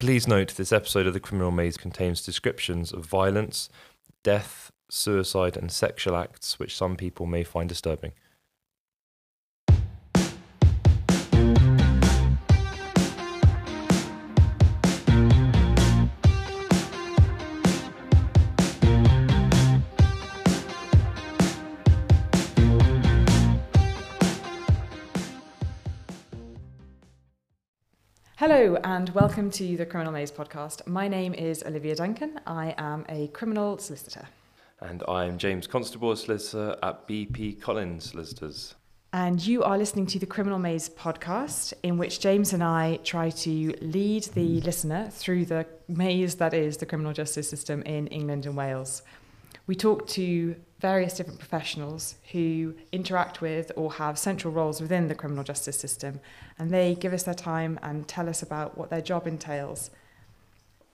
Please 0.00 0.26
note 0.26 0.54
this 0.54 0.72
episode 0.72 1.06
of 1.06 1.12
The 1.12 1.20
Criminal 1.20 1.50
Maze 1.50 1.76
contains 1.76 2.24
descriptions 2.24 2.90
of 2.90 3.04
violence, 3.04 3.68
death, 4.22 4.72
suicide, 4.88 5.58
and 5.58 5.70
sexual 5.70 6.16
acts 6.16 6.58
which 6.58 6.74
some 6.74 6.96
people 6.96 7.26
may 7.26 7.44
find 7.44 7.68
disturbing. 7.68 8.12
Hello 28.40 28.74
and 28.84 29.10
welcome 29.10 29.50
to 29.50 29.76
the 29.76 29.84
Criminal 29.84 30.14
Maze 30.14 30.32
podcast. 30.32 30.86
My 30.86 31.08
name 31.08 31.34
is 31.34 31.62
Olivia 31.62 31.94
Duncan. 31.94 32.40
I 32.46 32.74
am 32.78 33.04
a 33.10 33.28
criminal 33.28 33.76
solicitor. 33.76 34.26
And 34.80 35.02
I'm 35.06 35.36
James 35.36 35.66
Constable, 35.66 36.16
solicitor 36.16 36.74
at 36.82 37.06
BP 37.06 37.60
Collins 37.60 38.12
Solicitors. 38.12 38.76
And 39.12 39.46
you 39.46 39.62
are 39.62 39.76
listening 39.76 40.06
to 40.06 40.18
the 40.18 40.24
Criminal 40.24 40.58
Maze 40.58 40.88
podcast, 40.88 41.74
in 41.82 41.98
which 41.98 42.20
James 42.20 42.54
and 42.54 42.64
I 42.64 43.00
try 43.04 43.28
to 43.28 43.74
lead 43.82 44.24
the 44.32 44.62
listener 44.62 45.10
through 45.10 45.44
the 45.44 45.66
maze 45.86 46.36
that 46.36 46.54
is 46.54 46.78
the 46.78 46.86
criminal 46.86 47.12
justice 47.12 47.46
system 47.46 47.82
in 47.82 48.06
England 48.06 48.46
and 48.46 48.56
Wales. 48.56 49.02
We 49.66 49.74
talk 49.74 50.06
to 50.16 50.56
various 50.80 51.14
different 51.14 51.38
professionals 51.38 52.14
who 52.32 52.74
interact 52.90 53.42
with 53.42 53.70
or 53.76 53.92
have 53.92 54.18
central 54.18 54.52
roles 54.52 54.80
within 54.80 55.08
the 55.08 55.14
criminal 55.14 55.44
justice 55.44 55.78
system, 55.78 56.20
and 56.58 56.70
they 56.70 56.94
give 56.94 57.12
us 57.12 57.24
their 57.24 57.34
time 57.34 57.78
and 57.82 58.08
tell 58.08 58.28
us 58.28 58.42
about 58.42 58.78
what 58.78 58.88
their 58.88 59.02
job 59.02 59.26
entails. 59.26 59.90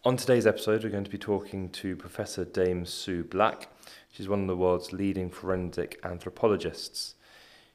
On 0.05 0.17
today's 0.17 0.47
episode, 0.47 0.83
we're 0.83 0.91
going 0.91 1.05
to 1.05 1.11
be 1.11 1.19
talking 1.19 1.69
to 1.71 1.97
Professor 1.97 2.45
Dame 2.45 2.85
Sue 2.85 3.25
Black. 3.25 3.69
She's 4.11 4.29
one 4.29 4.41
of 4.41 4.47
the 4.49 4.57
world's 4.57 4.93
leading 4.93 5.31
forensic 5.31 6.01
anthropologists. 6.05 7.15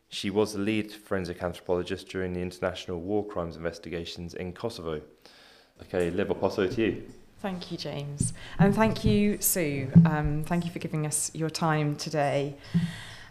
She 0.10 0.30
was 0.30 0.54
the 0.54 0.60
lead 0.60 0.92
forensic 0.92 1.42
anthropologist 1.42 2.10
during 2.10 2.34
the 2.34 2.42
international 2.42 3.00
war 3.00 3.26
crimes 3.26 3.56
investigations 3.56 4.34
in 4.34 4.52
Kosovo. 4.52 5.02
Okay, 5.84 6.12
Liv, 6.12 6.32
over 6.32 6.68
to 6.68 6.82
you. 6.82 7.04
Thank 7.42 7.72
you, 7.72 7.78
James. 7.78 8.34
And 8.60 8.76
thank 8.76 9.04
you, 9.04 9.42
Sue. 9.42 9.92
Um, 10.06 10.44
thank 10.44 10.64
you 10.64 10.70
for 10.70 10.78
giving 10.78 11.08
us 11.08 11.32
your 11.34 11.50
time 11.50 11.96
today. 11.96 12.54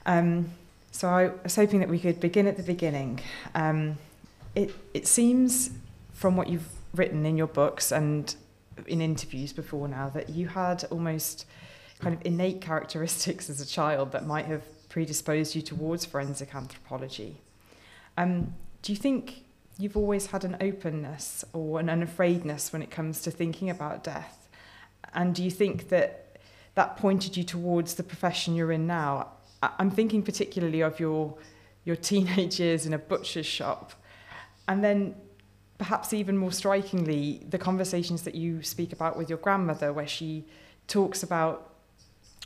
Um, 0.05 0.51
so 0.91 1.09
I 1.09 1.31
was 1.45 1.55
hoping 1.55 1.79
that 1.79 1.89
we 1.89 2.01
could 2.01 2.19
begin 2.19 2.49
at 2.49 2.57
the 2.57 2.65
beginning. 2.65 3.21
Um, 3.55 3.99
it, 4.57 4.75
it 4.95 5.07
seems 5.07 5.71
from 6.13 6.37
what 6.37 6.49
you've 6.49 6.69
written 6.93 7.25
in 7.25 7.37
your 7.37 7.47
books 7.47 7.93
and 7.93 8.35
in 8.89 9.01
interviews 9.01 9.53
before 9.53 9.87
now 9.87 10.09
that 10.09 10.29
you 10.31 10.49
had 10.49 10.83
almost 10.91 11.47
kind 12.01 12.13
of 12.13 12.21
innate 12.27 12.61
characteristics 12.61 13.49
as 13.49 13.61
a 13.61 13.67
child 13.67 14.11
that 14.11 14.27
might 14.27 14.47
have 14.47 14.65
predisposed 14.89 15.55
you 15.55 15.63
towards 15.63 16.05
forensic 16.05 16.53
anthropology. 16.53 17.37
Um, 18.19 18.55
do 18.83 18.91
you 18.91 18.99
think 18.99 19.45
you've 19.79 19.97
always 19.97 20.27
had 20.27 20.45
an 20.45 20.57
openness 20.61 21.45
or 21.53 21.81
an 21.81 21.89
unafraidness 21.89 22.73
when 22.73 22.83
it 22.83 22.91
comes 22.91 23.23
to 23.23 23.31
thinking 23.31 23.71
about 23.71 24.05
death. 24.05 24.49
And 25.15 25.35
do 25.35 25.43
you 25.43 25.51
think 25.51 25.89
that 25.89 26.39
that 26.75 26.97
pointed 26.97 27.37
you 27.37 27.45
towards 27.45 27.95
the 27.95 28.03
profession 28.03 28.55
you're 28.55 28.73
in 28.73 28.87
now? 28.87 29.29
I'm 29.63 29.91
thinking 29.91 30.23
particularly 30.23 30.81
of 30.81 31.01
your 31.01 31.37
your 31.85 31.97
teenage 31.97 32.61
years 32.61 32.87
in 32.87 32.93
a 32.93 32.99
butcher's 32.99 33.47
shop, 33.47 33.93
and 34.69 34.85
then 34.85 35.15
perhaps 35.79 36.13
even 36.13 36.37
more 36.37 36.53
strikingly, 36.53 37.41
the 37.49 37.57
conversations 37.57 38.23
that 38.23 38.35
you 38.35 38.63
speak 38.63 38.93
about 38.93 39.17
with 39.17 39.31
your 39.31 39.39
grandmother, 39.39 39.93
where 39.93 40.07
she 40.07 40.45
talks 40.87 41.23
about 41.23 41.73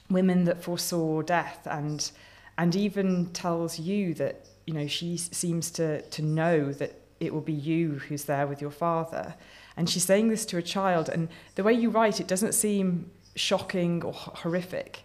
women 0.08 0.44
that 0.44 0.62
foresaw 0.62 1.22
death 1.22 1.66
and 1.70 2.12
and 2.58 2.76
even 2.76 3.26
tells 3.32 3.78
you 3.78 4.14
that 4.14 4.46
you 4.66 4.74
know 4.74 4.86
she 4.86 5.16
seems 5.16 5.70
to 5.70 6.02
to 6.02 6.22
know 6.22 6.72
that 6.72 7.03
it 7.24 7.32
will 7.32 7.40
be 7.40 7.52
you 7.52 8.00
who's 8.08 8.24
there 8.24 8.46
with 8.46 8.60
your 8.60 8.70
father. 8.70 9.34
And 9.76 9.88
she's 9.88 10.04
saying 10.04 10.28
this 10.28 10.46
to 10.46 10.58
a 10.58 10.62
child, 10.62 11.08
and 11.08 11.28
the 11.54 11.62
way 11.62 11.72
you 11.72 11.90
write 11.90 12.20
it 12.20 12.28
doesn't 12.28 12.52
seem 12.52 13.10
shocking 13.34 14.02
or 14.04 14.12
horrific. 14.12 15.02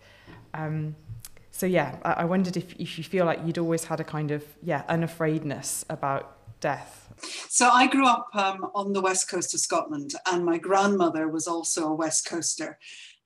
Um, 0.53 0.95
so 1.51 1.65
yeah, 1.65 1.97
I, 2.03 2.11
I 2.11 2.25
wondered 2.25 2.55
if, 2.55 2.73
if 2.73 2.97
you 2.97 3.03
feel 3.03 3.25
like 3.25 3.39
you'd 3.45 3.57
always 3.57 3.85
had 3.85 3.99
a 3.99 4.03
kind 4.03 4.31
of 4.31 4.43
yeah 4.61 4.83
unafraidness 4.87 5.85
about 5.89 6.37
death. 6.59 7.11
So 7.49 7.69
I 7.69 7.87
grew 7.87 8.07
up 8.07 8.27
um, 8.33 8.69
on 8.75 8.93
the 8.93 9.01
west 9.01 9.29
coast 9.29 9.53
of 9.53 9.59
Scotland, 9.59 10.11
and 10.31 10.45
my 10.45 10.57
grandmother 10.57 11.27
was 11.27 11.47
also 11.47 11.87
a 11.87 11.93
west 11.93 12.27
coaster. 12.27 12.77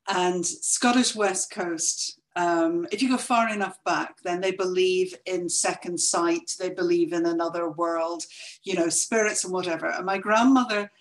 And 0.07 0.45
Scottish 0.45 1.15
west 1.15 1.51
coast 1.51 2.19
um, 2.35 2.87
if 2.91 3.01
you 3.01 3.09
go 3.09 3.17
far 3.17 3.49
enough 3.49 3.83
back, 3.83 4.15
then 4.23 4.41
they 4.41 4.51
believe 4.51 5.13
in 5.25 5.47
second 5.47 5.99
sight, 5.99 6.55
they 6.59 6.69
believe 6.69 7.13
in 7.13 7.25
another 7.25 7.69
world, 7.69 8.23
you 8.63 8.73
know, 8.73 8.89
spirits 8.89 9.43
and 9.43 9.53
whatever. 9.53 9.89
And 9.89 10.05
my 10.05 10.17
grandmother 10.17 10.91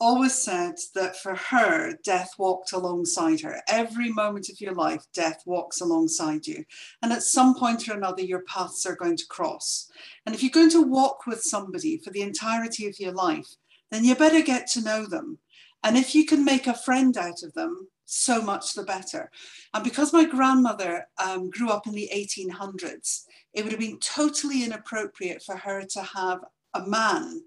always 0.00 0.34
said 0.34 0.74
that 0.96 1.16
for 1.16 1.36
her, 1.36 1.96
death 2.02 2.32
walked 2.36 2.72
alongside 2.72 3.40
her. 3.40 3.62
Every 3.68 4.10
moment 4.10 4.48
of 4.48 4.60
your 4.60 4.74
life, 4.74 5.04
death 5.14 5.42
walks 5.46 5.80
alongside 5.80 6.44
you. 6.46 6.64
And 7.02 7.12
at 7.12 7.22
some 7.22 7.54
point 7.54 7.88
or 7.88 7.92
another, 7.92 8.22
your 8.22 8.42
paths 8.42 8.84
are 8.84 8.96
going 8.96 9.16
to 9.18 9.26
cross. 9.26 9.88
And 10.26 10.34
if 10.34 10.42
you're 10.42 10.50
going 10.50 10.70
to 10.70 10.82
walk 10.82 11.26
with 11.28 11.42
somebody 11.42 11.98
for 11.98 12.10
the 12.10 12.22
entirety 12.22 12.88
of 12.88 12.98
your 12.98 13.12
life, 13.12 13.54
then 13.92 14.04
you 14.04 14.16
better 14.16 14.42
get 14.42 14.66
to 14.70 14.82
know 14.82 15.06
them. 15.06 15.38
And 15.84 15.96
if 15.96 16.14
you 16.14 16.26
can 16.26 16.44
make 16.44 16.66
a 16.66 16.74
friend 16.74 17.16
out 17.16 17.44
of 17.44 17.54
them, 17.54 17.86
so 18.04 18.42
much 18.42 18.74
the 18.74 18.82
better. 18.82 19.30
And 19.74 19.84
because 19.84 20.12
my 20.12 20.24
grandmother 20.24 21.06
um, 21.22 21.50
grew 21.50 21.70
up 21.70 21.86
in 21.86 21.92
the 21.92 22.10
1800s, 22.14 23.24
it 23.54 23.62
would 23.62 23.72
have 23.72 23.80
been 23.80 24.00
totally 24.00 24.64
inappropriate 24.64 25.42
for 25.42 25.56
her 25.56 25.82
to 25.82 26.02
have 26.02 26.40
a 26.74 26.86
man 26.86 27.42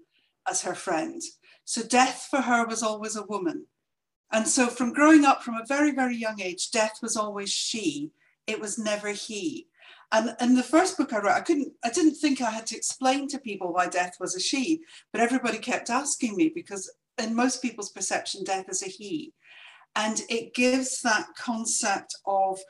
as 0.48 0.62
her 0.62 0.74
friend. 0.74 1.22
So 1.64 1.82
death 1.82 2.28
for 2.30 2.40
her 2.40 2.66
was 2.66 2.82
always 2.82 3.16
a 3.16 3.24
woman. 3.24 3.66
And 4.32 4.46
so 4.46 4.66
from 4.66 4.92
growing 4.92 5.24
up 5.24 5.42
from 5.42 5.54
a 5.54 5.66
very, 5.66 5.92
very 5.92 6.16
young 6.16 6.40
age, 6.40 6.70
death 6.70 6.98
was 7.02 7.16
always 7.16 7.50
she. 7.50 8.10
It 8.46 8.60
was 8.60 8.78
never 8.78 9.10
he. 9.10 9.68
And 10.12 10.36
in 10.40 10.54
the 10.54 10.62
first 10.62 10.96
book 10.96 11.12
I 11.12 11.18
wrote, 11.18 11.34
I 11.34 11.40
couldn't, 11.40 11.72
I 11.84 11.90
didn't 11.90 12.14
think 12.14 12.40
I 12.40 12.50
had 12.50 12.66
to 12.68 12.76
explain 12.76 13.28
to 13.28 13.38
people 13.38 13.72
why 13.72 13.88
death 13.88 14.16
was 14.20 14.36
a 14.36 14.40
she, 14.40 14.80
but 15.12 15.20
everybody 15.20 15.58
kept 15.58 15.90
asking 15.90 16.36
me 16.36 16.52
because 16.54 16.92
in 17.18 17.34
most 17.34 17.62
people's 17.62 17.90
perception, 17.90 18.44
death 18.44 18.68
is 18.68 18.82
a 18.82 18.86
he. 18.86 19.32
And 19.96 20.22
it 20.28 20.54
gives 20.54 21.00
that 21.02 21.26
concept 21.36 22.14
of 22.26 22.60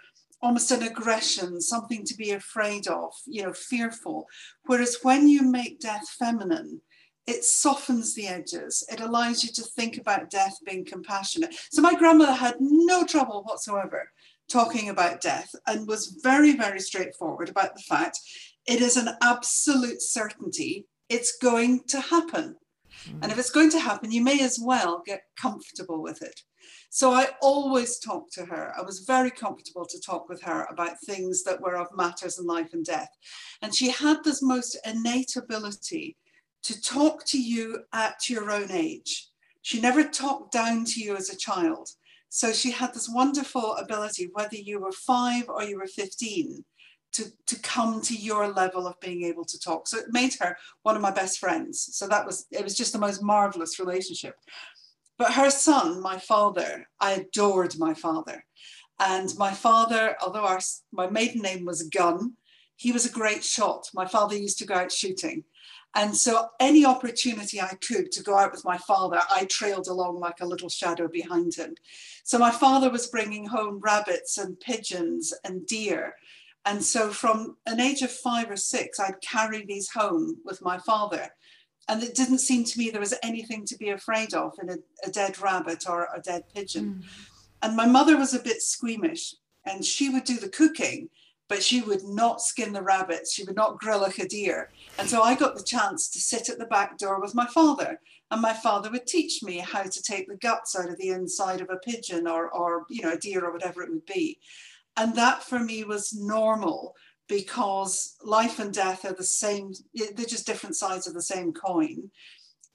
almost 0.40 0.70
an 0.70 0.82
aggression, 0.82 1.60
something 1.60 2.04
to 2.04 2.14
be 2.14 2.30
afraid 2.30 2.86
of, 2.86 3.12
you 3.26 3.42
know, 3.42 3.52
fearful. 3.52 4.26
Whereas 4.64 4.98
when 5.02 5.28
you 5.28 5.42
make 5.42 5.80
death 5.80 6.08
feminine, 6.18 6.80
it 7.26 7.44
softens 7.44 8.14
the 8.14 8.28
edges. 8.28 8.86
It 8.90 9.00
allows 9.00 9.42
you 9.42 9.50
to 9.54 9.62
think 9.62 9.98
about 9.98 10.30
death 10.30 10.56
being 10.64 10.84
compassionate. 10.84 11.56
So 11.72 11.82
my 11.82 11.94
grandmother 11.94 12.34
had 12.34 12.56
no 12.60 13.04
trouble 13.04 13.42
whatsoever 13.42 14.10
talking 14.48 14.88
about 14.88 15.20
death 15.20 15.50
and 15.66 15.88
was 15.88 16.20
very, 16.22 16.56
very 16.56 16.78
straightforward 16.78 17.48
about 17.48 17.74
the 17.74 17.82
fact 17.82 18.20
it 18.66 18.80
is 18.80 18.96
an 18.96 19.08
absolute 19.22 20.00
certainty 20.00 20.86
it's 21.08 21.38
going 21.38 21.84
to 21.88 22.00
happen. 22.00 22.56
Mm. 23.08 23.18
And 23.22 23.32
if 23.32 23.38
it's 23.38 23.50
going 23.50 23.70
to 23.70 23.80
happen, 23.80 24.12
you 24.12 24.22
may 24.22 24.42
as 24.42 24.58
well 24.62 25.02
get 25.04 25.22
comfortable 25.40 26.02
with 26.02 26.22
it. 26.22 26.40
So 26.90 27.12
I 27.12 27.28
always 27.40 27.98
talked 27.98 28.32
to 28.34 28.44
her. 28.46 28.72
I 28.76 28.82
was 28.82 29.00
very 29.00 29.30
comfortable 29.30 29.86
to 29.86 30.00
talk 30.00 30.28
with 30.28 30.42
her 30.42 30.66
about 30.70 31.00
things 31.04 31.42
that 31.44 31.60
were 31.60 31.76
of 31.76 31.88
matters 31.94 32.38
in 32.38 32.46
life 32.46 32.72
and 32.72 32.84
death. 32.84 33.10
And 33.62 33.74
she 33.74 33.90
had 33.90 34.24
this 34.24 34.42
most 34.42 34.78
innate 34.84 35.36
ability 35.36 36.16
to 36.64 36.80
talk 36.80 37.24
to 37.26 37.40
you 37.40 37.80
at 37.92 38.28
your 38.28 38.50
own 38.50 38.70
age. 38.70 39.28
She 39.62 39.80
never 39.80 40.04
talked 40.04 40.52
down 40.52 40.84
to 40.86 41.00
you 41.00 41.16
as 41.16 41.30
a 41.30 41.36
child. 41.36 41.90
So 42.28 42.52
she 42.52 42.70
had 42.70 42.92
this 42.92 43.08
wonderful 43.08 43.76
ability, 43.76 44.30
whether 44.32 44.56
you 44.56 44.80
were 44.80 44.92
five 44.92 45.44
or 45.48 45.62
you 45.62 45.78
were 45.78 45.86
15, 45.86 46.64
to, 47.16 47.32
to 47.46 47.58
come 47.60 48.00
to 48.02 48.14
your 48.14 48.48
level 48.48 48.86
of 48.86 49.00
being 49.00 49.24
able 49.24 49.44
to 49.44 49.58
talk. 49.58 49.88
So 49.88 49.98
it 49.98 50.06
made 50.10 50.34
her 50.40 50.56
one 50.82 50.96
of 50.96 51.02
my 51.02 51.10
best 51.10 51.38
friends. 51.38 51.88
So 51.92 52.06
that 52.08 52.26
was, 52.26 52.46
it 52.50 52.62
was 52.62 52.76
just 52.76 52.92
the 52.92 52.98
most 52.98 53.22
marvelous 53.22 53.78
relationship. 53.78 54.36
But 55.18 55.32
her 55.32 55.50
son, 55.50 56.02
my 56.02 56.18
father, 56.18 56.88
I 57.00 57.12
adored 57.12 57.78
my 57.78 57.94
father. 57.94 58.44
And 59.00 59.36
my 59.38 59.52
father, 59.52 60.16
although 60.22 60.44
our, 60.44 60.60
my 60.92 61.08
maiden 61.08 61.42
name 61.42 61.64
was 61.64 61.82
Gunn, 61.84 62.34
he 62.76 62.92
was 62.92 63.06
a 63.06 63.12
great 63.12 63.42
shot. 63.42 63.88
My 63.94 64.06
father 64.06 64.36
used 64.36 64.58
to 64.58 64.66
go 64.66 64.74
out 64.74 64.92
shooting. 64.92 65.44
And 65.94 66.14
so, 66.14 66.48
any 66.60 66.84
opportunity 66.84 67.58
I 67.58 67.74
could 67.80 68.12
to 68.12 68.22
go 68.22 68.36
out 68.36 68.52
with 68.52 68.66
my 68.66 68.76
father, 68.76 69.18
I 69.30 69.46
trailed 69.46 69.86
along 69.88 70.20
like 70.20 70.40
a 70.42 70.46
little 70.46 70.68
shadow 70.68 71.08
behind 71.08 71.54
him. 71.54 71.74
So, 72.22 72.38
my 72.38 72.50
father 72.50 72.90
was 72.90 73.06
bringing 73.06 73.46
home 73.46 73.80
rabbits 73.80 74.36
and 74.36 74.60
pigeons 74.60 75.32
and 75.42 75.66
deer. 75.66 76.14
And 76.66 76.84
so, 76.84 77.10
from 77.10 77.56
an 77.66 77.80
age 77.80 78.02
of 78.02 78.10
five 78.10 78.50
or 78.50 78.56
six, 78.56 79.00
I'd 79.00 79.20
carry 79.22 79.64
these 79.64 79.88
home 79.90 80.38
with 80.44 80.60
my 80.62 80.78
father 80.78 81.30
and 81.88 82.02
it 82.02 82.14
didn't 82.14 82.38
seem 82.38 82.64
to 82.64 82.78
me 82.78 82.90
there 82.90 83.00
was 83.00 83.14
anything 83.22 83.64
to 83.66 83.76
be 83.76 83.90
afraid 83.90 84.34
of 84.34 84.54
in 84.60 84.70
a, 84.70 84.76
a 85.04 85.10
dead 85.10 85.40
rabbit 85.40 85.84
or 85.88 86.08
a 86.14 86.20
dead 86.20 86.44
pigeon. 86.52 87.02
Mm. 87.02 87.04
And 87.62 87.76
my 87.76 87.86
mother 87.86 88.16
was 88.16 88.34
a 88.34 88.42
bit 88.42 88.60
squeamish 88.60 89.34
and 89.64 89.84
she 89.84 90.08
would 90.08 90.24
do 90.24 90.36
the 90.36 90.48
cooking, 90.48 91.08
but 91.48 91.62
she 91.62 91.80
would 91.80 92.02
not 92.02 92.40
skin 92.40 92.72
the 92.72 92.82
rabbits. 92.82 93.32
She 93.32 93.44
would 93.44 93.54
not 93.54 93.78
grill 93.78 94.04
a 94.04 94.10
deer. 94.10 94.70
And 94.98 95.08
so 95.08 95.22
I 95.22 95.36
got 95.36 95.56
the 95.56 95.62
chance 95.62 96.08
to 96.10 96.20
sit 96.20 96.48
at 96.48 96.58
the 96.58 96.66
back 96.66 96.98
door 96.98 97.20
with 97.20 97.34
my 97.34 97.46
father. 97.46 98.00
And 98.32 98.42
my 98.42 98.52
father 98.52 98.90
would 98.90 99.06
teach 99.06 99.44
me 99.44 99.58
how 99.58 99.84
to 99.84 100.02
take 100.02 100.28
the 100.28 100.36
guts 100.36 100.74
out 100.76 100.90
of 100.90 100.98
the 100.98 101.10
inside 101.10 101.60
of 101.60 101.70
a 101.70 101.76
pigeon 101.76 102.26
or, 102.26 102.50
or 102.50 102.84
you 102.90 103.02
know, 103.02 103.12
a 103.12 103.18
deer 103.18 103.44
or 103.44 103.52
whatever 103.52 103.84
it 103.84 103.90
would 103.90 104.06
be. 104.06 104.40
And 104.96 105.14
that 105.16 105.42
for 105.42 105.58
me 105.58 105.84
was 105.84 106.14
normal 106.14 106.94
because 107.28 108.16
life 108.22 108.58
and 108.58 108.72
death 108.72 109.04
are 109.04 109.12
the 109.12 109.24
same, 109.24 109.72
they're 109.94 110.26
just 110.26 110.46
different 110.46 110.76
sides 110.76 111.06
of 111.06 111.14
the 111.14 111.22
same 111.22 111.52
coin. 111.52 112.10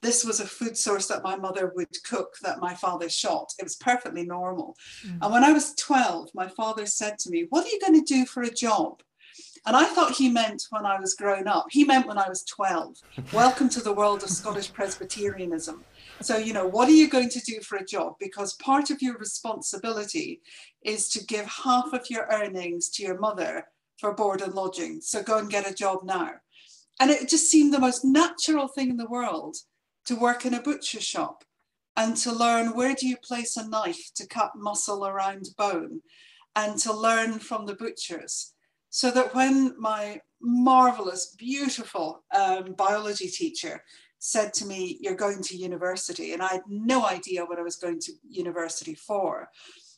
This 0.01 0.25
was 0.25 0.39
a 0.39 0.47
food 0.47 0.77
source 0.77 1.07
that 1.07 1.23
my 1.23 1.35
mother 1.35 1.71
would 1.75 2.03
cook 2.03 2.35
that 2.41 2.59
my 2.59 2.73
father 2.73 3.07
shot. 3.07 3.53
It 3.59 3.63
was 3.63 3.75
perfectly 3.75 4.25
normal. 4.25 4.75
Mm. 5.05 5.19
And 5.21 5.31
when 5.31 5.43
I 5.43 5.51
was 5.51 5.75
12, 5.75 6.29
my 6.33 6.47
father 6.47 6.87
said 6.87 7.19
to 7.19 7.29
me, 7.29 7.45
What 7.49 7.65
are 7.65 7.69
you 7.69 7.79
going 7.79 8.03
to 8.03 8.13
do 8.13 8.25
for 8.25 8.41
a 8.41 8.49
job? 8.49 9.03
And 9.65 9.75
I 9.75 9.85
thought 9.85 10.13
he 10.13 10.27
meant 10.27 10.63
when 10.71 10.87
I 10.87 10.99
was 10.99 11.13
grown 11.13 11.47
up. 11.47 11.67
He 11.69 11.83
meant 11.83 12.07
when 12.07 12.17
I 12.17 12.27
was 12.27 12.43
12. 12.45 12.97
Welcome 13.33 13.69
to 13.69 13.79
the 13.79 13.93
world 13.93 14.23
of 14.23 14.29
Scottish 14.29 14.73
Presbyterianism. 14.73 15.83
So, 16.21 16.37
you 16.37 16.53
know, 16.53 16.67
what 16.67 16.87
are 16.87 16.93
you 16.93 17.09
going 17.09 17.29
to 17.29 17.39
do 17.39 17.61
for 17.61 17.77
a 17.77 17.85
job? 17.85 18.15
Because 18.19 18.53
part 18.53 18.89
of 18.89 19.01
your 19.01 19.17
responsibility 19.17 20.41
is 20.83 21.09
to 21.09 21.25
give 21.25 21.45
half 21.45 21.93
of 21.93 22.09
your 22.09 22.27
earnings 22.31 22.89
to 22.89 23.03
your 23.03 23.19
mother 23.19 23.65
for 23.97 24.13
board 24.13 24.41
and 24.41 24.53
lodging. 24.53 25.01
So 25.01 25.23
go 25.23 25.37
and 25.37 25.49
get 25.49 25.69
a 25.69 25.73
job 25.73 25.99
now. 26.03 26.31
And 26.99 27.09
it 27.09 27.29
just 27.29 27.49
seemed 27.49 27.73
the 27.73 27.79
most 27.79 28.05
natural 28.05 28.67
thing 28.67 28.89
in 28.89 28.97
the 28.97 29.09
world 29.09 29.57
to 30.05 30.15
work 30.15 30.45
in 30.45 30.53
a 30.53 30.61
butcher 30.61 31.01
shop 31.01 31.43
and 31.97 32.15
to 32.17 32.31
learn 32.31 32.75
where 32.75 32.95
do 32.95 33.07
you 33.07 33.17
place 33.17 33.57
a 33.57 33.67
knife 33.67 34.11
to 34.15 34.27
cut 34.27 34.51
muscle 34.55 35.05
around 35.05 35.49
bone 35.57 36.01
and 36.55 36.77
to 36.79 36.93
learn 36.93 37.39
from 37.39 37.65
the 37.65 37.75
butchers. 37.75 38.53
So 38.89 39.09
that 39.11 39.33
when 39.33 39.73
my 39.79 40.21
marvelous, 40.41 41.35
beautiful 41.37 42.23
um, 42.35 42.73
biology 42.73 43.27
teacher 43.27 43.83
said 44.23 44.53
to 44.53 44.65
me, 44.67 44.97
You're 45.01 45.15
going 45.15 45.41
to 45.41 45.57
university, 45.57 46.33
and 46.33 46.43
I 46.43 46.49
had 46.53 46.61
no 46.69 47.05
idea 47.05 47.43
what 47.43 47.57
I 47.57 47.63
was 47.63 47.75
going 47.75 47.99
to 48.01 48.13
university 48.29 48.93
for. 48.93 49.49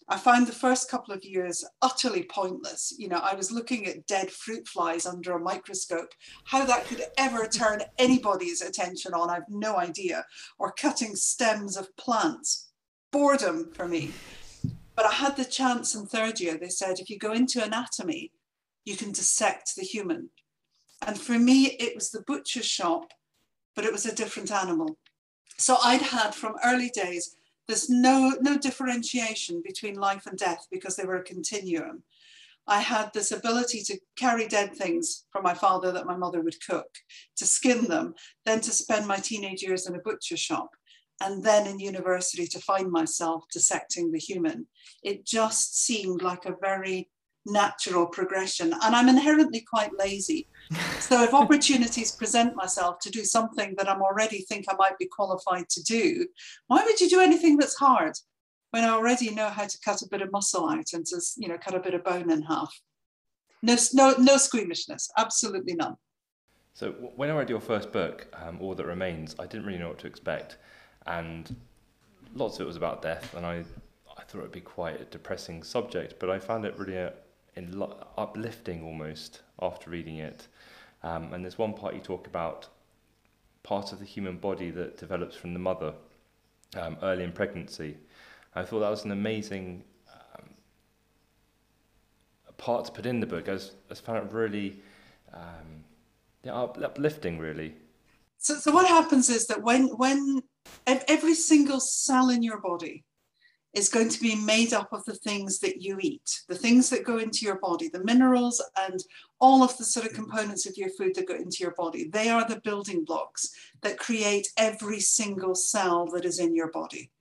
I 0.08 0.18
found 0.18 0.48
the 0.48 0.54
first 0.54 0.90
couple 0.90 1.14
of 1.14 1.26
years 1.26 1.64
utterly 1.82 2.24
pointless. 2.24 2.94
You 2.98 3.10
know, 3.10 3.18
I 3.18 3.36
was 3.36 3.52
looking 3.52 3.86
at 3.86 4.08
dead 4.08 4.32
fruit 4.32 4.68
flies 4.68 5.06
under 5.06 5.34
a 5.34 5.40
microscope. 5.40 6.10
How 6.46 6.66
that 6.66 6.86
could 6.86 7.04
ever 7.18 7.46
turn 7.48 7.84
anybody's 7.98 8.62
attention 8.62 9.14
on, 9.14 9.30
I've 9.30 9.50
no 9.50 9.78
idea. 9.78 10.26
Or 10.58 10.72
cutting 10.72 11.16
stems 11.16 11.78
of 11.78 11.96
plants. 11.98 12.72
Boredom 13.12 13.72
for 13.74 13.88
me. 13.88 14.12
But 14.96 15.06
I 15.06 15.12
had 15.12 15.36
the 15.36 15.46
chance 15.46 15.96
in 15.96 16.06
third 16.06 16.40
year, 16.40 16.58
they 16.58 16.70
said, 16.70 17.00
if 17.00 17.10
you 17.10 17.18
go 17.18 17.34
into 17.34 17.64
anatomy, 17.64 18.32
you 18.86 18.96
can 18.96 19.12
dissect 19.12 19.76
the 19.76 19.84
human. 19.84 20.30
And 21.06 21.20
for 21.20 21.38
me, 21.38 21.76
it 21.80 21.96
was 21.96 22.10
the 22.10 22.24
butcher 22.26 22.64
shop, 22.64 23.12
but 23.76 23.86
it 23.86 23.92
was 23.92 24.06
a 24.06 24.16
different 24.16 24.52
animal. 24.52 24.98
So 25.58 25.78
I'd 25.84 26.02
had 26.02 26.34
from 26.34 26.56
early 26.64 26.90
days 26.90 27.36
there's 27.68 27.90
no, 27.90 28.34
no 28.42 28.58
differentiation 28.58 29.62
between 29.66 29.96
life 29.96 30.26
and 30.26 30.38
death 30.38 30.68
because 30.72 30.96
they 30.96 31.06
were 31.06 31.18
a 31.18 31.24
continuum. 31.24 32.04
I 32.68 32.80
had 32.80 33.12
this 33.14 33.32
ability 33.32 33.82
to 33.84 34.00
carry 34.16 34.48
dead 34.48 34.74
things 34.76 35.26
from 35.32 35.44
my 35.44 35.54
father 35.54 35.92
that 35.92 36.06
my 36.06 36.16
mother 36.16 36.42
would 36.42 36.66
cook, 36.66 36.88
to 37.38 37.46
skin 37.46 37.86
them, 37.86 38.16
then 38.46 38.62
to 38.62 38.72
spend 38.72 39.06
my 39.06 39.18
teenage 39.18 39.62
years 39.62 39.88
in 39.88 39.96
a 39.96 40.00
butcher 40.00 40.38
shop, 40.38 40.70
and 41.22 41.44
then 41.44 41.68
in 41.68 41.80
university 41.80 42.48
to 42.48 42.60
find 42.60 42.90
myself 42.90 43.44
dissecting 43.52 44.12
the 44.12 44.20
human. 44.20 44.68
It 45.04 45.26
just 45.26 45.84
seemed 45.84 46.22
like 46.22 46.46
a 46.46 46.56
very 46.62 47.10
natural 47.46 48.06
progression. 48.08 48.74
And 48.82 48.96
I'm 48.96 49.10
inherently 49.10 49.62
quite 49.62 49.92
lazy. 49.98 50.48
So 51.00 51.24
if 51.24 51.34
opportunities 51.34 52.12
present 52.12 52.56
myself 52.56 53.00
to 53.00 53.10
do 53.10 53.24
something 53.24 53.76
that 53.78 53.90
I'm 53.90 54.02
already 54.02 54.42
think 54.42 54.66
I 54.70 54.76
might 54.76 54.98
be 54.98 55.08
qualified 55.08 55.70
to 55.70 55.84
do, 55.84 56.28
why 56.68 56.84
would 56.84 57.00
you 57.00 57.10
do 57.10 57.20
anything 57.20 57.58
that's 57.58 57.78
hard 57.78 58.14
when 58.72 58.84
I 58.84 58.90
already 58.90 59.30
know 59.30 59.50
how 59.50 59.66
to 59.66 59.78
cut 59.84 60.02
a 60.02 60.10
bit 60.10 60.22
of 60.22 60.32
muscle 60.32 60.70
out 60.70 60.94
and 60.94 61.06
to 61.08 61.22
you 61.38 61.48
know 61.48 61.58
cut 61.58 61.76
a 61.76 61.80
bit 61.80 61.94
of 61.94 62.04
bone 62.04 62.32
in 62.32 62.42
half? 62.44 62.74
No, 63.62 63.78
no, 63.94 64.16
no 64.18 64.38
squeamishness, 64.38 65.10
absolutely 65.18 65.76
none. 65.76 65.96
So 66.74 66.92
when 67.16 67.30
I 67.30 67.38
read 67.38 67.50
your 67.50 67.62
first 67.62 67.92
book, 67.92 68.28
um, 68.34 68.58
All 68.60 68.74
That 68.74 68.88
Remains, 68.88 69.36
I 69.38 69.46
didn't 69.46 69.68
really 69.68 69.78
know 69.78 69.90
what 69.90 70.00
to 70.00 70.08
expect, 70.08 70.58
and 71.06 71.56
lots 72.34 72.56
of 72.56 72.62
it 72.62 72.66
was 72.66 72.78
about 72.78 73.02
death, 73.02 73.36
and 73.36 73.46
I 73.46 73.64
I 74.18 74.24
thought 74.24 74.40
it 74.40 74.42
would 74.44 74.52
be 74.52 74.62
quite 74.62 75.02
a 75.02 75.06
depressing 75.06 75.64
subject, 75.64 76.16
but 76.20 76.30
I 76.30 76.40
found 76.40 76.66
it 76.66 76.78
really 76.78 76.96
a, 76.96 77.14
in 77.56 77.84
uplifting 78.18 78.84
almost 78.84 79.42
after 79.62 79.90
reading 79.90 80.18
it. 80.18 80.48
Um, 81.04 81.34
and 81.34 81.44
there's 81.44 81.58
one 81.58 81.74
part 81.74 81.94
you 81.94 82.00
talk 82.00 82.28
about 82.28 82.68
part 83.62 83.92
of 83.92 84.00
the 84.00 84.06
human 84.06 84.38
body 84.38 84.72
that 84.72 84.98
develops 84.98 85.36
from 85.36 85.54
the 85.54 85.60
mother 85.60 85.94
um, 86.76 86.98
early 87.02 87.24
in 87.24 87.32
pregnancy. 87.32 87.98
I 88.56 88.64
thought 88.64 88.80
that 88.80 88.90
was 88.90 89.06
an 89.06 89.12
amazing 89.12 89.84
um, 90.10 90.50
part 92.58 92.86
to 92.86 92.92
put 92.92 93.06
in 93.06 93.20
the 93.20 93.26
book. 93.26 93.50
I, 93.50 93.54
was, 93.54 93.72
I 93.90 93.96
found 93.96 94.28
it 94.28 94.34
really 94.34 94.82
um, 95.34 95.84
yeah, 96.44 96.54
uplifting, 96.54 97.40
really. 97.40 97.76
So, 98.38 98.56
so 98.56 98.72
what 98.72 98.88
happens 98.88 99.30
is 99.30 99.48
that 99.48 99.62
when 99.62 99.88
when 99.98 100.42
every 100.86 101.34
single 101.34 101.80
cell 101.80 102.30
in 102.30 102.44
your 102.44 102.60
body 102.60 103.04
is 103.74 103.90
going 103.90 104.10
to 104.10 104.22
be 104.22 104.36
made 104.36 104.72
up 104.72 104.94
of 104.94 105.04
the 105.06 105.16
things 105.16 105.60
that 105.60 105.82
you 105.82 105.98
eat, 106.00 106.44
the 106.48 106.56
things 106.56 106.90
that 106.90 107.04
go 107.04 107.18
into 107.18 107.46
your 107.46 107.60
body, 107.60 107.90
the 107.90 108.04
minerals 108.04 108.64
and 108.78 109.04
all 109.40 109.64
of 109.64 109.76
the 109.78 109.84
sort 109.84 110.06
of 110.06 110.14
components 110.14 110.68
of 110.68 110.78
your 110.78 110.90
food 110.90 111.16
that 111.16 111.28
go 111.28 111.34
into 111.34 111.58
your 111.60 111.74
body. 111.74 112.08
They 112.08 112.30
are 112.30 112.48
the 112.48 112.62
building 112.62 113.04
blocks 113.04 113.50
that 113.82 113.98
create 113.98 114.48
every 114.58 115.00
single 115.00 115.56
cell 115.56 116.06
that 116.14 116.24
is 116.24 116.40
in 116.40 116.56
your 116.56 116.72
body. 116.72 117.12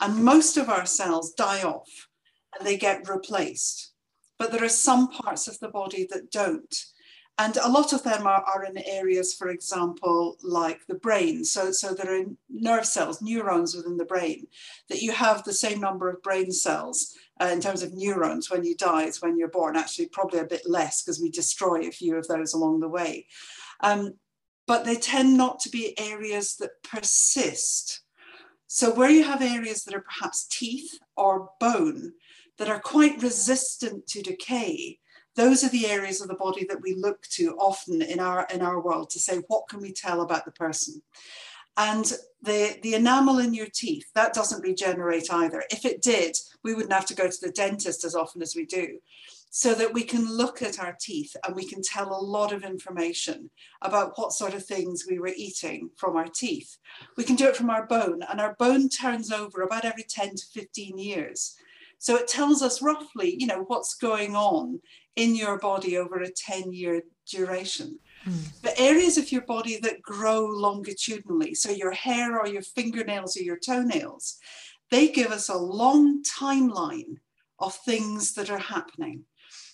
And 0.00 0.24
most 0.24 0.56
of 0.56 0.70
our 0.70 0.86
cells 0.86 1.34
die 1.34 1.62
off 1.62 2.08
and 2.58 2.66
they 2.66 2.78
get 2.78 3.08
replaced. 3.08 3.92
But 4.38 4.52
there 4.52 4.64
are 4.64 4.70
some 4.70 5.08
parts 5.08 5.48
of 5.48 5.58
the 5.60 5.68
body 5.68 6.08
that 6.10 6.30
don't. 6.30 6.74
And 7.40 7.56
a 7.56 7.70
lot 7.70 7.94
of 7.94 8.02
them 8.02 8.26
are, 8.26 8.42
are 8.42 8.64
in 8.66 8.76
areas, 8.76 9.32
for 9.32 9.48
example, 9.48 10.36
like 10.42 10.86
the 10.86 10.96
brain. 10.96 11.42
So, 11.42 11.72
so 11.72 11.94
there 11.94 12.20
are 12.20 12.26
nerve 12.50 12.84
cells, 12.84 13.22
neurons 13.22 13.74
within 13.74 13.96
the 13.96 14.04
brain, 14.04 14.46
that 14.90 15.00
you 15.00 15.12
have 15.12 15.42
the 15.42 15.54
same 15.54 15.80
number 15.80 16.10
of 16.10 16.22
brain 16.22 16.52
cells 16.52 17.16
uh, 17.40 17.46
in 17.46 17.62
terms 17.62 17.82
of 17.82 17.94
neurons 17.94 18.50
when 18.50 18.62
you 18.62 18.76
die 18.76 19.04
as 19.04 19.22
when 19.22 19.38
you're 19.38 19.48
born. 19.48 19.74
Actually, 19.74 20.08
probably 20.08 20.40
a 20.40 20.44
bit 20.44 20.68
less 20.68 21.02
because 21.02 21.18
we 21.18 21.30
destroy 21.30 21.88
a 21.88 21.90
few 21.90 22.14
of 22.14 22.28
those 22.28 22.52
along 22.52 22.80
the 22.80 22.88
way. 22.88 23.26
Um, 23.80 24.16
but 24.66 24.84
they 24.84 24.96
tend 24.96 25.38
not 25.38 25.60
to 25.60 25.70
be 25.70 25.98
areas 25.98 26.56
that 26.56 26.82
persist. 26.82 28.02
So, 28.66 28.92
where 28.92 29.08
you 29.08 29.24
have 29.24 29.40
areas 29.40 29.84
that 29.84 29.94
are 29.94 30.04
perhaps 30.04 30.46
teeth 30.46 30.98
or 31.16 31.48
bone 31.58 32.12
that 32.58 32.68
are 32.68 32.80
quite 32.80 33.22
resistant 33.22 34.06
to 34.08 34.20
decay, 34.20 34.98
those 35.40 35.64
are 35.64 35.70
the 35.70 35.86
areas 35.86 36.20
of 36.20 36.28
the 36.28 36.34
body 36.34 36.66
that 36.68 36.82
we 36.82 36.94
look 36.94 37.22
to 37.22 37.56
often 37.56 38.02
in 38.02 38.20
our 38.20 38.46
in 38.52 38.60
our 38.60 38.80
world 38.80 39.08
to 39.08 39.18
say 39.18 39.38
what 39.48 39.66
can 39.68 39.80
we 39.80 39.90
tell 39.92 40.20
about 40.20 40.44
the 40.44 40.52
person 40.52 41.00
and 41.78 42.12
the 42.42 42.78
the 42.82 42.94
enamel 42.94 43.38
in 43.38 43.54
your 43.54 43.68
teeth 43.72 44.06
that 44.14 44.34
doesn't 44.34 44.62
regenerate 44.62 45.32
either 45.32 45.64
if 45.70 45.86
it 45.86 46.02
did 46.02 46.36
we 46.62 46.74
wouldn't 46.74 46.92
have 46.92 47.06
to 47.06 47.14
go 47.14 47.28
to 47.28 47.40
the 47.40 47.52
dentist 47.52 48.04
as 48.04 48.14
often 48.14 48.42
as 48.42 48.54
we 48.54 48.66
do 48.66 48.98
so 49.52 49.74
that 49.74 49.92
we 49.92 50.04
can 50.04 50.30
look 50.30 50.62
at 50.62 50.78
our 50.78 50.96
teeth 51.00 51.34
and 51.44 51.56
we 51.56 51.66
can 51.66 51.82
tell 51.82 52.12
a 52.12 52.26
lot 52.36 52.52
of 52.52 52.62
information 52.62 53.50
about 53.82 54.12
what 54.16 54.32
sort 54.32 54.54
of 54.54 54.64
things 54.64 55.06
we 55.08 55.18
were 55.18 55.32
eating 55.36 55.90
from 55.96 56.16
our 56.16 56.28
teeth. 56.28 56.78
We 57.16 57.24
can 57.24 57.34
do 57.34 57.48
it 57.48 57.56
from 57.56 57.68
our 57.68 57.84
bone, 57.84 58.22
and 58.30 58.40
our 58.40 58.54
bone 58.60 58.88
turns 58.88 59.32
over 59.32 59.62
about 59.62 59.84
every 59.84 60.04
10 60.04 60.36
to 60.36 60.44
15 60.54 60.98
years. 60.98 61.56
So 61.98 62.16
it 62.16 62.28
tells 62.28 62.62
us 62.62 62.80
roughly, 62.80 63.36
you 63.38 63.46
know, 63.46 63.64
what's 63.66 63.94
going 63.94 64.34
on 64.34 64.80
in 65.16 65.34
your 65.34 65.58
body 65.58 65.96
over 65.96 66.20
a 66.20 66.30
10 66.30 66.72
year 66.72 67.02
duration. 67.30 67.98
Mm. 68.26 68.60
The 68.62 68.78
areas 68.80 69.16
of 69.18 69.32
your 69.32 69.42
body 69.42 69.78
that 69.80 70.02
grow 70.02 70.44
longitudinally, 70.46 71.54
so 71.54 71.70
your 71.70 71.92
hair 71.92 72.38
or 72.38 72.46
your 72.46 72.62
fingernails 72.62 73.36
or 73.36 73.42
your 73.42 73.58
toenails, 73.58 74.36
they 74.90 75.08
give 75.08 75.30
us 75.30 75.48
a 75.48 75.56
long 75.56 76.22
timeline 76.22 77.16
of 77.58 77.74
things 77.74 78.34
that 78.34 78.50
are 78.50 78.58
happening. 78.58 79.24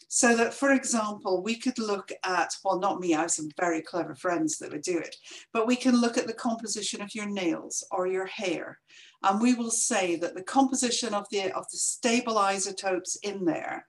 So 0.09 0.37
that, 0.37 0.55
for 0.55 0.73
example, 0.73 1.43
we 1.43 1.57
could 1.57 1.79
look 1.79 2.13
at, 2.25 2.55
well, 2.65 2.79
not 2.79 3.01
me, 3.01 3.15
I 3.15 3.23
have 3.23 3.31
some 3.33 3.51
very 3.59 3.83
clever 3.83 4.15
friends 4.15 4.57
that 4.59 4.71
would 4.71 4.83
do 4.83 4.99
it, 4.99 5.17
but 5.53 5.67
we 5.67 5.75
can 5.75 6.01
look 6.01 6.17
at 6.17 6.29
the 6.29 6.33
composition 6.33 7.03
of 7.03 7.15
your 7.15 7.27
nails 7.27 7.85
or 7.91 8.07
your 8.07 8.27
hair. 8.27 8.79
And 9.25 9.41
we 9.41 9.55
will 9.55 9.71
say 9.71 10.17
that 10.17 10.35
the 10.35 10.45
composition 10.45 11.13
of 11.13 11.27
the, 11.31 11.51
of 11.53 11.65
the 11.73 11.79
stable 11.79 12.39
isotopes 12.39 13.17
in 13.17 13.45
there 13.45 13.87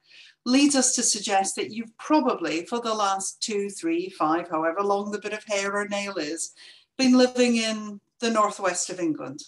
leads 0.48 0.76
us 0.76 0.96
to 0.96 1.04
suggest 1.04 1.56
that 1.56 1.72
you've 1.72 1.96
probably, 1.98 2.66
for 2.66 2.80
the 2.80 2.94
last 2.94 3.42
two, 3.42 3.70
three, 3.70 4.10
five, 4.10 4.50
however 4.50 4.82
long 4.82 5.12
the 5.12 5.20
bit 5.20 5.34
of 5.34 5.44
hair 5.44 5.74
or 5.74 5.88
nail 5.88 6.16
is, 6.16 6.54
been 6.98 7.18
living 7.18 7.58
in 7.58 8.00
the 8.20 8.32
northwest 8.32 8.90
of 8.90 9.00
England 9.00 9.44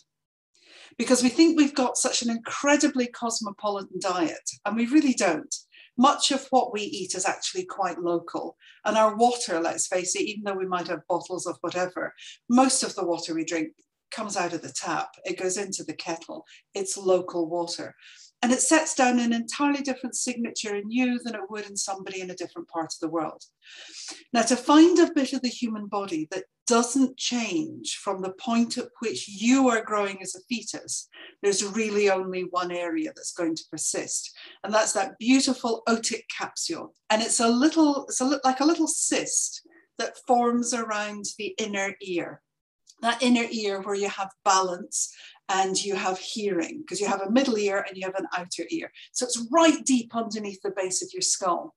because 0.99 1.23
we 1.23 1.29
think 1.29 1.57
we've 1.57 1.73
got 1.73 1.97
such 1.97 2.21
an 2.21 2.29
incredibly 2.29 3.07
cosmopolitan 3.07 3.99
diet, 4.01 4.51
and 4.65 4.75
we 4.75 4.85
really 4.87 5.13
don't. 5.13 5.55
Much 5.97 6.31
of 6.31 6.45
what 6.49 6.73
we 6.73 6.81
eat 6.81 7.15
is 7.15 7.25
actually 7.25 7.63
quite 7.63 7.99
local. 7.99 8.57
And 8.85 8.97
our 8.97 9.15
water, 9.15 9.59
let's 9.61 9.87
face 9.87 10.15
it, 10.15 10.23
even 10.23 10.43
though 10.43 10.55
we 10.55 10.65
might 10.65 10.87
have 10.87 11.07
bottles 11.07 11.47
of 11.47 11.57
whatever, 11.61 12.13
most 12.49 12.83
of 12.83 12.95
the 12.95 13.05
water 13.05 13.33
we 13.33 13.45
drink 13.45 13.69
comes 14.11 14.35
out 14.35 14.53
of 14.53 14.61
the 14.61 14.73
tap, 14.73 15.09
it 15.23 15.39
goes 15.39 15.55
into 15.55 15.85
the 15.85 15.93
kettle, 15.93 16.45
it's 16.75 16.97
local 16.97 17.49
water. 17.49 17.95
And 18.41 18.53
it 18.53 18.61
sets 18.61 18.95
down 18.95 19.19
an 19.19 19.33
entirely 19.33 19.81
different 19.81 20.15
signature 20.15 20.75
in 20.75 20.89
you 20.89 21.19
than 21.19 21.35
it 21.35 21.49
would 21.49 21.65
in 21.65 21.75
somebody 21.75 22.21
in 22.21 22.31
a 22.31 22.35
different 22.35 22.69
part 22.69 22.93
of 22.93 22.99
the 23.01 23.09
world. 23.09 23.43
Now, 24.31 24.43
to 24.43 24.55
find 24.55 24.97
a 24.97 25.11
bit 25.13 25.33
of 25.33 25.41
the 25.41 25.49
human 25.49 25.87
body 25.87 26.27
that 26.31 26.45
doesn't 26.65 27.17
change 27.17 27.97
from 27.97 28.21
the 28.21 28.31
point 28.33 28.77
at 28.77 28.87
which 28.99 29.27
you 29.27 29.67
are 29.69 29.83
growing 29.83 30.21
as 30.21 30.35
a 30.35 30.39
fetus, 30.47 31.09
there's 31.41 31.63
really 31.65 32.09
only 32.09 32.43
one 32.51 32.71
area 32.71 33.11
that's 33.13 33.33
going 33.33 33.55
to 33.55 33.63
persist. 33.69 34.37
And 34.63 34.73
that's 34.73 34.93
that 34.93 35.17
beautiful 35.19 35.81
otic 35.89 36.23
capsule. 36.35 36.95
And 37.09 37.21
it's 37.21 37.39
a 37.39 37.47
little, 37.49 38.05
it's 38.05 38.21
a, 38.21 38.39
like 38.45 38.61
a 38.61 38.65
little 38.65 38.87
cyst 38.87 39.67
that 39.97 40.17
forms 40.27 40.73
around 40.73 41.25
the 41.37 41.55
inner 41.57 41.93
ear 42.01 42.41
that 43.01 43.21
inner 43.21 43.45
ear 43.51 43.81
where 43.81 43.95
you 43.95 44.09
have 44.09 44.29
balance 44.43 45.13
and 45.49 45.83
you 45.83 45.95
have 45.95 46.19
hearing 46.19 46.79
because 46.79 47.01
you 47.01 47.07
have 47.07 47.21
a 47.21 47.31
middle 47.31 47.57
ear 47.57 47.83
and 47.87 47.97
you 47.97 48.05
have 48.05 48.19
an 48.19 48.27
outer 48.37 48.63
ear. 48.69 48.91
So 49.11 49.25
it's 49.25 49.47
right 49.51 49.83
deep 49.83 50.15
underneath 50.15 50.61
the 50.61 50.71
base 50.71 51.01
of 51.01 51.09
your 51.11 51.21
skull. 51.21 51.75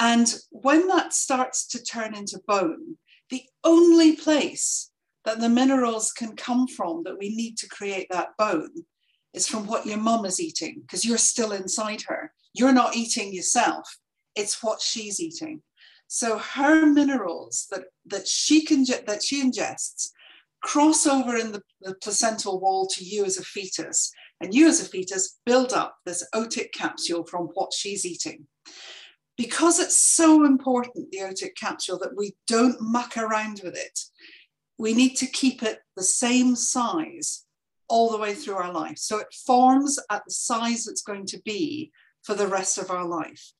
And 0.00 0.32
when 0.50 0.88
that 0.88 1.12
starts 1.12 1.66
to 1.68 1.82
turn 1.82 2.14
into 2.14 2.40
bone, 2.46 2.96
the 3.30 3.42
only 3.64 4.16
place 4.16 4.90
that 5.24 5.40
the 5.40 5.48
minerals 5.48 6.12
can 6.12 6.36
come 6.36 6.66
from 6.66 7.02
that 7.04 7.18
we 7.18 7.34
need 7.34 7.56
to 7.58 7.68
create 7.68 8.06
that 8.10 8.36
bone 8.38 8.70
is 9.34 9.46
from 9.46 9.66
what 9.66 9.86
your 9.86 9.98
mum 9.98 10.24
is 10.24 10.40
eating 10.40 10.80
because 10.80 11.04
you're 11.04 11.18
still 11.18 11.52
inside 11.52 12.02
her. 12.08 12.32
You're 12.54 12.72
not 12.72 12.96
eating 12.96 13.32
yourself, 13.32 13.98
it's 14.34 14.62
what 14.62 14.80
she's 14.80 15.20
eating. 15.20 15.62
So 16.06 16.38
her 16.38 16.86
minerals 16.86 17.66
that, 17.70 17.84
that 18.06 18.26
she 18.26 18.64
can 18.64 18.84
that 19.06 19.22
she 19.22 19.44
ingests 19.44 20.08
cross 20.62 21.06
over 21.06 21.36
in 21.36 21.52
the, 21.52 21.62
the, 21.80 21.94
placental 21.96 22.60
wall 22.60 22.86
to 22.88 23.04
you 23.04 23.24
as 23.24 23.38
a 23.38 23.42
fetus, 23.42 24.12
and 24.40 24.54
you 24.54 24.68
as 24.68 24.80
a 24.80 24.84
fetus 24.84 25.38
build 25.46 25.72
up 25.72 25.96
this 26.04 26.26
otic 26.34 26.72
capsule 26.72 27.24
from 27.24 27.46
what 27.54 27.72
she's 27.72 28.04
eating. 28.04 28.46
Because 29.36 29.78
it's 29.78 29.98
so 29.98 30.44
important, 30.44 31.10
the 31.10 31.18
otic 31.18 31.54
capsule, 31.56 31.98
that 31.98 32.16
we 32.16 32.34
don't 32.46 32.80
muck 32.80 33.16
around 33.16 33.60
with 33.62 33.76
it, 33.76 34.00
we 34.78 34.94
need 34.94 35.16
to 35.16 35.26
keep 35.26 35.62
it 35.62 35.80
the 35.96 36.02
same 36.02 36.54
size 36.54 37.44
all 37.88 38.10
the 38.10 38.18
way 38.18 38.34
through 38.34 38.56
our 38.56 38.72
life. 38.72 38.98
So 38.98 39.18
it 39.18 39.32
forms 39.46 39.98
at 40.10 40.24
the 40.24 40.32
size 40.32 40.86
it's 40.86 41.02
going 41.02 41.26
to 41.26 41.40
be 41.44 41.90
for 42.22 42.34
the 42.34 42.46
rest 42.46 42.78
of 42.78 42.90
our 42.90 43.06
life 43.06 43.52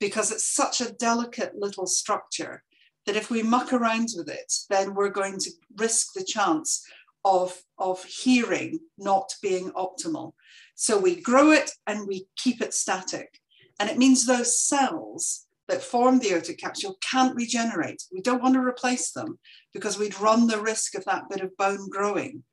because 0.00 0.30
it's 0.32 0.48
such 0.48 0.80
a 0.80 0.92
delicate 0.92 1.54
little 1.54 1.86
structure 1.86 2.62
that 3.06 3.16
if 3.16 3.30
we 3.30 3.42
muck 3.42 3.72
around 3.72 4.08
with 4.16 4.28
it, 4.28 4.52
then 4.70 4.94
we're 4.94 5.10
going 5.10 5.38
to 5.38 5.50
risk 5.76 6.12
the 6.14 6.24
chance 6.24 6.84
of, 7.24 7.62
of 7.78 8.04
hearing 8.04 8.80
not 8.98 9.34
being 9.42 9.70
optimal. 9.72 10.32
So 10.74 10.98
we 10.98 11.20
grow 11.20 11.52
it 11.52 11.70
and 11.86 12.06
we 12.06 12.26
keep 12.36 12.60
it 12.60 12.74
static. 12.74 13.40
And 13.78 13.88
it 13.90 13.98
means 13.98 14.26
those 14.26 14.60
cells 14.60 15.46
that 15.68 15.82
form 15.82 16.18
the 16.18 16.30
otic 16.30 16.58
capsule 16.58 16.96
can't 17.00 17.34
regenerate. 17.36 18.02
We 18.12 18.20
don't 18.20 18.42
want 18.42 18.54
to 18.54 18.60
replace 18.60 19.12
them 19.12 19.38
because 19.72 19.98
we'd 19.98 20.20
run 20.20 20.46
the 20.46 20.60
risk 20.60 20.94
of 20.94 21.04
that 21.04 21.28
bit 21.28 21.40
of 21.40 21.56
bone 21.56 21.88
growing. 21.88 22.44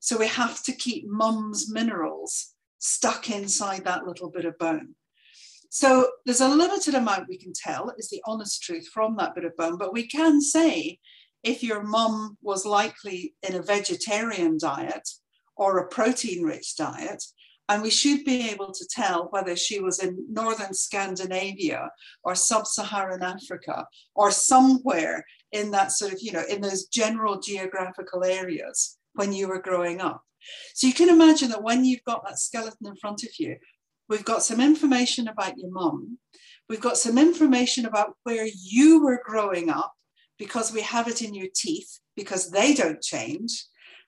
So 0.00 0.18
we 0.18 0.26
have 0.26 0.62
to 0.64 0.72
keep 0.72 1.06
mum's 1.06 1.70
minerals 1.70 2.54
stuck 2.78 3.30
inside 3.30 3.84
that 3.84 4.06
little 4.06 4.30
bit 4.30 4.44
of 4.44 4.58
bone. 4.58 4.94
So 5.74 6.06
there's 6.26 6.42
a 6.42 6.50
limited 6.50 6.94
amount 6.94 7.30
we 7.30 7.38
can 7.38 7.54
tell, 7.54 7.94
is 7.96 8.10
the 8.10 8.20
honest 8.26 8.62
truth 8.62 8.86
from 8.92 9.16
that 9.16 9.34
bit 9.34 9.46
of 9.46 9.56
bone, 9.56 9.78
but 9.78 9.94
we 9.94 10.06
can 10.06 10.38
say 10.42 10.98
if 11.42 11.62
your 11.62 11.82
mum 11.82 12.36
was 12.42 12.66
likely 12.66 13.34
in 13.42 13.54
a 13.54 13.62
vegetarian 13.62 14.58
diet 14.60 15.08
or 15.56 15.78
a 15.78 15.88
protein 15.88 16.42
rich 16.42 16.76
diet, 16.76 17.24
and 17.70 17.80
we 17.82 17.88
should 17.88 18.22
be 18.26 18.50
able 18.50 18.70
to 18.70 18.86
tell 18.90 19.28
whether 19.30 19.56
she 19.56 19.80
was 19.80 19.98
in 19.98 20.22
northern 20.30 20.74
Scandinavia 20.74 21.88
or 22.22 22.34
sub 22.34 22.66
Saharan 22.66 23.22
Africa 23.22 23.86
or 24.14 24.30
somewhere 24.30 25.24
in 25.52 25.70
that 25.70 25.92
sort 25.92 26.12
of, 26.12 26.18
you 26.20 26.32
know, 26.32 26.44
in 26.50 26.60
those 26.60 26.84
general 26.88 27.40
geographical 27.40 28.24
areas 28.24 28.98
when 29.14 29.32
you 29.32 29.48
were 29.48 29.62
growing 29.62 30.02
up. 30.02 30.22
So 30.74 30.86
you 30.86 30.92
can 30.92 31.08
imagine 31.08 31.48
that 31.48 31.62
when 31.62 31.84
you've 31.86 32.04
got 32.04 32.26
that 32.26 32.38
skeleton 32.38 32.86
in 32.86 32.96
front 32.96 33.22
of 33.22 33.30
you, 33.38 33.56
We've 34.12 34.26
got 34.26 34.42
some 34.42 34.60
information 34.60 35.26
about 35.26 35.56
your 35.56 35.70
mum. 35.70 36.18
We've 36.68 36.82
got 36.82 36.98
some 36.98 37.16
information 37.16 37.86
about 37.86 38.12
where 38.24 38.46
you 38.46 39.02
were 39.02 39.22
growing 39.24 39.70
up 39.70 39.94
because 40.38 40.70
we 40.70 40.82
have 40.82 41.08
it 41.08 41.22
in 41.22 41.32
your 41.32 41.48
teeth 41.54 41.98
because 42.14 42.50
they 42.50 42.74
don't 42.74 43.00
change. 43.00 43.64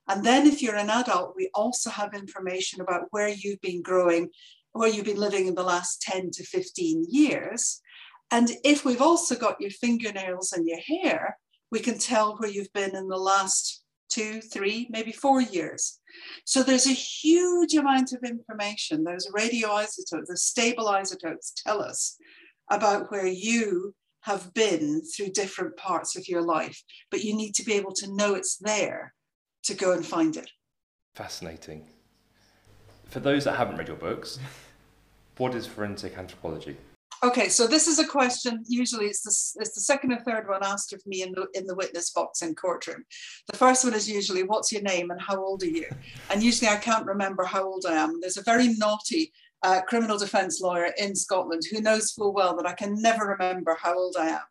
And 0.07 0.23
then 0.23 0.47
if 0.47 0.61
you're 0.61 0.77
an 0.77 0.91
adult, 0.91 1.33
we 1.39 1.49
also 1.55 1.89
have 1.89 2.13
information 2.13 2.83
about 2.83 3.05
where 3.13 3.29
you've 3.29 3.63
been 3.63 3.81
growing, 3.81 4.29
where 4.73 4.91
you've 4.91 5.07
been 5.07 5.17
living 5.17 5.47
in 5.47 5.55
the 5.55 5.63
last 5.63 6.03
10 6.03 6.33
to 6.33 6.45
15 6.45 7.07
years. 7.09 7.81
And 8.31 8.51
if 8.63 8.85
we've 8.85 9.01
also 9.01 9.35
got 9.35 9.59
your 9.59 9.71
fingernails 9.71 10.53
and 10.53 10.69
your 10.69 10.81
hair, 10.81 11.39
we 11.73 11.81
can 11.81 11.97
tell 11.99 12.37
where 12.37 12.51
you've 12.51 12.75
been 12.75 12.95
in 12.95 13.09
the 13.09 13.17
last 13.17 13.84
two, 14.15 14.41
three, 14.41 14.87
maybe 14.91 15.13
four 15.13 15.41
years. 15.41 16.01
So 16.45 16.63
there's 16.63 16.87
a 16.87 16.93
huge 16.93 17.75
amount 17.75 18.13
of 18.13 18.23
information. 18.23 19.03
Those 19.03 19.29
radioisotopes, 19.37 20.27
the 20.27 20.37
stable 20.37 20.89
isotopes 20.89 21.53
tell 21.67 21.83
us 21.83 22.17
about 22.71 23.11
where 23.11 23.27
you 23.27 23.95
have 24.23 24.55
been 24.55 25.03
through 25.05 25.31
different 25.31 25.77
parts 25.77 26.17
of 26.17 26.29
your 26.29 26.43
life, 26.43 26.81
but 27.11 27.25
you 27.25 27.37
need 27.37 27.55
to 27.57 27.65
be 27.65 27.75
able 27.75 27.93
to 27.93 28.15
know 28.15 28.35
it's 28.35 28.57
there 28.57 29.13
to 29.65 29.75
go 29.75 29.93
and 29.93 30.07
find 30.07 30.37
it. 30.37 30.51
Fascinating. 31.15 31.87
For 33.07 33.21
those 33.21 33.45
that 33.45 33.57
haven't 33.57 33.77
read 33.77 33.89
your 33.89 33.97
books, 33.97 34.39
what 35.37 35.55
is 35.55 35.67
forensic 35.67 36.17
anthropology? 36.17 36.77
Okay, 37.25 37.49
so 37.49 37.67
this 37.67 37.89
is 37.89 37.99
a 37.99 38.07
question. 38.07 38.63
Usually, 38.69 39.07
it's 39.07 39.23
the 39.23 39.63
it's 39.63 39.75
the 39.75 39.81
second 39.81 40.13
or 40.13 40.19
third 40.19 40.47
one 40.47 40.63
asked 40.63 40.93
of 40.93 41.01
me 41.07 41.23
in 41.23 41.33
the 41.33 41.47
in 41.55 41.67
the 41.67 41.75
witness 41.75 42.11
box 42.11 42.43
in 42.43 42.55
courtroom. 42.55 43.03
The 43.51 43.57
first 43.57 43.83
one 43.83 43.95
is 43.95 44.11
usually, 44.11 44.43
"What's 44.43 44.71
your 44.71 44.83
name 44.83 45.11
and 45.11 45.19
how 45.19 45.43
old 45.43 45.63
are 45.63 45.67
you?" 45.81 45.89
And 46.31 46.43
usually, 46.43 46.69
I 46.69 46.77
can't 46.77 47.07
remember 47.07 47.45
how 47.45 47.65
old 47.65 47.87
I 47.89 47.95
am. 47.95 48.21
There's 48.21 48.37
a 48.37 48.43
very 48.43 48.75
naughty 48.75 49.33
uh, 49.65 49.81
criminal 49.81 50.19
defence 50.19 50.61
lawyer 50.61 50.91
in 50.99 51.17
Scotland 51.17 51.63
who 51.71 51.81
knows 51.81 52.13
full 52.13 52.35
well 52.35 52.55
that 52.57 52.67
I 52.67 52.75
can 52.75 53.01
never 53.01 53.37
remember 53.39 53.77
how 53.81 53.99
old 53.99 54.17
I 54.19 54.29
am. 54.29 54.43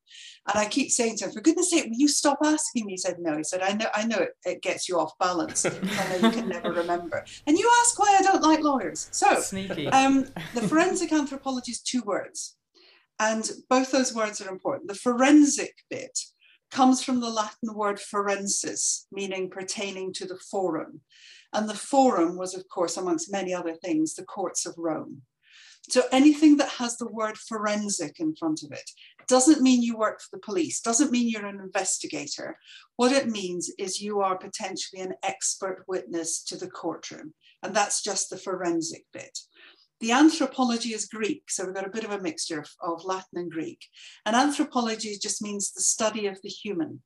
And 0.47 0.59
I 0.59 0.67
keep 0.67 0.89
saying 0.89 1.17
to 1.17 1.25
him, 1.25 1.31
for 1.31 1.39
goodness 1.39 1.69
sake, 1.69 1.85
will 1.85 1.97
you 1.97 2.07
stop 2.07 2.39
asking 2.43 2.87
me? 2.87 2.93
He 2.93 2.97
said, 2.97 3.17
no. 3.19 3.37
He 3.37 3.43
said, 3.43 3.61
I 3.61 3.73
know, 3.73 3.85
I 3.93 4.05
know 4.05 4.17
it, 4.17 4.31
it 4.43 4.61
gets 4.61 4.89
you 4.89 4.99
off 4.99 5.17
balance. 5.19 5.65
I 5.65 5.69
know 5.69 6.27
you 6.27 6.31
can 6.33 6.49
never 6.49 6.73
remember. 6.73 7.23
And 7.47 7.57
you 7.57 7.71
ask 7.81 7.97
why 7.97 8.17
I 8.19 8.23
don't 8.23 8.41
like 8.41 8.61
lawyers. 8.61 9.07
So, 9.11 9.39
Sneaky. 9.39 9.87
Um, 9.89 10.25
the 10.53 10.67
forensic 10.67 11.13
anthropology 11.13 11.71
is 11.71 11.79
two 11.79 12.01
words. 12.01 12.57
And 13.19 13.49
both 13.69 13.91
those 13.91 14.13
words 14.13 14.41
are 14.41 14.49
important. 14.49 14.87
The 14.87 14.95
forensic 14.95 15.73
bit 15.89 16.17
comes 16.71 17.03
from 17.03 17.19
the 17.19 17.29
Latin 17.29 17.73
word 17.75 17.99
forensis, 17.99 19.05
meaning 19.11 19.49
pertaining 19.49 20.11
to 20.13 20.25
the 20.25 20.39
forum. 20.51 21.01
And 21.53 21.69
the 21.69 21.75
forum 21.75 22.35
was, 22.37 22.55
of 22.55 22.67
course, 22.67 22.97
amongst 22.97 23.31
many 23.31 23.53
other 23.53 23.75
things, 23.75 24.15
the 24.15 24.25
courts 24.25 24.65
of 24.65 24.73
Rome. 24.77 25.21
So 25.89 26.03
anything 26.11 26.57
that 26.57 26.69
has 26.69 26.97
the 26.97 27.07
word 27.07 27.37
forensic 27.37 28.19
in 28.19 28.35
front 28.35 28.63
of 28.63 28.71
it 28.71 28.89
doesn't 29.27 29.61
mean 29.61 29.81
you 29.81 29.97
work 29.97 30.21
for 30.21 30.37
the 30.37 30.41
police, 30.41 30.79
doesn't 30.79 31.11
mean 31.11 31.29
you're 31.29 31.45
an 31.45 31.59
investigator. 31.59 32.57
What 32.95 33.11
it 33.11 33.27
means 33.27 33.69
is 33.77 34.01
you 34.01 34.21
are 34.21 34.37
potentially 34.37 35.01
an 35.01 35.13
expert 35.23 35.83
witness 35.87 36.41
to 36.45 36.57
the 36.57 36.69
courtroom. 36.69 37.33
And 37.61 37.75
that's 37.75 38.01
just 38.01 38.29
the 38.29 38.37
forensic 38.37 39.05
bit. 39.13 39.37
The 40.03 40.11
anthropology 40.11 40.89
is 40.89 41.05
Greek, 41.05 41.43
so 41.47 41.63
we've 41.63 41.73
got 41.73 41.87
a 41.87 41.89
bit 41.89 42.03
of 42.03 42.11
a 42.11 42.19
mixture 42.19 42.59
of, 42.59 42.69
of 42.81 43.05
Latin 43.05 43.37
and 43.39 43.49
Greek. 43.49 43.87
And 44.25 44.35
anthropology 44.35 45.17
just 45.17 45.41
means 45.41 45.71
the 45.71 45.81
study 45.81 46.27
of 46.27 46.37
the 46.43 46.49
human. 46.49 47.01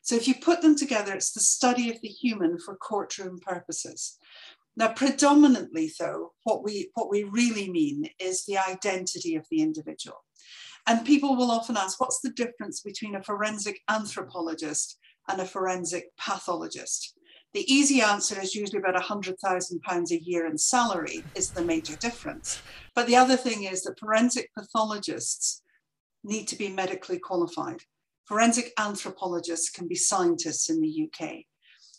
So 0.00 0.14
if 0.14 0.26
you 0.26 0.34
put 0.36 0.62
them 0.62 0.74
together, 0.74 1.12
it's 1.12 1.32
the 1.32 1.40
study 1.40 1.90
of 1.90 2.00
the 2.00 2.08
human 2.08 2.58
for 2.58 2.76
courtroom 2.76 3.40
purposes. 3.46 4.16
Now, 4.74 4.88
predominantly, 4.88 5.92
though, 6.00 6.32
what 6.44 6.64
we, 6.64 6.90
what 6.94 7.10
we 7.10 7.24
really 7.24 7.70
mean 7.70 8.08
is 8.18 8.46
the 8.46 8.56
identity 8.56 9.36
of 9.36 9.44
the 9.50 9.60
individual. 9.60 10.24
And 10.86 11.04
people 11.04 11.36
will 11.36 11.50
often 11.50 11.76
ask, 11.76 12.00
what's 12.00 12.20
the 12.22 12.30
difference 12.30 12.80
between 12.80 13.16
a 13.16 13.22
forensic 13.22 13.80
anthropologist 13.90 14.98
and 15.28 15.42
a 15.42 15.44
forensic 15.44 16.16
pathologist? 16.16 17.18
The 17.52 17.72
easy 17.72 18.00
answer 18.00 18.40
is 18.40 18.54
usually 18.54 18.78
about 18.78 19.02
£100,000 19.02 20.10
a 20.10 20.22
year 20.22 20.46
in 20.46 20.56
salary 20.56 21.24
is 21.34 21.50
the 21.50 21.64
major 21.64 21.96
difference. 21.96 22.62
But 22.94 23.08
the 23.08 23.16
other 23.16 23.36
thing 23.36 23.64
is 23.64 23.82
that 23.82 23.98
forensic 23.98 24.50
pathologists 24.56 25.62
need 26.22 26.46
to 26.48 26.56
be 26.56 26.68
medically 26.68 27.18
qualified. 27.18 27.82
Forensic 28.26 28.72
anthropologists 28.78 29.68
can 29.68 29.88
be 29.88 29.96
scientists 29.96 30.70
in 30.70 30.80
the 30.80 31.08
UK. 31.08 31.46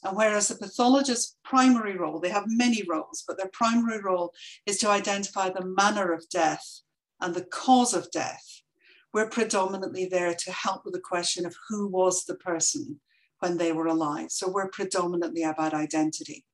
And 0.03 0.15
whereas 0.15 0.47
the 0.47 0.55
pathologist's 0.55 1.35
primary 1.43 1.97
role, 1.97 2.21
they 2.21 2.29
have 2.29 2.45
many 2.47 2.83
roles, 2.87 3.23
but 3.27 3.37
their 3.37 3.51
primary 3.51 4.01
role 4.01 4.33
is 4.65 4.77
to 4.77 4.89
identify 4.89 5.49
the 5.49 5.65
manner 5.65 6.13
of 6.13 6.29
death 6.29 6.81
and 7.19 7.35
the 7.35 7.43
cause 7.43 7.93
of 7.93 8.09
death, 8.09 8.61
we're 9.13 9.29
predominantly 9.29 10.05
there 10.05 10.33
to 10.33 10.51
help 10.51 10.85
with 10.85 10.93
the 10.93 11.01
question 11.01 11.45
of 11.45 11.55
who 11.67 11.87
was 11.87 12.23
the 12.23 12.35
person 12.35 13.01
when 13.41 13.57
they 13.57 13.71
were 13.71 13.87
alive. 13.87 14.31
So 14.31 14.49
we're 14.49 14.69
predominantly 14.69 15.43
about 15.43 15.73
identity. 15.73 16.45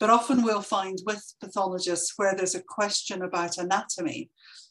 But 0.00 0.10
often 0.10 0.42
we'll 0.42 0.62
find 0.62 0.98
with 1.06 1.34
pathologists 1.40 2.14
where 2.16 2.34
there's 2.34 2.56
a 2.56 2.62
question 2.62 3.22
about 3.22 3.58
anatomy. 3.58 4.30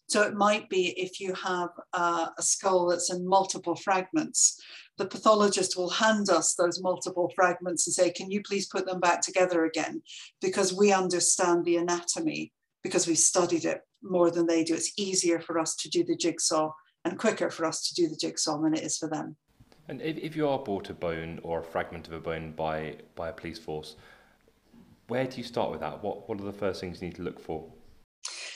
So 0.10 0.22
it 0.24 0.36
might 0.36 0.70
be 0.70 0.90
if 1.00 1.22
you 1.22 1.34
have 1.34 1.70
a 1.94 2.30
skull 2.42 2.88
that's 2.88 3.12
in 3.12 3.28
multiple 3.28 3.76
fragments, 3.76 4.62
the 4.98 5.06
pathologist 5.06 5.76
will 5.78 5.90
hand 5.90 6.30
us 6.30 6.54
those 6.54 6.82
multiple 6.82 7.32
fragments 7.36 7.88
and 7.88 7.94
say, 7.94 8.12
Can 8.12 8.30
you 8.30 8.44
please 8.44 8.68
put 8.68 8.86
them 8.86 9.00
back 9.00 9.22
together 9.22 9.66
again? 9.66 10.02
Because 10.42 10.74
we 10.74 10.92
understand 10.92 11.66
the 11.66 11.78
anatomy, 11.78 12.52
because 12.84 13.08
we 13.08 13.16
studied 13.16 13.66
it 13.66 13.82
more 14.04 14.30
than 14.30 14.46
they 14.46 14.64
do. 14.64 14.76
It's 14.76 14.94
easier 15.00 15.40
for 15.40 15.58
us 15.58 15.76
to 15.78 15.90
do 15.90 16.04
the 16.04 16.18
jigsaw 16.18 16.74
and 17.06 17.18
quicker 17.18 17.50
for 17.50 17.66
us 17.66 17.88
to 17.88 17.94
do 17.96 18.08
the 18.08 18.18
jigsaw 18.18 18.62
than 18.62 18.76
it 18.76 18.84
is 18.84 18.98
for 18.98 19.10
them. 19.10 19.38
And 19.90 20.02
if, 20.02 20.18
if 20.18 20.36
you 20.36 20.48
are 20.48 20.60
bought 20.60 20.90
a 20.90 20.94
bone 20.94 21.40
or 21.44 21.60
a 21.60 21.64
fragment 21.64 22.08
of 22.08 22.14
a 22.14 22.20
bone 22.20 22.52
by, 22.52 22.98
by 23.16 23.30
a 23.30 23.34
police 23.34 23.60
force, 23.60 23.96
where 25.08 25.26
do 25.26 25.38
you 25.38 25.44
start 25.44 25.72
with 25.72 25.82
that? 25.82 26.02
What, 26.02 26.28
what 26.28 26.40
are 26.40 26.46
the 26.46 26.54
first 26.54 26.82
things 26.82 27.02
you 27.02 27.08
need 27.08 27.16
to 27.16 27.24
look 27.24 27.40
for? 27.40 27.66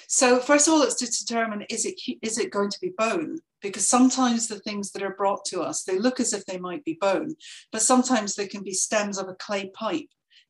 So 0.07 0.39
first 0.39 0.67
of 0.67 0.73
all, 0.73 0.83
it's 0.83 0.95
to 0.95 1.25
determine 1.25 1.65
is 1.69 1.85
it 1.85 1.99
is 2.21 2.37
it 2.37 2.49
going 2.49 2.69
to 2.69 2.79
be 2.79 2.93
bone? 2.97 3.39
Because 3.61 3.87
sometimes 3.87 4.47
the 4.47 4.59
things 4.59 4.91
that 4.91 5.03
are 5.03 5.15
brought 5.15 5.43
to 5.45 5.61
us 5.61 5.83
they 5.83 5.99
look 5.99 6.21
as 6.21 6.31
if 6.31 6.45
they 6.45 6.57
might 6.57 6.85
be 6.85 6.97
bone, 7.01 7.35
but 7.73 7.81
sometimes 7.81 8.33
they 8.35 8.47
can 8.47 8.63
be 8.63 8.73
stems 8.73 9.17
of 9.17 9.27
a 9.27 9.35
clay 9.35 9.69
pipe 9.73 10.07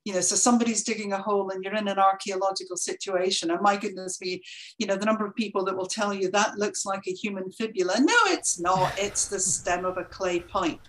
you 0.08 0.14
know, 0.14 0.22
so 0.22 0.38
somebody's 0.38 0.86
digging 0.86 1.12
a 1.12 1.22
hole 1.22 1.50
and 1.50 1.62
you're 1.62 1.76
in 1.76 1.90
an 1.90 2.00
archaeological 2.00 2.78
situation. 2.78 3.52
And 3.52 3.60
my 3.62 3.76
goodness 3.76 4.22
me, 4.22 4.42
you 4.78 4.88
know, 4.88 4.96
the 4.96 5.06
number 5.06 5.26
of 5.26 5.36
people 5.36 5.66
that 5.66 5.76
will 5.76 5.86
tell 5.86 6.14
you 6.14 6.32
that 6.32 6.58
looks 6.58 6.86
like 6.86 7.06
a 7.08 7.12
human 7.12 7.52
fibula. 7.52 8.00
No, 8.00 8.16
it's 8.28 8.58
not. 8.58 8.98
It's 8.98 9.28
the 9.28 9.38
stem 9.38 9.84
of 9.84 9.98
a 9.98 10.06
clay 10.06 10.40
pipe. 10.40 10.80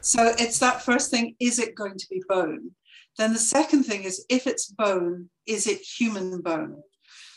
So 0.00 0.32
it's 0.38 0.58
that 0.60 0.80
first 0.80 1.10
thing 1.10 1.36
is 1.38 1.58
it 1.58 1.74
going 1.74 1.98
to 1.98 2.06
be 2.08 2.22
bone? 2.26 2.70
Then 3.18 3.34
the 3.34 3.38
second 3.38 3.82
thing 3.82 4.04
is 4.04 4.24
if 4.30 4.46
it's 4.46 4.68
bone, 4.68 5.28
is 5.44 5.66
it 5.66 5.80
human 5.82 6.40
bone? 6.40 6.82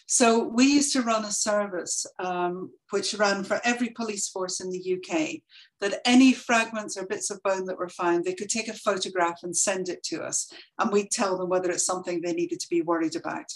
So 0.07 0.43
we 0.43 0.65
used 0.65 0.93
to 0.93 1.01
run 1.01 1.25
a 1.25 1.31
service 1.31 2.05
um, 2.19 2.71
which 2.91 3.15
ran 3.15 3.43
for 3.43 3.59
every 3.63 3.89
police 3.89 4.29
force 4.29 4.59
in 4.59 4.69
the 4.69 4.97
UK 4.97 5.41
that 5.81 6.01
any 6.05 6.31
fragments 6.31 6.95
or 6.95 7.07
bits 7.07 7.31
of 7.31 7.41
bone 7.41 7.65
that 7.65 7.79
were 7.79 7.89
found, 7.89 8.23
they 8.23 8.35
could 8.35 8.49
take 8.49 8.67
a 8.67 8.73
photograph 8.73 9.39
and 9.41 9.57
send 9.57 9.89
it 9.89 10.03
to 10.03 10.21
us. 10.21 10.51
And 10.79 10.91
we'd 10.91 11.09
tell 11.09 11.37
them 11.37 11.49
whether 11.49 11.71
it's 11.71 11.85
something 11.85 12.21
they 12.21 12.33
needed 12.33 12.59
to 12.59 12.69
be 12.69 12.83
worried 12.83 13.15
about. 13.15 13.51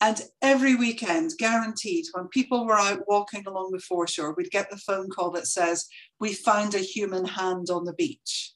And 0.00 0.22
every 0.42 0.76
weekend, 0.76 1.32
guaranteed, 1.38 2.04
when 2.12 2.28
people 2.28 2.66
were 2.66 2.78
out 2.78 3.08
walking 3.08 3.44
along 3.46 3.72
the 3.72 3.80
foreshore, 3.80 4.34
we'd 4.36 4.50
get 4.50 4.70
the 4.70 4.76
phone 4.76 5.08
call 5.08 5.30
that 5.32 5.48
says, 5.48 5.86
We 6.20 6.34
found 6.34 6.74
a 6.74 6.78
human 6.78 7.24
hand 7.24 7.68
on 7.70 7.84
the 7.84 7.94
beach. 7.94 8.52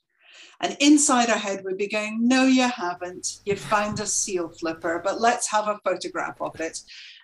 And 0.60 0.76
inside 0.78 1.28
our 1.28 1.38
head, 1.38 1.62
we'd 1.64 1.78
be 1.78 1.88
going, 1.88 2.28
No, 2.28 2.44
you 2.44 2.68
haven't. 2.68 3.40
You 3.44 3.56
found 3.56 3.98
a 3.98 4.06
seal 4.06 4.50
flipper, 4.50 5.00
but 5.02 5.20
let's 5.20 5.50
have 5.50 5.66
a 5.66 5.80
photograph 5.82 6.40
of 6.40 6.60
it 6.60 6.78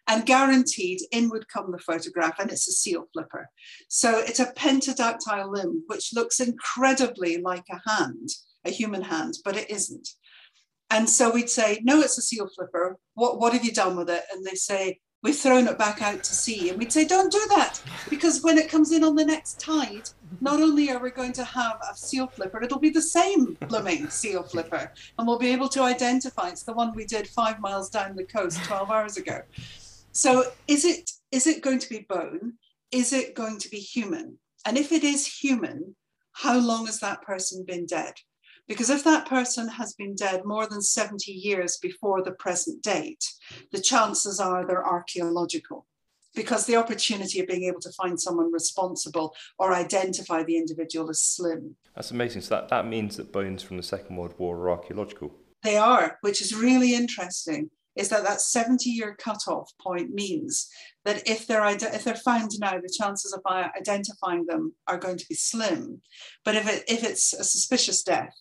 and 0.09 0.25
guaranteed 0.25 1.01
in 1.13 1.29
would 1.29 1.49
come 1.49 1.71
the 1.71 1.79
photograph 1.79 2.39
and 2.39 2.51
it's 2.51 2.67
a 2.67 2.73
seal 2.73 3.05
flipper. 3.13 3.49
So 3.89 4.19
it's 4.19 4.41
a 4.41 4.53
pentadactyl 4.53 5.53
limb, 5.53 5.85
which 5.87 6.15
looks 6.15 6.41
incredibly 6.41 7.39
like 7.39 7.65
a 7.71 7.89
hand, 7.89 8.31
a 8.65 8.71
human 8.71 9.03
hand, 9.03 9.35
but 9.45 9.57
it 9.57 9.71
isn't. 9.71 10.09
And 10.91 11.09
so 11.09 11.31
we'd 11.31 11.51
say, 11.51 11.81
no, 11.85 12.01
it's 12.01 12.17
a 12.17 12.23
seal 12.23 12.49
flipper. 12.57 12.99
What, 13.15 13.39
what 13.39 13.53
have 13.53 13.65
you 13.65 13.73
done 13.73 13.97
with 13.97 14.09
it? 14.09 14.25
And 14.33 14.45
they 14.45 14.55
say, 14.55 15.01
we've 15.23 15.37
thrown 15.37 15.67
it 15.67 15.77
back 15.77 16.01
out 16.01 16.23
to 16.23 16.33
sea. 16.33 16.71
And 16.71 16.79
we'd 16.79 16.93
say, 16.93 17.05
don't 17.05 17.31
do 17.31 17.45
that, 17.51 17.83
because 18.09 18.43
when 18.43 18.57
it 18.57 18.71
comes 18.71 18.93
in 18.93 19.05
on 19.05 19.15
the 19.15 19.25
next 19.25 19.61
tide, 19.61 20.09
not 20.41 20.61
only 20.61 20.91
are 20.91 21.01
we 21.01 21.11
going 21.11 21.33
to 21.35 21.45
have 21.45 21.79
a 21.91 21.95
seal 21.95 22.29
flipper, 22.29 22.63
it'll 22.63 22.79
be 22.79 22.89
the 22.89 23.03
same 23.03 23.59
blooming 23.69 24.09
seal 24.09 24.43
flipper. 24.43 24.93
And 25.19 25.27
we'll 25.27 25.39
be 25.39 25.53
able 25.53 25.69
to 25.71 25.83
identify 25.83 26.49
it's 26.49 26.63
the 26.63 26.73
one 26.73 26.95
we 26.95 27.05
did 27.05 27.27
five 27.27 27.61
miles 27.61 27.91
down 27.91 28.17
the 28.17 28.25
coast 28.25 28.63
12 28.65 28.91
hours 28.91 29.17
ago. 29.19 29.43
So 30.19 30.51
is 30.67 30.85
it 30.85 31.13
is 31.31 31.47
it 31.47 31.63
going 31.63 31.79
to 31.79 31.89
be 31.89 32.05
bone? 32.09 32.55
Is 32.91 33.13
it 33.13 33.37
going 33.37 33.61
to 33.61 33.69
be 33.69 33.77
human? 33.77 34.41
And 34.67 34.77
if 34.77 34.91
it 34.91 35.05
is 35.05 35.25
human, 35.25 35.95
how 36.33 36.59
long 36.59 36.87
has 36.87 36.99
that 36.99 37.23
person 37.23 37.65
been 37.65 37.87
dead? 37.87 38.15
Because 38.67 38.91
if 38.91 39.05
that 39.05 39.29
person 39.29 39.69
has 39.69 39.95
been 39.95 40.17
dead 40.17 40.45
more 40.45 40.67
than 40.67 40.83
70 40.83 41.31
years 41.31 41.79
before 41.81 42.25
the 42.25 42.33
present 42.33 42.83
date, 42.83 43.25
the 43.71 43.81
chances 43.81 44.41
are 44.41 44.67
they're 44.67 44.85
archaeological 44.85 45.87
because 46.35 46.67
the 46.67 46.75
opportunity 46.75 47.39
of 47.39 47.47
being 47.47 47.63
able 47.63 47.81
to 47.81 47.93
find 47.93 48.21
someone 48.21 48.53
responsible 48.53 49.37
or 49.57 49.73
identify 49.73 50.43
the 50.43 50.57
individual 50.57 51.09
is 51.11 51.23
slim. 51.23 51.77
That's 51.95 52.11
amazing. 52.11 52.43
So 52.43 52.57
that, 52.57 52.71
that 52.71 52.89
means 52.89 53.17
that 53.19 53.33
bones 53.33 53.63
from 53.63 53.77
the 53.77 53.85
Second 53.85 54.17
World 54.17 54.35
War 54.37 54.57
are 54.57 54.71
archaeological. 54.71 55.33
They 55.63 55.77
are, 55.77 56.19
which 56.23 56.43
is 56.43 56.57
really 56.57 56.97
interesting 56.97 57.71
is 57.99 58.09
that 58.09 58.23
that 58.25 58.41
70 58.41 58.89
year 58.89 59.17
cutoff 59.19 59.73
point 59.83 60.15
means 60.15 60.71
that 61.05 61.29
if 61.29 61.47
they're, 61.47 61.67
if 61.67 62.05
they're 62.05 62.15
found 62.15 62.53
now, 62.61 62.79
the 62.81 62.95
chances 62.97 63.33
of 63.33 63.43
identifying 63.77 64.47
them 64.47 64.73
are 64.87 64.99
going 64.99 65.19
to 65.19 65.27
be 65.29 65.35
slim. 65.35 66.01
But 66.45 66.55
if, 66.55 66.69
it, 66.69 66.85
if 66.87 67.03
it's 67.03 67.33
a 67.33 67.43
suspicious 67.43 68.03
death, 68.03 68.35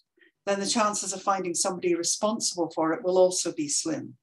then 0.46 0.60
the 0.60 0.68
chances 0.68 1.12
of 1.12 1.24
finding 1.24 1.56
somebody 1.56 1.96
responsible 1.96 2.72
for 2.74 2.94
it 2.94 3.04
will 3.04 3.18
also 3.18 3.52
be 3.52 3.68
slim. 3.68 4.16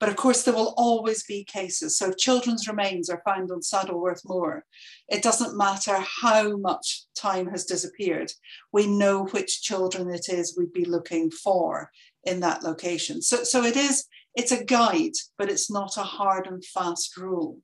But 0.00 0.08
of 0.08 0.16
course, 0.16 0.42
there 0.42 0.54
will 0.54 0.74
always 0.76 1.22
be 1.22 1.44
cases. 1.44 1.96
So 1.96 2.08
if 2.08 2.16
children's 2.16 2.66
remains 2.66 3.10
are 3.10 3.22
found 3.24 3.50
on 3.50 3.60
Saddleworth 3.60 4.22
Moor, 4.26 4.64
it 5.08 5.22
doesn't 5.22 5.56
matter 5.56 5.98
how 6.22 6.56
much 6.56 7.04
time 7.14 7.46
has 7.48 7.64
disappeared. 7.64 8.32
We 8.72 8.86
know 8.86 9.26
which 9.26 9.62
children 9.62 10.10
it 10.10 10.28
is 10.28 10.56
we'd 10.56 10.72
be 10.72 10.84
looking 10.84 11.30
for 11.30 11.90
in 12.24 12.40
that 12.40 12.62
location. 12.62 13.22
So, 13.22 13.44
so 13.44 13.62
it 13.64 13.76
is 13.76 14.06
it's 14.34 14.52
a 14.52 14.64
guide, 14.64 15.14
but 15.36 15.50
it's 15.50 15.70
not 15.70 15.96
a 15.96 16.02
hard 16.02 16.46
and 16.46 16.64
fast 16.64 17.16
rule. 17.16 17.60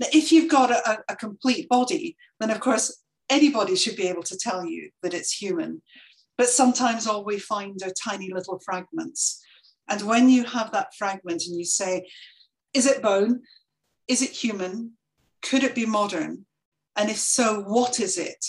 Now, 0.00 0.06
if 0.12 0.30
you've 0.32 0.50
got 0.50 0.70
a, 0.70 1.02
a 1.08 1.16
complete 1.16 1.68
body, 1.68 2.16
then 2.40 2.50
of 2.50 2.60
course 2.60 3.02
anybody 3.28 3.76
should 3.76 3.96
be 3.96 4.08
able 4.08 4.22
to 4.24 4.38
tell 4.38 4.64
you 4.64 4.90
that 5.02 5.14
it's 5.14 5.32
human. 5.32 5.82
But 6.36 6.48
sometimes 6.48 7.06
all 7.06 7.24
we 7.24 7.38
find 7.38 7.82
are 7.82 7.92
tiny 8.02 8.32
little 8.32 8.60
fragments. 8.64 9.42
And 9.88 10.02
when 10.02 10.28
you 10.28 10.44
have 10.44 10.70
that 10.72 10.94
fragment 10.96 11.42
and 11.46 11.58
you 11.58 11.64
say, 11.64 12.08
is 12.74 12.86
it 12.86 13.02
bone? 13.02 13.42
Is 14.06 14.22
it 14.22 14.30
human? 14.30 14.92
Could 15.42 15.64
it 15.64 15.74
be 15.74 15.86
modern? 15.86 16.46
And 16.94 17.10
if 17.10 17.18
so, 17.18 17.62
what 17.62 17.98
is 17.98 18.18
it? 18.18 18.44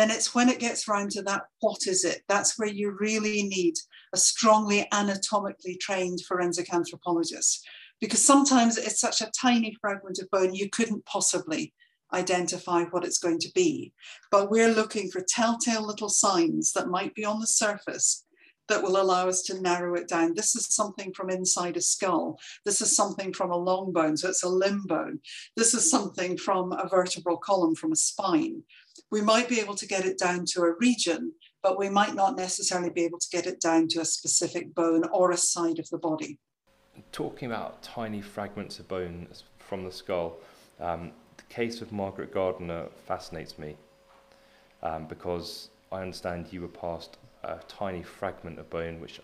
Then 0.00 0.10
it's 0.10 0.34
when 0.34 0.48
it 0.48 0.60
gets 0.60 0.88
round 0.88 1.10
to 1.10 1.22
that, 1.24 1.42
what 1.58 1.86
is 1.86 2.06
it? 2.06 2.22
That's 2.26 2.58
where 2.58 2.70
you 2.70 2.96
really 2.98 3.42
need 3.42 3.74
a 4.14 4.16
strongly 4.16 4.88
anatomically 4.94 5.76
trained 5.76 6.22
forensic 6.26 6.72
anthropologist. 6.72 7.68
Because 8.00 8.24
sometimes 8.24 8.78
it's 8.78 8.98
such 8.98 9.20
a 9.20 9.30
tiny 9.38 9.76
fragment 9.78 10.18
of 10.18 10.30
bone, 10.30 10.54
you 10.54 10.70
couldn't 10.70 11.04
possibly 11.04 11.74
identify 12.14 12.84
what 12.84 13.04
it's 13.04 13.18
going 13.18 13.40
to 13.40 13.52
be. 13.54 13.92
But 14.30 14.50
we're 14.50 14.72
looking 14.72 15.10
for 15.10 15.20
telltale 15.20 15.86
little 15.86 16.08
signs 16.08 16.72
that 16.72 16.88
might 16.88 17.14
be 17.14 17.26
on 17.26 17.38
the 17.38 17.46
surface 17.46 18.24
that 18.70 18.82
will 18.82 19.02
allow 19.02 19.28
us 19.28 19.42
to 19.42 19.60
narrow 19.60 19.96
it 19.96 20.08
down. 20.08 20.32
This 20.32 20.56
is 20.56 20.74
something 20.74 21.12
from 21.12 21.28
inside 21.28 21.76
a 21.76 21.80
skull. 21.82 22.38
This 22.64 22.80
is 22.80 22.96
something 22.96 23.34
from 23.34 23.50
a 23.50 23.56
long 23.56 23.92
bone, 23.92 24.16
so 24.16 24.28
it's 24.28 24.44
a 24.44 24.48
limb 24.48 24.84
bone. 24.86 25.18
This 25.56 25.74
is 25.74 25.90
something 25.90 26.38
from 26.38 26.72
a 26.72 26.88
vertebral 26.88 27.36
column, 27.36 27.74
from 27.74 27.92
a 27.92 27.96
spine. 27.96 28.62
We 29.10 29.22
might 29.22 29.48
be 29.48 29.60
able 29.60 29.74
to 29.74 29.86
get 29.86 30.04
it 30.04 30.18
down 30.18 30.44
to 30.52 30.62
a 30.62 30.74
region, 30.78 31.32
but 31.62 31.78
we 31.78 31.88
might 31.88 32.14
not 32.14 32.36
necessarily 32.36 32.90
be 32.90 33.04
able 33.04 33.18
to 33.18 33.28
get 33.30 33.46
it 33.46 33.60
down 33.60 33.88
to 33.88 34.00
a 34.00 34.04
specific 34.04 34.74
bone 34.74 35.04
or 35.12 35.32
a 35.32 35.36
side 35.36 35.78
of 35.78 35.88
the 35.90 35.98
body. 35.98 36.38
Talking 37.10 37.50
about 37.50 37.82
tiny 37.82 38.20
fragments 38.20 38.78
of 38.78 38.86
bone 38.86 39.26
from 39.58 39.84
the 39.84 39.90
skull, 39.90 40.36
um, 40.78 41.10
the 41.36 41.54
case 41.54 41.80
of 41.80 41.90
Margaret 41.90 42.32
Gardner 42.32 42.86
fascinates 43.06 43.58
me 43.58 43.76
um, 44.82 45.06
because 45.06 45.70
I 45.90 46.02
understand 46.02 46.46
you 46.52 46.62
were 46.62 46.68
passed 46.68 47.18
a 47.42 47.58
tiny 47.66 48.02
fragment 48.02 48.58
of 48.58 48.70
bone, 48.70 49.00
which 49.00 49.20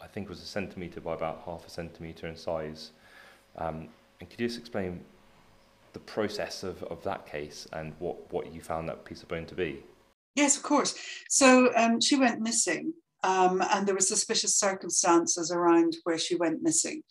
I 0.00 0.06
think 0.06 0.28
was 0.28 0.40
a 0.40 0.46
centimetre 0.46 1.00
by 1.00 1.14
about 1.14 1.42
half 1.44 1.66
a 1.66 1.70
centimetre 1.70 2.26
in 2.26 2.36
size. 2.36 2.92
Um, 3.58 3.88
and 4.20 4.30
could 4.30 4.40
you 4.40 4.46
just 4.46 4.58
explain 4.58 5.00
the 5.96 6.00
process 6.00 6.62
of, 6.62 6.82
of 6.84 7.02
that 7.04 7.24
case 7.24 7.66
and 7.72 7.94
what, 8.00 8.30
what 8.30 8.52
you 8.52 8.60
found 8.60 8.86
that 8.86 9.06
piece 9.06 9.22
of 9.22 9.28
bone 9.28 9.46
to 9.46 9.54
be? 9.54 9.82
Yes, 10.34 10.54
of 10.58 10.62
course. 10.62 10.94
So 11.30 11.72
um, 11.74 12.02
she 12.02 12.16
went 12.16 12.42
missing, 12.42 12.92
um, 13.24 13.62
and 13.72 13.86
there 13.86 13.94
were 13.94 14.12
suspicious 14.14 14.54
circumstances 14.56 15.50
around 15.50 15.96
where 16.04 16.18
she 16.18 16.34
went 16.34 16.60
missing. 16.60 17.02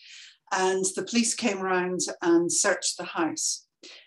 And 0.52 0.86
the 0.96 1.02
police 1.02 1.34
came 1.34 1.64
around 1.64 2.02
and 2.22 2.52
searched 2.52 3.00
the 3.00 3.06
house. 3.06 3.66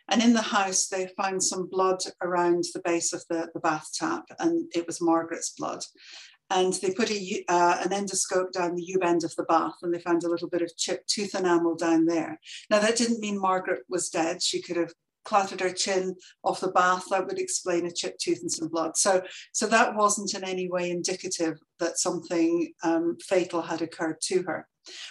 And 0.09 0.23
in 0.23 0.33
the 0.33 0.43
house, 0.43 0.87
they 0.87 1.11
found 1.21 1.43
some 1.43 1.69
blood 1.69 1.99
around 2.23 2.63
the 2.73 2.83
base 2.85 3.13
of 3.13 3.25
the, 3.29 3.49
the 3.55 3.61
bath 3.61 3.89
tap, 3.93 4.27
and 4.39 4.71
it 4.77 4.87
was 4.87 5.01
Margaret's 5.01 5.55
blood. 5.59 5.83
And 6.51 6.73
they 6.75 6.93
put 6.93 7.11
a, 7.11 7.45
uh, 7.49 7.79
an 7.85 7.91
endoscope 7.91 8.53
down 8.53 8.75
the 8.75 8.85
U 8.85 8.99
bend 8.99 9.25
of 9.25 9.35
the 9.37 9.45
bath 9.45 9.75
and 9.83 9.93
they 9.93 9.99
found 9.99 10.25
a 10.25 10.29
little 10.29 10.49
bit 10.49 10.63
of 10.63 10.77
chipped 10.77 11.09
tooth 11.09 11.35
enamel 11.35 11.75
down 11.75 12.07
there. 12.07 12.41
Now, 12.71 12.79
that 12.81 12.97
didn't 12.97 13.21
mean 13.21 13.41
Margaret 13.41 13.83
was 13.89 14.09
dead. 14.09 14.43
She 14.43 14.63
could 14.63 14.77
have 14.77 14.93
clattered 15.25 15.61
her 15.61 15.73
chin 15.73 16.17
off 16.43 16.61
the 16.61 16.69
bath. 16.69 17.05
That 17.11 17.27
would 17.27 17.39
explain 17.39 17.85
a 17.85 17.93
chipped 17.93 18.21
tooth 18.21 18.41
and 18.41 18.51
some 18.51 18.69
blood. 18.69 18.97
So, 18.97 19.23
so 19.53 19.67
that 19.67 19.95
wasn't 19.95 20.35
in 20.35 20.43
any 20.43 20.71
way 20.71 20.91
indicative 20.91 21.59
that 21.81 21.99
something 21.99 22.73
um, 22.83 23.19
fatal 23.21 23.61
had 23.61 23.83
occurred 23.83 24.21
to 24.23 24.43
her. 24.45 24.67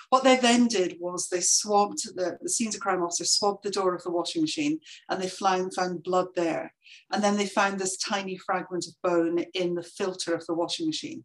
What 0.10 0.24
they 0.24 0.38
then 0.38 0.68
did 0.68 0.98
was 1.00 1.28
they 1.28 1.42
swabbed, 1.42 2.04
the, 2.16 2.38
the 2.42 2.50
scenes 2.50 2.76
of 2.76 2.82
crime 2.82 3.04
officer 3.04 3.26
swabbed 3.26 3.63
the 3.63 3.72
door 3.72 3.96
of 3.96 4.04
the 4.04 4.12
washing 4.12 4.42
machine 4.42 4.80
and 5.10 5.22
they 5.22 5.30
found, 5.30 5.74
found 5.74 6.04
blood 6.04 6.28
there. 6.36 6.74
And 7.12 7.24
then 7.24 7.38
they 7.38 7.48
found 7.48 7.80
this 7.80 7.98
tiny 7.98 8.38
fragment 8.38 8.86
of 8.88 9.02
bone 9.02 9.46
in 9.54 9.76
the 9.76 9.84
filter 9.84 10.34
of 10.34 10.46
the 10.46 10.54
washing 10.54 10.88
machine. 10.88 11.24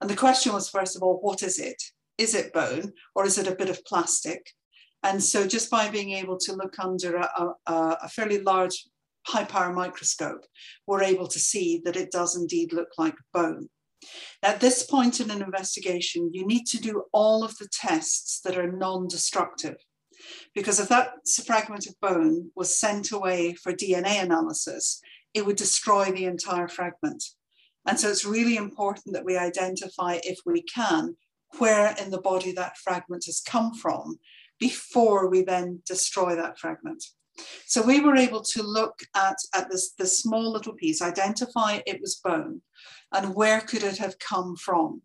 And 0.00 0.10
the 0.10 0.16
question 0.16 0.52
was, 0.52 0.68
first 0.68 0.96
of 0.96 1.02
all, 1.02 1.18
what 1.20 1.42
is 1.42 1.58
it? 1.58 1.82
Is 2.18 2.34
it 2.34 2.52
bone 2.52 2.92
or 3.14 3.24
is 3.24 3.38
it 3.38 3.48
a 3.48 3.56
bit 3.56 3.70
of 3.70 3.84
plastic? 3.84 4.50
And 5.02 5.22
so 5.22 5.46
just 5.46 5.70
by 5.70 5.90
being 5.90 6.12
able 6.12 6.38
to 6.38 6.54
look 6.54 6.78
under 6.78 7.16
a, 7.16 7.54
a, 7.66 7.98
a 8.02 8.08
fairly 8.08 8.40
large 8.40 8.86
high 9.26 9.44
power 9.44 9.72
microscope, 9.72 10.44
we're 10.86 11.02
able 11.02 11.28
to 11.28 11.38
see 11.38 11.82
that 11.84 11.96
it 11.96 12.10
does 12.10 12.36
indeed 12.36 12.72
look 12.72 12.88
like 12.98 13.14
bone. 13.32 13.68
At 14.42 14.60
this 14.60 14.84
point 14.84 15.20
in 15.20 15.30
an 15.30 15.42
investigation, 15.42 16.30
you 16.32 16.46
need 16.46 16.66
to 16.66 16.78
do 16.78 17.04
all 17.12 17.44
of 17.44 17.56
the 17.58 17.68
tests 17.72 18.40
that 18.44 18.56
are 18.56 18.70
non 18.70 19.08
destructive. 19.08 19.76
Because 20.54 20.80
if 20.80 20.88
that 20.88 21.12
fragment 21.44 21.86
of 21.86 22.00
bone 22.00 22.50
was 22.54 22.78
sent 22.78 23.12
away 23.12 23.54
for 23.54 23.72
DNA 23.72 24.22
analysis, 24.22 25.00
it 25.34 25.44
would 25.44 25.56
destroy 25.56 26.10
the 26.10 26.24
entire 26.24 26.68
fragment. 26.68 27.22
And 27.86 27.98
so 27.98 28.08
it's 28.08 28.24
really 28.24 28.56
important 28.56 29.14
that 29.14 29.24
we 29.24 29.36
identify, 29.36 30.18
if 30.22 30.38
we 30.46 30.62
can, 30.62 31.16
where 31.58 31.94
in 32.00 32.10
the 32.10 32.20
body 32.20 32.52
that 32.52 32.78
fragment 32.78 33.24
has 33.26 33.40
come 33.40 33.74
from 33.74 34.18
before 34.58 35.28
we 35.28 35.42
then 35.42 35.82
destroy 35.86 36.34
that 36.36 36.58
fragment. 36.58 37.04
So 37.66 37.82
we 37.82 38.00
were 38.00 38.16
able 38.16 38.42
to 38.42 38.62
look 38.62 39.00
at, 39.14 39.36
at 39.54 39.70
this, 39.70 39.92
this 39.98 40.18
small 40.18 40.52
little 40.52 40.74
piece, 40.74 41.02
identify 41.02 41.80
it 41.86 42.00
was 42.00 42.16
bone, 42.16 42.62
and 43.12 43.34
where 43.34 43.60
could 43.60 43.82
it 43.82 43.98
have 43.98 44.18
come 44.18 44.56
from. 44.56 45.02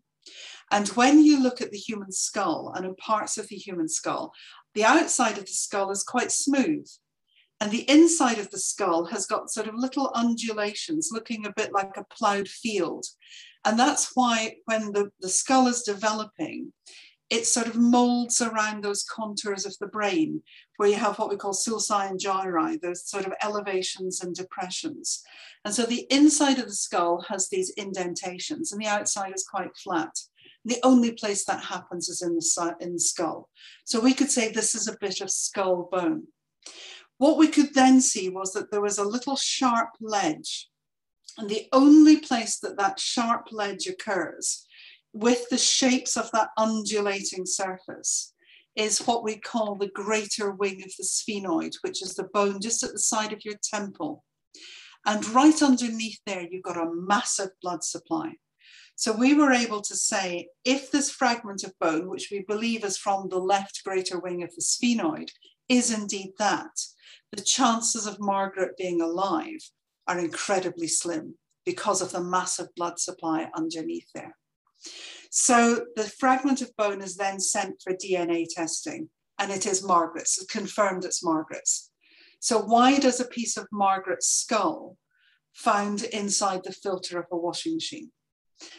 And 0.70 0.88
when 0.88 1.24
you 1.24 1.42
look 1.42 1.60
at 1.60 1.72
the 1.72 1.78
human 1.78 2.12
skull 2.12 2.72
and 2.76 2.96
parts 2.96 3.38
of 3.38 3.48
the 3.48 3.56
human 3.56 3.88
skull, 3.88 4.32
the 4.74 4.84
outside 4.84 5.36
of 5.36 5.46
the 5.46 5.52
skull 5.52 5.90
is 5.90 6.04
quite 6.04 6.30
smooth. 6.30 6.88
And 7.60 7.70
the 7.70 7.90
inside 7.90 8.38
of 8.38 8.50
the 8.50 8.58
skull 8.58 9.06
has 9.06 9.26
got 9.26 9.50
sort 9.50 9.68
of 9.68 9.74
little 9.74 10.10
undulations, 10.14 11.10
looking 11.12 11.44
a 11.44 11.52
bit 11.54 11.72
like 11.72 11.96
a 11.96 12.04
ploughed 12.04 12.48
field. 12.48 13.04
And 13.64 13.78
that's 13.78 14.12
why 14.14 14.56
when 14.64 14.92
the, 14.92 15.10
the 15.20 15.28
skull 15.28 15.66
is 15.66 15.82
developing, 15.82 16.72
it 17.30 17.46
sort 17.46 17.68
of 17.68 17.76
molds 17.76 18.42
around 18.42 18.82
those 18.82 19.04
contours 19.04 19.64
of 19.64 19.76
the 19.78 19.86
brain, 19.86 20.42
where 20.76 20.88
you 20.88 20.96
have 20.96 21.18
what 21.18 21.30
we 21.30 21.36
call 21.36 21.52
sulci 21.52 22.10
and 22.10 22.18
gyri, 22.18 22.80
those 22.80 23.08
sort 23.08 23.24
of 23.24 23.32
elevations 23.42 24.20
and 24.20 24.34
depressions. 24.34 25.22
And 25.64 25.72
so 25.72 25.84
the 25.86 26.06
inside 26.10 26.58
of 26.58 26.66
the 26.66 26.72
skull 26.72 27.24
has 27.28 27.48
these 27.48 27.70
indentations, 27.70 28.72
and 28.72 28.82
the 28.82 28.88
outside 28.88 29.32
is 29.34 29.46
quite 29.48 29.76
flat. 29.76 30.18
The 30.64 30.80
only 30.82 31.12
place 31.12 31.44
that 31.44 31.64
happens 31.64 32.08
is 32.08 32.20
in 32.20 32.34
the, 32.34 32.76
in 32.80 32.94
the 32.94 33.00
skull. 33.00 33.48
So 33.84 34.00
we 34.00 34.12
could 34.12 34.30
say 34.30 34.50
this 34.50 34.74
is 34.74 34.88
a 34.88 34.98
bit 35.00 35.20
of 35.20 35.30
skull 35.30 35.88
bone. 35.90 36.24
What 37.18 37.38
we 37.38 37.48
could 37.48 37.74
then 37.74 38.00
see 38.00 38.28
was 38.28 38.52
that 38.52 38.70
there 38.70 38.80
was 38.80 38.98
a 38.98 39.04
little 39.04 39.36
sharp 39.36 39.90
ledge. 40.00 40.68
And 41.38 41.48
the 41.48 41.68
only 41.72 42.16
place 42.18 42.58
that 42.58 42.76
that 42.76 42.98
sharp 42.98 43.52
ledge 43.52 43.86
occurs 43.86 44.66
with 45.12 45.48
the 45.48 45.58
shapes 45.58 46.16
of 46.16 46.30
that 46.32 46.50
undulating 46.56 47.44
surface 47.44 48.32
is 48.76 49.06
what 49.06 49.24
we 49.24 49.36
call 49.36 49.74
the 49.74 49.88
greater 49.88 50.52
wing 50.52 50.82
of 50.82 50.92
the 50.96 51.04
sphenoid, 51.04 51.72
which 51.82 52.02
is 52.02 52.14
the 52.14 52.28
bone 52.32 52.60
just 52.60 52.82
at 52.82 52.92
the 52.92 52.98
side 52.98 53.32
of 53.32 53.44
your 53.44 53.56
temple. 53.62 54.24
And 55.04 55.26
right 55.30 55.60
underneath 55.62 56.20
there, 56.26 56.46
you've 56.48 56.62
got 56.62 56.76
a 56.76 56.92
massive 56.94 57.50
blood 57.62 57.82
supply. 57.82 58.34
So 58.94 59.12
we 59.12 59.34
were 59.34 59.52
able 59.52 59.80
to 59.80 59.96
say 59.96 60.48
if 60.64 60.90
this 60.90 61.10
fragment 61.10 61.64
of 61.64 61.78
bone, 61.78 62.08
which 62.08 62.28
we 62.30 62.44
believe 62.46 62.84
is 62.84 62.98
from 62.98 63.28
the 63.28 63.38
left 63.38 63.82
greater 63.82 64.18
wing 64.18 64.42
of 64.42 64.54
the 64.54 64.62
sphenoid, 64.62 65.30
is 65.68 65.92
indeed 65.92 66.32
that, 66.38 66.70
the 67.32 67.42
chances 67.42 68.06
of 68.06 68.20
Margaret 68.20 68.76
being 68.76 69.00
alive 69.00 69.70
are 70.06 70.18
incredibly 70.18 70.88
slim 70.88 71.36
because 71.64 72.02
of 72.02 72.12
the 72.12 72.22
massive 72.22 72.68
blood 72.76 72.98
supply 72.98 73.48
underneath 73.56 74.08
there. 74.14 74.36
So 75.30 75.86
the 75.96 76.04
fragment 76.04 76.60
of 76.60 76.76
bone 76.76 77.02
is 77.02 77.16
then 77.16 77.40
sent 77.40 77.80
for 77.82 77.92
DNA 77.92 78.46
testing, 78.48 79.10
and 79.38 79.50
it 79.50 79.66
is 79.66 79.84
Margaret's, 79.84 80.40
it's 80.40 80.50
confirmed 80.50 81.04
it's 81.04 81.24
Margaret's. 81.24 81.90
So 82.40 82.60
why 82.60 82.98
does 82.98 83.20
a 83.20 83.26
piece 83.26 83.56
of 83.56 83.68
Margaret's 83.70 84.28
skull 84.28 84.96
found 85.54 86.04
inside 86.04 86.64
the 86.64 86.72
filter 86.72 87.18
of 87.18 87.26
a 87.30 87.36
washing 87.36 87.74
machine? 87.74 88.10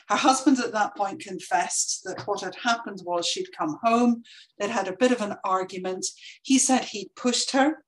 Her 0.10 0.16
husband 0.16 0.60
at 0.60 0.74
that 0.74 0.96
point 0.96 1.22
confessed 1.22 2.04
that 2.04 2.28
what 2.28 2.42
had 2.42 2.56
happened 2.56 3.02
was 3.04 3.26
she'd 3.26 3.56
come 3.58 3.78
home, 3.84 4.24
they'd 4.60 4.70
had 4.70 4.88
a 4.88 4.96
bit 4.96 5.12
of 5.12 5.22
an 5.22 5.38
argument. 5.44 6.06
He 6.44 6.60
said 6.60 6.86
he'd 6.86 7.16
pushed 7.16 7.52
her. 7.52 7.84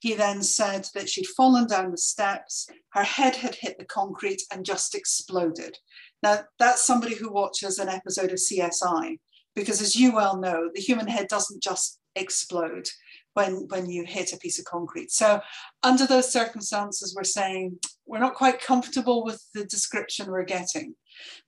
He 0.00 0.14
then 0.14 0.42
said 0.42 0.88
that 0.94 1.08
she'd 1.08 1.26
fallen 1.26 1.66
down 1.66 1.90
the 1.90 1.98
steps, 1.98 2.68
her 2.90 3.02
head 3.02 3.36
had 3.36 3.56
hit 3.56 3.78
the 3.78 3.84
concrete 3.84 4.42
and 4.52 4.64
just 4.64 4.94
exploded. 4.94 5.78
Now, 6.22 6.40
that's 6.58 6.86
somebody 6.86 7.14
who 7.14 7.32
watches 7.32 7.78
an 7.78 7.88
episode 7.88 8.30
of 8.30 8.38
CSI, 8.38 9.18
because 9.54 9.80
as 9.80 9.94
you 9.96 10.12
well 10.12 10.36
know, 10.36 10.70
the 10.74 10.80
human 10.80 11.06
head 11.06 11.28
doesn't 11.28 11.62
just 11.62 11.98
explode 12.16 12.88
when, 13.34 13.68
when 13.68 13.88
you 13.88 14.04
hit 14.04 14.32
a 14.32 14.38
piece 14.38 14.58
of 14.58 14.64
concrete. 14.64 15.12
So, 15.12 15.40
under 15.82 16.06
those 16.06 16.32
circumstances, 16.32 17.14
we're 17.14 17.24
saying 17.24 17.78
we're 18.06 18.18
not 18.18 18.34
quite 18.34 18.60
comfortable 18.60 19.24
with 19.24 19.44
the 19.54 19.64
description 19.64 20.30
we're 20.30 20.44
getting. 20.44 20.94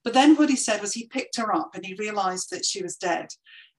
But 0.03 0.13
then 0.13 0.35
what 0.35 0.49
he 0.49 0.55
said 0.55 0.81
was 0.81 0.93
he 0.93 1.07
picked 1.07 1.37
her 1.37 1.53
up 1.53 1.71
and 1.75 1.85
he 1.85 1.95
realized 1.95 2.49
that 2.51 2.65
she 2.65 2.81
was 2.81 2.95
dead 2.95 3.27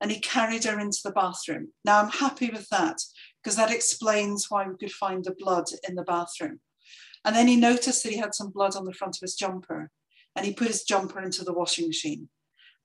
and 0.01 0.11
he 0.11 0.21
carried 0.21 0.65
her 0.65 0.79
into 0.79 1.01
the 1.05 1.13
bathroom. 1.13 1.69
Now, 1.85 2.03
I'm 2.03 2.11
happy 2.11 2.51
with 2.51 2.69
that 2.71 2.99
because 3.43 3.57
that 3.57 3.73
explains 3.73 4.51
why 4.51 4.67
we 4.67 4.77
could 4.77 4.93
find 4.93 5.25
the 5.25 5.35
blood 5.39 5.67
in 5.89 5.95
the 5.95 6.03
bathroom. 6.03 6.61
And 7.25 7.37
then 7.37 7.47
he 7.47 7.57
noticed 7.57 8.03
that 8.03 8.13
he 8.13 8.19
had 8.19 8.35
some 8.35 8.51
blood 8.51 8.75
on 8.75 8.85
the 8.85 8.93
front 8.93 9.17
of 9.17 9.21
his 9.21 9.37
jumper 9.37 9.91
and 10.37 10.47
he 10.47 10.53
put 10.53 10.69
his 10.69 10.85
jumper 10.85 11.21
into 11.21 11.45
the 11.45 11.53
washing 11.53 11.87
machine. 11.87 12.29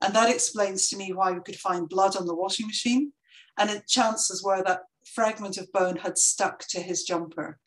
And 0.02 0.14
that 0.14 0.30
explains 0.30 0.88
to 0.88 0.96
me 0.96 1.12
why 1.12 1.32
we 1.32 1.40
could 1.40 1.56
find 1.56 1.88
blood 1.88 2.16
on 2.16 2.26
the 2.26 2.34
washing 2.34 2.66
machine. 2.66 3.12
And 3.56 3.70
it 3.70 3.88
chances 3.88 4.42
were 4.42 4.62
that 4.62 4.82
fragment 5.04 5.56
of 5.58 5.72
bone 5.72 5.96
had 5.96 6.18
stuck 6.18 6.64
to 6.68 6.80
his 6.80 7.02
jumper, 7.02 7.58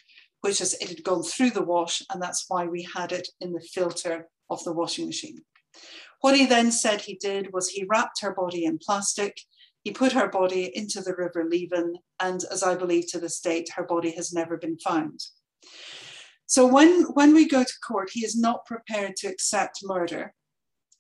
which 0.42 0.62
is 0.62 0.74
it 0.76 0.90
had 0.90 1.04
gone 1.04 1.24
through 1.24 1.52
the 1.52 1.64
wash, 1.64 2.02
and 2.10 2.22
that's 2.22 2.46
why 2.48 2.66
we 2.66 2.88
had 2.96 3.12
it 3.12 3.28
in 3.42 3.52
the 3.52 3.60
filter 3.74 4.30
of 4.50 4.64
the 4.64 4.74
washing 4.74 5.08
machine. 5.08 5.40
What 6.22 6.38
he 6.38 6.46
then 6.46 6.72
said 6.72 7.02
he 7.02 7.16
did 7.16 7.52
was 7.52 7.70
he 7.70 7.86
wrapped 7.90 8.22
her 8.22 8.34
body 8.34 8.66
in 8.66 8.78
plastic, 8.78 9.38
he 9.84 9.92
put 9.92 10.12
her 10.12 10.30
body 10.30 10.72
into 10.76 11.02
the 11.02 11.16
River 11.16 11.48
Leven, 11.50 11.96
and 12.20 12.44
as 12.52 12.62
I 12.62 12.76
believe 12.76 13.08
to 13.08 13.20
this 13.20 13.40
date, 13.40 13.72
her 13.76 13.84
body 13.84 14.12
has 14.12 14.32
never 14.32 14.58
been 14.58 14.78
found. 14.78 15.20
So 16.52 16.68
when, 16.68 17.04
when 17.14 17.34
we 17.34 17.48
go 17.48 17.64
to 17.64 17.80
court, 17.80 18.10
he 18.12 18.26
is 18.26 18.38
not 18.38 18.66
prepared 18.66 19.16
to 19.18 19.30
accept 19.30 19.80
murder, 19.86 20.34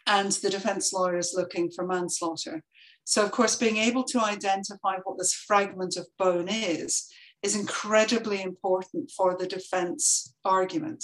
and 0.07 0.31
the 0.31 0.49
defense 0.49 0.93
lawyer 0.93 1.17
is 1.17 1.33
looking 1.35 1.69
for 1.69 1.85
manslaughter. 1.85 2.63
So, 3.03 3.25
of 3.25 3.31
course, 3.31 3.57
being 3.57 3.75
able 3.75 4.05
to 4.05 4.23
identify 4.23 4.99
what 5.03 5.17
this 5.17 5.33
fragment 5.33 5.97
of 5.97 6.07
bone 6.17 6.47
is 6.47 7.05
is 7.43 7.53
incredibly 7.53 8.41
important 8.41 9.11
for 9.11 9.35
the 9.37 9.45
defense 9.45 10.33
argument. 10.45 11.03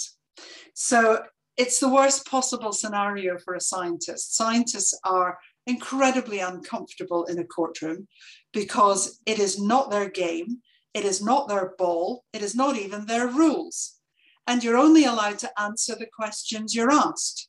So, 0.72 1.24
it's 1.58 1.78
the 1.78 1.92
worst 1.92 2.24
possible 2.24 2.72
scenario 2.72 3.36
for 3.36 3.54
a 3.54 3.60
scientist. 3.60 4.34
Scientists 4.34 4.98
are 5.04 5.36
incredibly 5.66 6.38
uncomfortable 6.38 7.26
in 7.26 7.38
a 7.38 7.44
courtroom 7.44 8.08
because 8.54 9.20
it 9.26 9.38
is 9.38 9.60
not 9.60 9.90
their 9.90 10.08
game, 10.08 10.62
it 10.94 11.04
is 11.04 11.22
not 11.22 11.50
their 11.50 11.74
ball, 11.76 12.24
it 12.32 12.40
is 12.40 12.54
not 12.54 12.78
even 12.78 13.04
their 13.04 13.26
rules 13.26 13.96
and 14.48 14.64
you're 14.64 14.78
only 14.78 15.04
allowed 15.04 15.38
to 15.40 15.60
answer 15.60 15.94
the 15.94 16.06
questions 16.06 16.74
you're 16.74 16.90
asked. 16.90 17.48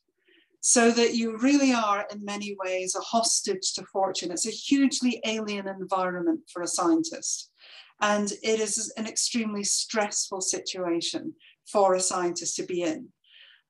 So 0.62 0.90
that 0.90 1.14
you 1.14 1.38
really 1.38 1.72
are, 1.72 2.06
in 2.12 2.22
many 2.22 2.54
ways, 2.62 2.94
a 2.94 3.00
hostage 3.00 3.72
to 3.74 3.86
fortune. 3.86 4.30
It's 4.30 4.46
a 4.46 4.50
hugely 4.50 5.18
alien 5.24 5.66
environment 5.66 6.40
for 6.52 6.60
a 6.60 6.68
scientist. 6.68 7.50
And 8.02 8.30
it 8.42 8.60
is 8.60 8.92
an 8.98 9.06
extremely 9.06 9.64
stressful 9.64 10.42
situation 10.42 11.32
for 11.66 11.94
a 11.94 12.00
scientist 12.00 12.56
to 12.56 12.64
be 12.64 12.82
in. 12.82 13.08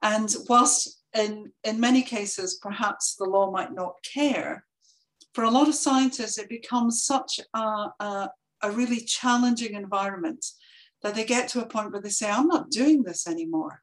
And 0.03 0.35
whilst 0.49 1.01
in, 1.15 1.53
in 1.63 1.79
many 1.79 2.03
cases, 2.03 2.59
perhaps 2.61 3.15
the 3.15 3.25
law 3.25 3.53
might 3.53 3.73
not 3.73 3.95
care, 4.03 4.65
for 5.33 5.45
a 5.45 5.51
lot 5.51 5.69
of 5.69 5.77
scientists, 5.77 6.39
it 6.39 6.49
becomes 6.49 7.05
such 7.05 7.39
a, 7.55 7.61
a, 7.61 8.31
a 8.63 8.71
really 8.73 9.01
challenging 9.01 9.75
environment 9.75 10.45
that 11.03 11.15
they 11.15 11.25
get 11.25 11.49
to 11.49 11.63
a 11.63 11.67
point 11.67 11.93
where 11.93 12.01
they 12.01 12.11
say, 12.11 12.31
I'm 12.31 12.49
not 12.49 12.71
doing 12.71 13.03
this 13.03 13.27
anymore. 13.27 13.83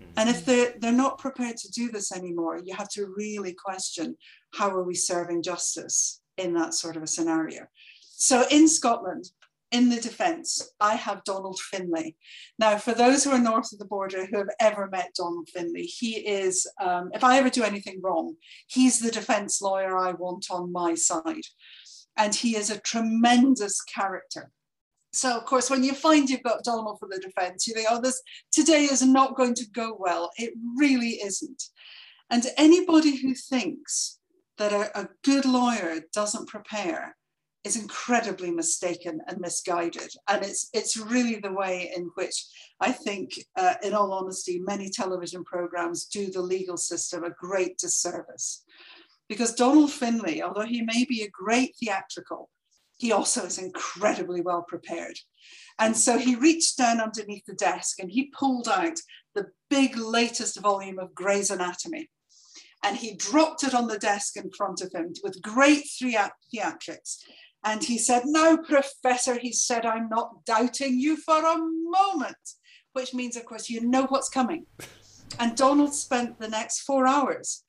Mm-hmm. 0.00 0.10
And 0.16 0.28
if 0.28 0.44
they're, 0.44 0.74
they're 0.78 0.92
not 0.92 1.18
prepared 1.18 1.56
to 1.58 1.70
do 1.70 1.90
this 1.90 2.12
anymore, 2.12 2.60
you 2.62 2.74
have 2.74 2.90
to 2.90 3.06
really 3.16 3.54
question 3.54 4.16
how 4.54 4.70
are 4.70 4.82
we 4.82 4.94
serving 4.94 5.42
justice 5.42 6.20
in 6.36 6.54
that 6.54 6.74
sort 6.74 6.96
of 6.96 7.02
a 7.02 7.06
scenario. 7.06 7.66
So 8.00 8.44
in 8.50 8.68
Scotland, 8.68 9.30
in 9.72 9.88
the 9.88 10.00
defence, 10.00 10.70
I 10.80 10.94
have 10.94 11.24
Donald 11.24 11.58
Finlay. 11.58 12.14
Now, 12.58 12.78
for 12.78 12.94
those 12.94 13.24
who 13.24 13.30
are 13.30 13.38
north 13.38 13.72
of 13.72 13.78
the 13.78 13.84
border 13.84 14.24
who 14.26 14.38
have 14.38 14.50
ever 14.60 14.88
met 14.88 15.14
Donald 15.16 15.48
Finlay, 15.48 15.82
he 15.82 16.16
is, 16.16 16.66
um, 16.80 17.10
if 17.12 17.24
I 17.24 17.38
ever 17.38 17.50
do 17.50 17.64
anything 17.64 18.00
wrong, 18.02 18.36
he's 18.68 19.00
the 19.00 19.10
defence 19.10 19.60
lawyer 19.60 19.96
I 19.98 20.12
want 20.12 20.46
on 20.50 20.72
my 20.72 20.94
side. 20.94 21.44
And 22.16 22.34
he 22.34 22.56
is 22.56 22.70
a 22.70 22.80
tremendous 22.80 23.82
character. 23.82 24.50
So, 25.16 25.34
of 25.34 25.46
course, 25.46 25.70
when 25.70 25.82
you 25.82 25.94
find 25.94 26.28
you've 26.28 26.42
got 26.42 26.62
Donald 26.62 26.98
for 27.00 27.08
the 27.10 27.18
defence, 27.18 27.66
you 27.66 27.72
think, 27.72 27.88
oh, 27.90 28.02
this 28.02 28.20
today 28.52 28.84
is 28.84 29.02
not 29.02 29.34
going 29.34 29.54
to 29.54 29.70
go 29.70 29.96
well. 29.98 30.30
It 30.36 30.52
really 30.76 31.20
isn't. 31.24 31.62
And 32.28 32.44
anybody 32.58 33.16
who 33.16 33.32
thinks 33.34 34.18
that 34.58 34.74
a, 34.74 35.00
a 35.00 35.08
good 35.24 35.46
lawyer 35.46 36.00
doesn't 36.12 36.48
prepare 36.48 37.16
is 37.64 37.76
incredibly 37.76 38.50
mistaken 38.50 39.20
and 39.26 39.40
misguided. 39.40 40.10
And 40.28 40.44
it's, 40.44 40.68
it's 40.74 40.98
really 40.98 41.36
the 41.36 41.52
way 41.52 41.92
in 41.96 42.10
which 42.14 42.44
I 42.80 42.92
think, 42.92 43.32
uh, 43.56 43.74
in 43.82 43.94
all 43.94 44.12
honesty, 44.12 44.58
many 44.58 44.90
television 44.90 45.44
programs 45.44 46.04
do 46.04 46.30
the 46.30 46.42
legal 46.42 46.76
system 46.76 47.24
a 47.24 47.30
great 47.30 47.78
disservice. 47.78 48.64
Because 49.30 49.54
Donald 49.54 49.90
Finlay, 49.90 50.42
although 50.42 50.66
he 50.66 50.82
may 50.82 51.06
be 51.08 51.22
a 51.22 51.30
great 51.30 51.74
theatrical, 51.80 52.50
he 52.98 53.12
also 53.12 53.44
is 53.44 53.58
incredibly 53.58 54.40
well 54.40 54.64
prepared. 54.66 55.18
And 55.78 55.96
so 55.96 56.18
he 56.18 56.34
reached 56.34 56.78
down 56.78 57.00
underneath 57.00 57.44
the 57.46 57.54
desk 57.54 57.98
and 57.98 58.10
he 58.10 58.32
pulled 58.38 58.68
out 58.68 58.98
the 59.34 59.46
big 59.68 59.96
latest 59.96 60.60
volume 60.60 60.98
of 60.98 61.14
Gray's 61.14 61.50
Anatomy. 61.50 62.08
And 62.82 62.96
he 62.96 63.14
dropped 63.14 63.62
it 63.64 63.74
on 63.74 63.88
the 63.88 63.98
desk 63.98 64.36
in 64.36 64.50
front 64.50 64.80
of 64.80 64.92
him 64.92 65.12
with 65.22 65.42
great 65.42 65.84
theatrics. 65.84 67.18
And 67.64 67.82
he 67.82 67.98
said, 67.98 68.22
No, 68.26 68.56
Professor, 68.56 69.38
he 69.38 69.52
said, 69.52 69.84
I'm 69.84 70.08
not 70.08 70.44
doubting 70.44 70.98
you 70.98 71.16
for 71.16 71.38
a 71.38 71.58
moment, 71.58 72.36
which 72.92 73.12
means, 73.12 73.36
of 73.36 73.44
course, 73.44 73.68
you 73.68 73.80
know 73.80 74.06
what's 74.06 74.28
coming. 74.28 74.66
And 75.38 75.56
Donald 75.56 75.94
spent 75.94 76.38
the 76.38 76.48
next 76.48 76.80
four 76.80 77.06
hours 77.06 77.64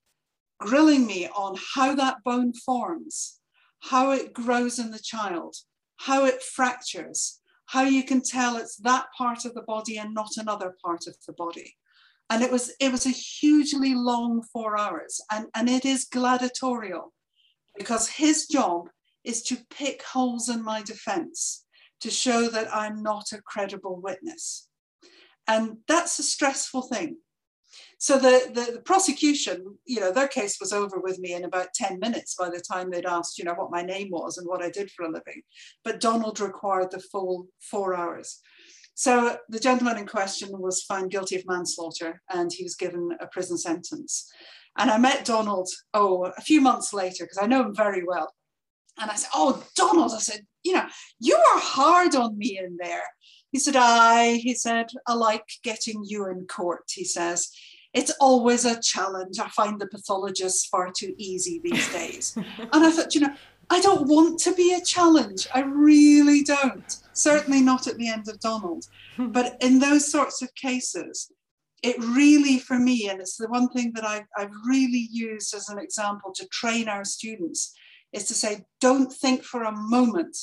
grilling 0.60 1.06
me 1.06 1.28
on 1.36 1.56
how 1.74 1.96
that 1.96 2.24
bone 2.24 2.54
forms, 2.54 3.40
how 3.80 4.12
it 4.12 4.34
grows 4.34 4.80
in 4.80 4.92
the 4.92 5.00
child, 5.00 5.56
how 5.98 6.26
it 6.26 6.42
fractures, 6.42 7.40
how 7.68 7.84
you 7.84 8.04
can 8.04 8.22
tell 8.22 8.58
it's 8.58 8.78
that 8.78 9.08
part 9.18 9.46
of 9.46 9.54
the 9.54 9.62
body 9.62 9.98
and 9.98 10.14
not 10.14 10.32
another 10.38 10.76
part 10.84 11.08
of 11.08 11.16
the 11.26 11.34
body. 11.34 11.76
And 12.30 12.44
it 12.44 12.52
was 12.52 12.74
it 12.80 12.92
was 12.92 13.06
a 13.06 13.10
hugely 13.10 13.96
long 13.96 14.44
four 14.52 14.78
hours, 14.78 15.22
and, 15.32 15.48
and 15.56 15.70
it 15.70 15.86
is 15.86 16.06
gladiatorial 16.06 17.14
because 17.78 18.10
his 18.10 18.48
job 18.48 18.90
is 19.24 19.42
to 19.44 19.58
pick 19.70 20.04
holes 20.04 20.50
in 20.50 20.64
my 20.64 20.82
defense 20.82 21.66
to 22.02 22.10
show 22.10 22.50
that 22.50 22.74
I'm 22.74 23.02
not 23.02 23.32
a 23.34 23.42
credible 23.42 24.00
witness. 24.02 24.68
And 25.48 25.78
that's 25.88 26.20
a 26.20 26.24
stressful 26.24 26.84
thing. 26.84 27.18
So 28.00 28.18
the, 28.18 28.52
the, 28.54 28.74
the, 28.74 28.82
prosecution, 28.82 29.78
you 29.86 30.00
know, 30.00 30.12
their 30.12 30.28
case 30.28 30.58
was 30.60 30.72
over 30.72 31.00
with 31.00 31.18
me 31.18 31.34
in 31.34 31.46
about 31.46 31.74
10 31.74 32.00
minutes 32.00 32.36
by 32.36 32.50
the 32.50 32.60
time 32.60 32.92
they'd 32.92 33.08
asked, 33.08 33.40
you 33.40 33.44
know, 33.44 33.56
what 33.56 33.72
my 33.72 33.82
name 33.82 34.10
was 34.12 34.38
and 34.38 34.48
what 34.48 34.62
I 34.62 34.70
did 34.70 34.92
for 34.92 35.06
a 35.06 35.12
living. 35.12 35.42
But 35.84 36.00
Donald 36.00 36.40
required 36.40 36.92
the 36.92 37.00
full 37.00 37.48
four 37.60 37.96
hours. 37.96 38.40
So 38.94 39.38
the 39.50 39.60
gentleman 39.60 39.98
in 39.98 40.06
question 40.06 40.50
was 40.60 40.84
found 40.84 41.12
guilty 41.12 41.38
of 41.38 41.48
manslaughter 41.48 42.22
and 42.30 42.52
he 42.52 42.64
was 42.64 42.76
given 42.76 43.10
a 43.20 43.28
prison 43.28 43.58
sentence. 43.58 44.32
And 44.78 44.92
I 44.92 44.98
met 44.98 45.26
Donald, 45.26 45.70
oh, 45.94 46.26
a 46.38 46.42
few 46.42 46.62
months 46.62 46.94
later, 46.94 47.24
because 47.24 47.40
I 47.40 47.48
know 47.48 47.64
him 47.64 47.76
very 47.76 48.04
well. 48.04 48.34
And 49.00 49.10
I 49.10 49.16
said, 49.16 49.30
Oh, 49.34 49.64
Donald, 49.76 50.14
I 50.14 50.20
said, 50.20 50.42
you 50.64 50.74
know, 50.74 50.86
you 51.20 51.36
are 51.36 51.60
hard 51.60 52.16
on 52.16 52.38
me 52.38 52.60
in 52.60 52.78
there. 52.80 53.04
He 53.52 53.60
said, 53.60 53.76
I, 53.76 54.34
he 54.34 54.54
said, 54.54 54.88
I 55.08 55.14
like 55.14 55.46
getting 55.64 56.04
you 56.04 56.28
in 56.30 56.46
court. 56.46 56.84
He 56.92 57.04
says, 57.04 57.50
it's 57.94 58.12
always 58.20 58.66
a 58.66 58.80
challenge. 58.82 59.40
I 59.40 59.48
find 59.50 59.80
the 59.80 59.88
pathologists 59.88 60.66
far 60.68 60.92
too 60.92 61.14
easy 61.18 61.60
these 61.64 61.92
days. 61.92 62.34
and 62.58 62.70
I 62.74 62.92
thought, 62.92 63.16
you 63.16 63.22
know, 63.22 63.34
I 63.70 63.80
don't 63.82 64.08
want 64.08 64.40
to 64.42 64.54
be 64.54 64.74
a 64.74 64.84
challenge. 64.84 65.48
I 65.54 65.62
really 65.62 66.44
don't. 66.44 66.96
Certainly 67.14 67.62
not 67.62 67.88
at 67.88 67.98
the 67.98 68.10
end 68.10 68.30
of 68.30 68.40
Donald. 68.40 68.88
but 69.18 69.58
in 69.62 69.80
those 69.80 70.10
sorts 70.10 70.42
of 70.42 70.54
cases, 70.56 71.32
it 71.84 71.98
really, 72.00 72.60
for 72.60 72.80
me, 72.80 73.10
and 73.10 73.20
it's 73.20 73.38
the 73.38 73.48
one 73.50 73.70
thing 73.70 73.92
that 73.96 74.06
I've, 74.06 74.26
I've 74.36 74.54
really 74.66 75.08
used 75.12 75.54
as 75.54 75.70
an 75.70 75.80
example 75.80 76.32
to 76.34 76.48
train 76.48 76.88
our 76.90 77.06
students, 77.06 77.74
is 78.14 78.26
to 78.26 78.34
say, 78.34 78.66
don't 78.82 79.12
think 79.12 79.44
for 79.44 79.64
a 79.64 79.72
moment 79.72 80.38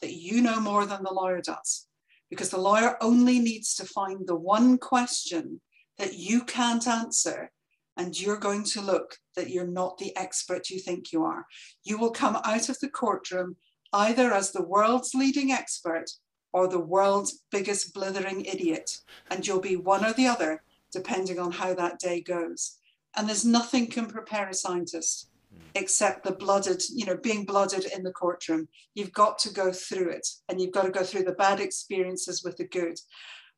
that 0.00 0.12
you 0.12 0.40
know 0.42 0.60
more 0.60 0.86
than 0.86 1.02
the 1.02 1.12
lawyer 1.12 1.40
does, 1.40 1.88
because 2.30 2.50
the 2.50 2.60
lawyer 2.60 2.96
only 3.00 3.38
needs 3.38 3.74
to 3.76 3.84
find 3.84 4.26
the 4.26 4.36
one 4.36 4.78
question 4.78 5.60
that 5.98 6.14
you 6.14 6.42
can't 6.42 6.86
answer. 6.86 7.50
And 7.96 8.18
you're 8.18 8.36
going 8.36 8.64
to 8.64 8.82
look 8.82 9.16
that 9.36 9.48
you're 9.48 9.66
not 9.66 9.96
the 9.96 10.14
expert 10.16 10.68
you 10.68 10.78
think 10.78 11.12
you 11.12 11.24
are. 11.24 11.46
You 11.82 11.96
will 11.96 12.10
come 12.10 12.36
out 12.44 12.68
of 12.68 12.78
the 12.80 12.90
courtroom 12.90 13.56
either 13.92 14.32
as 14.32 14.52
the 14.52 14.62
world's 14.62 15.14
leading 15.14 15.50
expert 15.50 16.10
or 16.52 16.68
the 16.68 16.78
world's 16.78 17.42
biggest 17.50 17.94
blithering 17.94 18.44
idiot. 18.44 18.98
And 19.30 19.46
you'll 19.46 19.60
be 19.60 19.76
one 19.76 20.04
or 20.04 20.12
the 20.12 20.26
other, 20.26 20.62
depending 20.92 21.38
on 21.38 21.52
how 21.52 21.74
that 21.74 21.98
day 21.98 22.20
goes. 22.20 22.78
And 23.16 23.28
there's 23.28 23.44
nothing 23.44 23.86
can 23.86 24.06
prepare 24.06 24.48
a 24.48 24.54
scientist 24.54 25.28
hmm. 25.52 25.60
except 25.74 26.24
the 26.24 26.32
blooded, 26.32 26.82
you 26.90 27.06
know, 27.06 27.16
being 27.16 27.44
blooded 27.44 27.86
in 27.94 28.02
the 28.02 28.12
courtroom. 28.12 28.68
You've 28.94 29.12
got 29.12 29.38
to 29.40 29.52
go 29.52 29.72
through 29.72 30.10
it 30.10 30.28
and 30.48 30.60
you've 30.60 30.72
got 30.72 30.82
to 30.82 30.90
go 30.90 31.02
through 31.02 31.24
the 31.24 31.32
bad 31.32 31.60
experiences 31.60 32.42
with 32.44 32.56
the 32.56 32.66
good. 32.66 32.98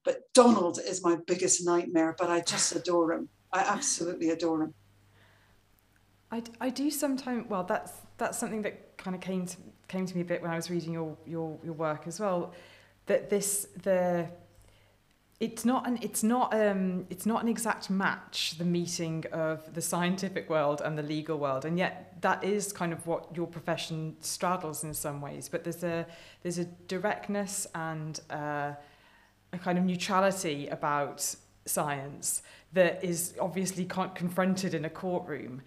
But 0.09 0.33
Donald 0.33 0.79
is 0.83 1.05
my 1.05 1.18
biggest 1.27 1.66
nightmare, 1.66 2.16
but 2.18 2.31
I 2.31 2.40
just 2.40 2.75
adore 2.75 3.12
him. 3.12 3.29
I 3.53 3.59
absolutely 3.59 4.31
adore 4.31 4.62
him. 4.62 4.75
I, 6.33 6.42
I 6.62 6.71
do 6.71 6.90
sometimes, 6.90 7.44
well, 7.51 7.62
that's, 7.62 7.92
that's 8.16 8.38
something 8.38 8.62
that 8.62 8.97
kind 8.97 9.14
of 9.14 9.21
came 9.21 9.44
to, 9.44 9.57
came 9.87 10.07
to 10.07 10.14
me 10.14 10.23
a 10.23 10.25
bit 10.25 10.40
when 10.40 10.51
I 10.51 10.57
was 10.57 10.71
reading 10.71 10.94
your, 10.94 11.14
your, 11.27 11.59
your 11.62 11.75
work 11.75 12.07
as 12.07 12.18
well, 12.18 12.55
that 13.05 13.29
this, 13.29 13.68
the, 13.83 14.31
it's 15.40 15.66
not 15.66 15.87
an 15.87 15.99
it's 16.01 16.25
not 16.25 16.53
um 16.55 17.07
it's 17.11 17.27
not 17.27 17.42
an 17.42 17.49
exact 17.49 17.90
match 17.90 18.57
the 18.59 18.64
meeting 18.64 19.25
of 19.31 19.73
the 19.75 19.81
scientific 19.81 20.51
world 20.51 20.83
and 20.85 20.99
the 20.99 21.03
legal 21.03 21.38
world 21.38 21.64
and 21.64 21.79
yet 21.79 22.21
that 22.23 22.42
is 22.42 22.73
kind 22.73 22.92
of 22.92 23.07
what 23.07 23.29
your 23.37 23.47
profession 23.47 24.16
straddles 24.18 24.83
in 24.83 24.92
some 24.92 25.21
ways 25.21 25.49
but 25.49 25.62
there's 25.62 25.85
a 25.85 26.05
there's 26.42 26.59
a 26.59 26.64
directness 26.64 27.68
and 27.77 28.18
uh, 28.31 28.73
a 29.52 29.58
kind 29.58 29.78
of 29.78 29.84
neutrality 29.84 30.68
about 30.68 31.34
science 31.64 32.42
that 32.72 33.02
is 33.02 33.34
obviously 33.40 33.84
confronted 33.84 34.74
in 34.74 34.84
a 34.84 34.90
courtroom. 34.90 35.62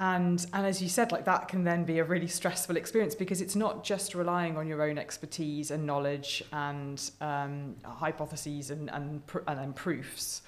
And 0.00 0.44
and 0.52 0.66
as 0.66 0.82
you 0.82 0.88
said 0.88 1.12
like 1.12 1.24
that 1.26 1.48
can 1.48 1.64
then 1.64 1.84
be 1.84 1.98
a 1.98 2.04
really 2.04 2.26
stressful 2.26 2.76
experience 2.76 3.14
because 3.14 3.40
it's 3.40 3.54
not 3.54 3.84
just 3.84 4.14
relying 4.14 4.56
on 4.56 4.66
your 4.66 4.82
own 4.82 4.98
expertise 4.98 5.70
and 5.70 5.86
knowledge 5.86 6.42
and 6.52 7.10
um, 7.20 7.76
hypotheses 7.84 8.70
and 8.70 8.90
and 8.90 9.22
and 9.46 9.58
then 9.58 9.72
proofs. 9.72 10.42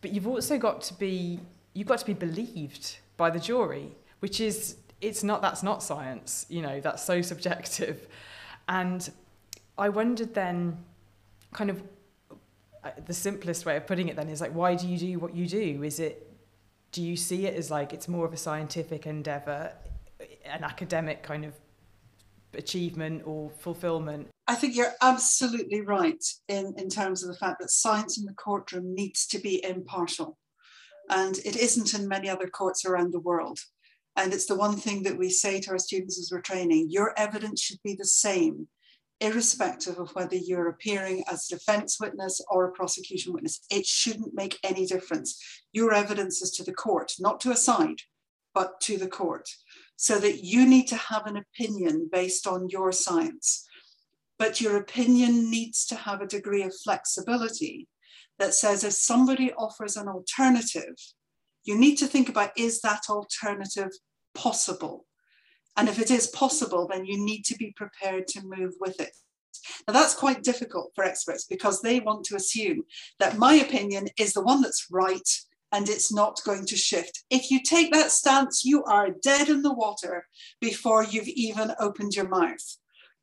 But 0.00 0.12
you've 0.12 0.26
also 0.26 0.58
got 0.58 0.80
to 0.82 0.94
be 0.94 1.40
you've 1.74 1.88
got 1.88 1.98
to 1.98 2.06
be 2.06 2.14
believed 2.14 2.98
by 3.16 3.30
the 3.30 3.40
jury 3.40 3.94
which 4.20 4.40
is 4.40 4.76
it's 5.00 5.22
not 5.22 5.42
that's 5.42 5.62
not 5.62 5.82
science 5.82 6.46
you 6.48 6.62
know 6.62 6.80
that's 6.80 7.04
so 7.04 7.20
subjective. 7.32 8.08
And 8.68 9.10
i 9.78 9.88
wondered 9.88 10.34
then 10.34 10.78
kind 11.52 11.70
of 11.70 11.82
the 13.06 13.14
simplest 13.14 13.64
way 13.64 13.76
of 13.76 13.86
putting 13.86 14.08
it 14.08 14.16
then 14.16 14.28
is 14.28 14.40
like 14.40 14.54
why 14.54 14.74
do 14.74 14.88
you 14.88 14.98
do 14.98 15.18
what 15.18 15.34
you 15.34 15.46
do? 15.46 15.82
Is 15.82 16.00
it 16.00 16.28
do 16.90 17.02
you 17.02 17.16
see 17.16 17.46
it 17.46 17.54
as 17.54 17.70
like 17.70 17.92
it's 17.92 18.08
more 18.08 18.26
of 18.26 18.32
a 18.32 18.36
scientific 18.36 19.06
endeavor 19.06 19.72
an 20.44 20.64
academic 20.64 21.22
kind 21.22 21.44
of 21.44 21.54
achievement 22.54 23.22
or 23.24 23.50
fulfillment? 23.58 24.28
I 24.46 24.54
think 24.54 24.76
you're 24.76 24.94
absolutely 25.00 25.80
right 25.80 26.22
in 26.48 26.74
in 26.76 26.88
terms 26.88 27.22
of 27.22 27.28
the 27.28 27.38
fact 27.38 27.60
that 27.60 27.70
science 27.70 28.18
in 28.18 28.24
the 28.24 28.34
courtroom 28.34 28.94
needs 28.94 29.26
to 29.28 29.38
be 29.38 29.64
impartial. 29.64 30.38
And 31.08 31.38
it 31.38 31.56
isn't 31.56 31.94
in 31.94 32.08
many 32.08 32.28
other 32.28 32.48
courts 32.48 32.84
around 32.84 33.12
the 33.12 33.20
world. 33.20 33.58
And 34.16 34.32
it's 34.32 34.46
the 34.46 34.56
one 34.56 34.76
thing 34.76 35.02
that 35.04 35.18
we 35.18 35.30
say 35.30 35.60
to 35.60 35.70
our 35.70 35.78
students 35.78 36.18
as 36.18 36.30
we're 36.30 36.42
training 36.42 36.88
your 36.90 37.14
evidence 37.16 37.62
should 37.62 37.82
be 37.82 37.94
the 37.94 38.04
same 38.04 38.68
irrespective 39.22 39.98
of 39.98 40.10
whether 40.14 40.36
you're 40.36 40.68
appearing 40.68 41.22
as 41.30 41.46
a 41.46 41.54
defense 41.54 41.98
witness 42.00 42.40
or 42.50 42.66
a 42.66 42.72
prosecution 42.72 43.32
witness. 43.32 43.60
It 43.70 43.86
shouldn't 43.86 44.34
make 44.34 44.58
any 44.64 44.84
difference. 44.84 45.40
Your 45.72 45.94
evidence 45.94 46.42
is 46.42 46.50
to 46.52 46.64
the 46.64 46.72
court, 46.72 47.12
not 47.20 47.40
to 47.40 47.50
a 47.50 47.56
side, 47.56 48.00
but 48.52 48.80
to 48.82 48.98
the 48.98 49.08
court. 49.08 49.48
So 49.96 50.18
that 50.18 50.44
you 50.44 50.66
need 50.66 50.88
to 50.88 50.96
have 50.96 51.26
an 51.26 51.36
opinion 51.36 52.08
based 52.10 52.46
on 52.46 52.68
your 52.68 52.90
science. 52.90 53.66
But 54.38 54.60
your 54.60 54.76
opinion 54.76 55.50
needs 55.50 55.86
to 55.86 55.94
have 55.94 56.20
a 56.20 56.26
degree 56.26 56.64
of 56.64 56.74
flexibility 56.82 57.86
that 58.38 58.54
says 58.54 58.82
if 58.82 58.94
somebody 58.94 59.52
offers 59.52 59.96
an 59.96 60.08
alternative, 60.08 60.96
you 61.64 61.78
need 61.78 61.96
to 61.96 62.06
think 62.06 62.28
about 62.28 62.50
is 62.56 62.80
that 62.80 63.02
alternative 63.08 63.90
possible? 64.34 65.06
And 65.76 65.88
if 65.88 65.98
it 65.98 66.10
is 66.10 66.26
possible, 66.28 66.86
then 66.90 67.06
you 67.06 67.22
need 67.24 67.44
to 67.46 67.56
be 67.56 67.72
prepared 67.76 68.26
to 68.28 68.46
move 68.46 68.74
with 68.80 69.00
it. 69.00 69.16
Now, 69.86 69.94
that's 69.94 70.14
quite 70.14 70.42
difficult 70.42 70.92
for 70.94 71.04
experts 71.04 71.44
because 71.44 71.80
they 71.80 72.00
want 72.00 72.24
to 72.26 72.36
assume 72.36 72.84
that 73.18 73.38
my 73.38 73.54
opinion 73.54 74.08
is 74.18 74.32
the 74.32 74.42
one 74.42 74.62
that's 74.62 74.86
right 74.90 75.28
and 75.70 75.88
it's 75.88 76.12
not 76.12 76.42
going 76.44 76.66
to 76.66 76.76
shift. 76.76 77.24
If 77.30 77.50
you 77.50 77.62
take 77.62 77.92
that 77.92 78.10
stance, 78.10 78.64
you 78.64 78.84
are 78.84 79.10
dead 79.10 79.48
in 79.48 79.62
the 79.62 79.72
water 79.72 80.26
before 80.60 81.04
you've 81.04 81.28
even 81.28 81.72
opened 81.80 82.14
your 82.14 82.28
mouth 82.28 82.76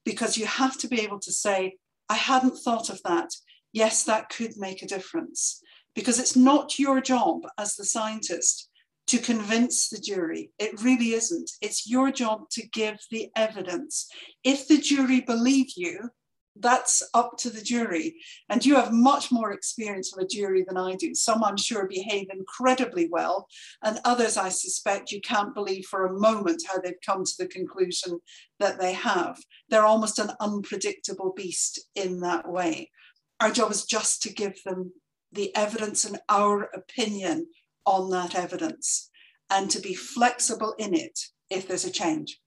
because 0.03 0.38
you 0.38 0.45
have 0.45 0.77
to 0.79 0.88
be 0.88 1.01
able 1.01 1.19
to 1.19 1.31
say, 1.31 1.75
I 2.09 2.15
hadn't 2.15 2.57
thought 2.57 2.89
of 2.89 3.01
that. 3.03 3.29
Yes, 3.71 4.03
that 4.05 4.29
could 4.29 4.57
make 4.57 4.81
a 4.81 4.88
difference 4.88 5.62
because 5.93 6.19
it's 6.19 6.35
not 6.35 6.79
your 6.79 7.01
job 7.01 7.41
as 7.57 7.75
the 7.75 7.85
scientist 7.85 8.68
to 9.09 9.17
convince 9.17 9.89
the 9.89 9.99
jury. 9.99 10.51
It 10.59 10.81
really 10.83 11.13
isn't. 11.13 11.49
It's 11.61 11.89
your 11.89 12.11
job 12.11 12.49
to 12.51 12.67
give 12.69 12.99
the 13.09 13.29
evidence. 13.35 14.07
If 14.43 14.67
the 14.67 14.77
jury 14.77 15.21
believe 15.21 15.71
you, 15.75 16.09
that's 16.55 17.01
up 17.15 17.37
to 17.37 17.49
the 17.49 17.61
jury. 17.61 18.17
And 18.49 18.63
you 18.63 18.75
have 18.75 18.91
much 18.91 19.31
more 19.31 19.51
experience 19.51 20.13
of 20.13 20.21
a 20.21 20.27
jury 20.27 20.63
than 20.67 20.77
I 20.77 20.95
do. 20.95 21.15
Some, 21.15 21.43
I'm 21.43 21.57
sure, 21.57 21.87
behave 21.87 22.27
incredibly 22.31 23.07
well, 23.09 23.47
and 23.83 23.99
others, 24.05 24.37
I 24.37 24.49
suspect, 24.49 25.11
you 25.11 25.21
can't 25.21 25.55
believe 25.55 25.85
for 25.85 26.05
a 26.05 26.19
moment 26.19 26.63
how 26.67 26.79
they've 26.79 26.93
come 27.03 27.23
to 27.23 27.33
the 27.39 27.47
conclusion 27.47 28.19
that 28.59 28.79
they 28.79 28.93
have. 28.93 29.39
They're 29.69 29.85
almost 29.85 30.19
an 30.19 30.31
unpredictable 30.39 31.33
beast 31.35 31.79
in 31.95 32.19
that 32.19 32.47
way. 32.47 32.91
Our 33.39 33.51
job 33.51 33.71
is 33.71 33.85
just 33.85 34.21
to 34.23 34.33
give 34.33 34.61
them 34.65 34.91
the 35.31 35.55
evidence 35.55 36.05
and 36.05 36.19
our 36.27 36.63
opinion 36.73 37.47
on 37.89 38.10
that 38.12 38.36
evidence 38.36 39.10
and 39.49 39.69
to 39.71 39.80
be 39.82 39.95
flexible 39.95 40.75
in 40.78 40.93
it 40.93 41.19
if 41.49 41.67
there's 41.67 41.86
a 41.86 41.91
change. 41.91 42.39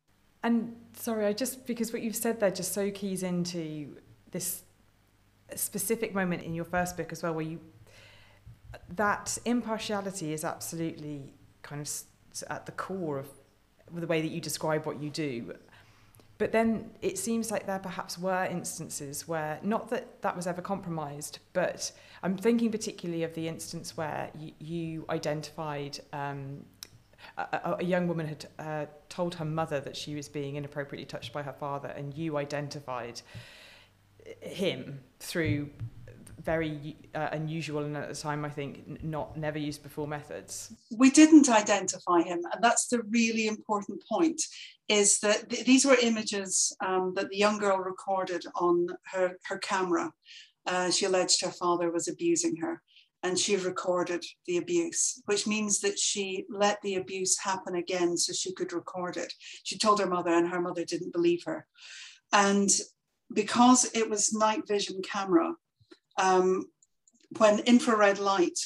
And 0.45 0.75
sorry, 0.97 1.27
I 1.27 1.33
just 1.33 1.67
because 1.67 1.93
what 1.93 2.03
you've 2.03 2.17
said 2.17 2.41
there 2.41 2.51
just 2.51 2.73
so 2.73 2.91
keys 2.91 3.23
into 3.23 3.97
this 4.31 4.63
specific 5.55 6.15
moment 6.15 6.43
in 6.43 6.55
your 6.55 6.65
first 6.65 6.97
book 6.97 7.13
as 7.13 7.23
well, 7.23 7.35
where 7.35 7.45
you 7.45 7.61
that 8.95 9.37
impartiality 9.45 10.33
is 10.33 10.45
absolutely 10.45 11.35
kind 11.63 11.81
of 11.81 11.91
at 12.49 12.65
the 12.67 12.73
core 12.73 13.19
of 13.19 13.29
the 13.93 14.07
way 14.07 14.23
that 14.23 14.31
you 14.31 14.41
describe 14.41 14.87
what 14.87 15.03
you 15.03 15.11
do. 15.11 15.55
But 16.43 16.51
then 16.51 16.91
it 17.03 17.19
seems 17.19 17.53
like 17.53 17.67
there 17.67 17.79
perhaps 17.79 18.19
were 18.19 18.47
instances 18.47 19.29
where, 19.29 19.61
not 19.63 19.91
that 19.91 20.21
that 20.23 20.35
was 20.35 20.49
ever 20.49 20.61
compromised, 20.61 21.39
but 21.53 21.93
I'm 22.21 22.37
thinking 22.37 22.73
particularly 22.73 23.23
of 23.23 23.33
the 23.35 23.47
instance 23.47 23.97
where 23.97 24.29
you, 24.37 24.51
you 24.59 25.05
identified 25.09 26.01
um, 26.13 26.65
a, 27.39 27.77
a 27.79 27.85
young 27.85 28.09
woman 28.09 28.27
had 28.27 28.47
uh, 28.59 28.87
told 29.09 29.37
her 29.37 29.45
mother 29.45 29.79
that 29.79 29.97
she 29.97 30.17
was 30.17 30.29
being 30.29 30.57
inappropriately 30.57 31.07
touched 31.07 31.33
by 31.33 31.45
her 31.45 31.53
father, 31.53 31.91
and 31.91 32.13
you 32.13 32.37
identified 32.37 33.23
him 34.41 34.99
through 35.21 35.71
very 36.43 36.97
uh, 37.15 37.29
unusual 37.33 37.85
and 37.85 37.97
at 37.97 38.09
the 38.09 38.15
time 38.15 38.45
I 38.45 38.51
think 38.51 39.03
not 39.03 39.37
never 39.37 39.59
used 39.59 39.83
before 39.83 40.07
methods. 40.07 40.73
We 40.97 41.11
didn't 41.11 41.49
identify 41.49 42.23
him, 42.23 42.41
and 42.53 42.63
that's 42.63 42.89
the 42.89 43.03
really 43.11 43.47
important 43.47 44.03
point. 44.11 44.41
Is 44.89 45.21
that 45.21 45.49
th- 45.51 45.65
these 45.65 45.85
were 45.85 45.97
images 46.03 46.75
um, 46.85 47.13
that 47.17 47.29
the 47.31 47.37
young 47.37 47.59
girl 47.59 47.79
recorded 47.79 48.45
on 48.57 48.89
her 49.13 49.37
her 49.45 49.59
camera. 49.59 50.13
Uh, 50.67 50.91
she 50.91 51.07
alleged 51.07 51.43
her 51.43 51.51
father 51.51 51.91
was 51.91 52.09
abusing 52.09 52.57
her, 52.57 52.83
and 53.23 53.39
she 53.39 53.57
recorded 53.57 54.25
the 54.47 54.59
abuse, 54.59 55.23
which 55.27 55.47
means 55.47 55.81
that 55.81 55.99
she 55.99 56.45
let 56.49 56.81
the 56.83 56.97
abuse 56.97 57.39
happen 57.39 57.77
again 57.77 58.17
so 58.17 58.33
she 58.33 58.53
could 58.53 58.73
record 58.73 59.17
it. 59.17 59.33
She 59.65 59.79
told 59.79 60.01
her 60.01 60.07
mother, 60.07 60.31
and 60.31 60.49
her 60.49 60.61
mother 60.61 60.85
didn't 60.85 61.13
believe 61.13 61.43
her. 61.45 61.67
And 62.33 62.71
because 63.33 63.91
it 63.95 64.09
was 64.09 64.33
night 64.33 64.67
vision 64.69 65.01
camera, 65.03 65.55
um, 66.19 66.67
when 67.39 67.61
infrared 67.61 68.19
light 68.19 68.59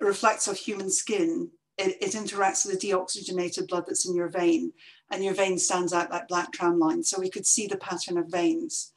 reflects 0.00 0.48
off 0.48 0.56
human 0.56 0.90
skin, 0.90 1.50
it, 1.76 1.96
it, 2.00 2.12
interacts 2.12 2.66
with 2.66 2.78
the 2.78 2.88
deoxygenated 2.88 3.68
blood 3.68 3.84
that's 3.86 4.06
in 4.06 4.14
your 4.14 4.28
vein, 4.28 4.72
and 5.10 5.24
your 5.24 5.34
vein 5.34 5.58
stands 5.58 5.92
out 5.92 6.10
like 6.10 6.28
black 6.28 6.52
tram 6.52 6.78
lines. 6.78 7.08
So 7.08 7.20
we 7.20 7.30
could 7.30 7.46
see 7.46 7.66
the 7.66 7.76
pattern 7.76 8.18
of 8.18 8.28
veins. 8.28 8.92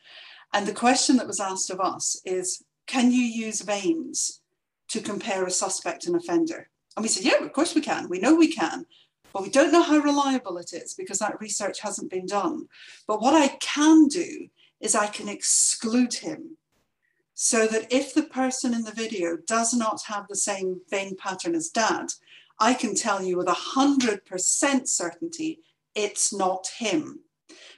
And 0.53 0.67
the 0.67 0.73
question 0.73 1.17
that 1.17 1.27
was 1.27 1.39
asked 1.39 1.69
of 1.69 1.79
us 1.79 2.21
is 2.25 2.63
can 2.85 3.11
you 3.11 3.21
use 3.21 3.61
veins 3.61 4.41
to 4.89 5.01
compare 5.01 5.45
a 5.45 5.51
suspect 5.51 6.05
and 6.05 6.15
offender? 6.15 6.69
And 6.95 7.03
we 7.03 7.09
said, 7.09 7.25
yeah, 7.25 7.43
of 7.43 7.53
course 7.53 7.73
we 7.73 7.81
can. 7.81 8.09
We 8.09 8.19
know 8.19 8.35
we 8.35 8.51
can. 8.51 8.85
But 9.31 9.43
we 9.43 9.49
don't 9.49 9.71
know 9.71 9.81
how 9.81 9.97
reliable 9.97 10.57
it 10.59 10.73
is 10.73 10.93
because 10.93 11.17
that 11.19 11.41
research 11.41 11.79
hasn't 11.79 12.11
been 12.11 12.27
done. 12.27 12.67
But 13.07 13.19
what 13.19 13.33
I 13.33 13.47
can 13.59 14.07
do 14.07 14.47
is 14.79 14.93
I 14.93 15.07
can 15.07 15.27
exclude 15.27 16.13
him 16.13 16.57
so 17.33 17.67
that 17.67 17.91
if 17.91 18.13
the 18.13 18.23
person 18.23 18.73
in 18.73 18.83
the 18.83 18.91
video 18.91 19.37
does 19.47 19.73
not 19.73 20.03
have 20.05 20.27
the 20.27 20.35
same 20.35 20.81
vein 20.89 21.15
pattern 21.15 21.55
as 21.55 21.69
dad, 21.69 22.07
I 22.59 22.73
can 22.73 22.95
tell 22.95 23.23
you 23.23 23.37
with 23.37 23.47
100% 23.47 24.87
certainty 24.87 25.59
it's 25.95 26.33
not 26.33 26.67
him. 26.77 27.19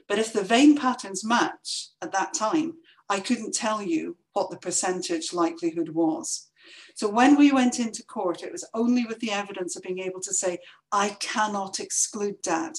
But 0.07 0.19
if 0.19 0.31
the 0.31 0.43
vein 0.43 0.77
patterns 0.77 1.23
match 1.23 1.89
at 2.01 2.11
that 2.11 2.33
time, 2.33 2.75
I 3.09 3.19
couldn't 3.19 3.53
tell 3.53 3.81
you 3.81 4.17
what 4.33 4.49
the 4.49 4.57
percentage 4.57 5.33
likelihood 5.33 5.89
was. 5.89 6.49
So 6.95 7.09
when 7.09 7.37
we 7.37 7.51
went 7.51 7.79
into 7.79 8.03
court, 8.03 8.43
it 8.43 8.51
was 8.51 8.67
only 8.73 9.05
with 9.05 9.19
the 9.19 9.31
evidence 9.31 9.75
of 9.75 9.83
being 9.83 9.99
able 9.99 10.21
to 10.21 10.33
say, 10.33 10.59
I 10.91 11.09
cannot 11.19 11.79
exclude 11.79 12.41
dad. 12.41 12.73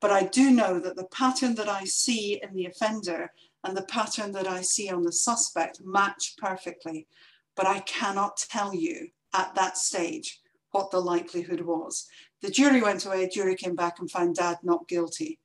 But 0.00 0.10
I 0.10 0.24
do 0.24 0.50
know 0.50 0.80
that 0.80 0.96
the 0.96 1.06
pattern 1.06 1.54
that 1.56 1.68
I 1.68 1.84
see 1.84 2.40
in 2.42 2.54
the 2.54 2.66
offender 2.66 3.32
and 3.64 3.76
the 3.76 3.82
pattern 3.82 4.32
that 4.32 4.48
I 4.48 4.62
see 4.62 4.90
on 4.90 5.02
the 5.02 5.12
suspect 5.12 5.80
match 5.84 6.34
perfectly. 6.38 7.06
But 7.54 7.66
I 7.66 7.80
cannot 7.80 8.36
tell 8.36 8.74
you 8.74 9.08
at 9.34 9.54
that 9.54 9.76
stage 9.76 10.40
what 10.70 10.90
the 10.90 11.00
likelihood 11.00 11.60
was. 11.60 12.06
The 12.40 12.50
jury 12.50 12.82
went 12.82 13.04
away, 13.06 13.28
jury 13.28 13.54
came 13.54 13.76
back 13.76 13.98
and 13.98 14.10
found 14.10 14.36
dad 14.36 14.58
not 14.62 14.88
guilty. 14.88 15.38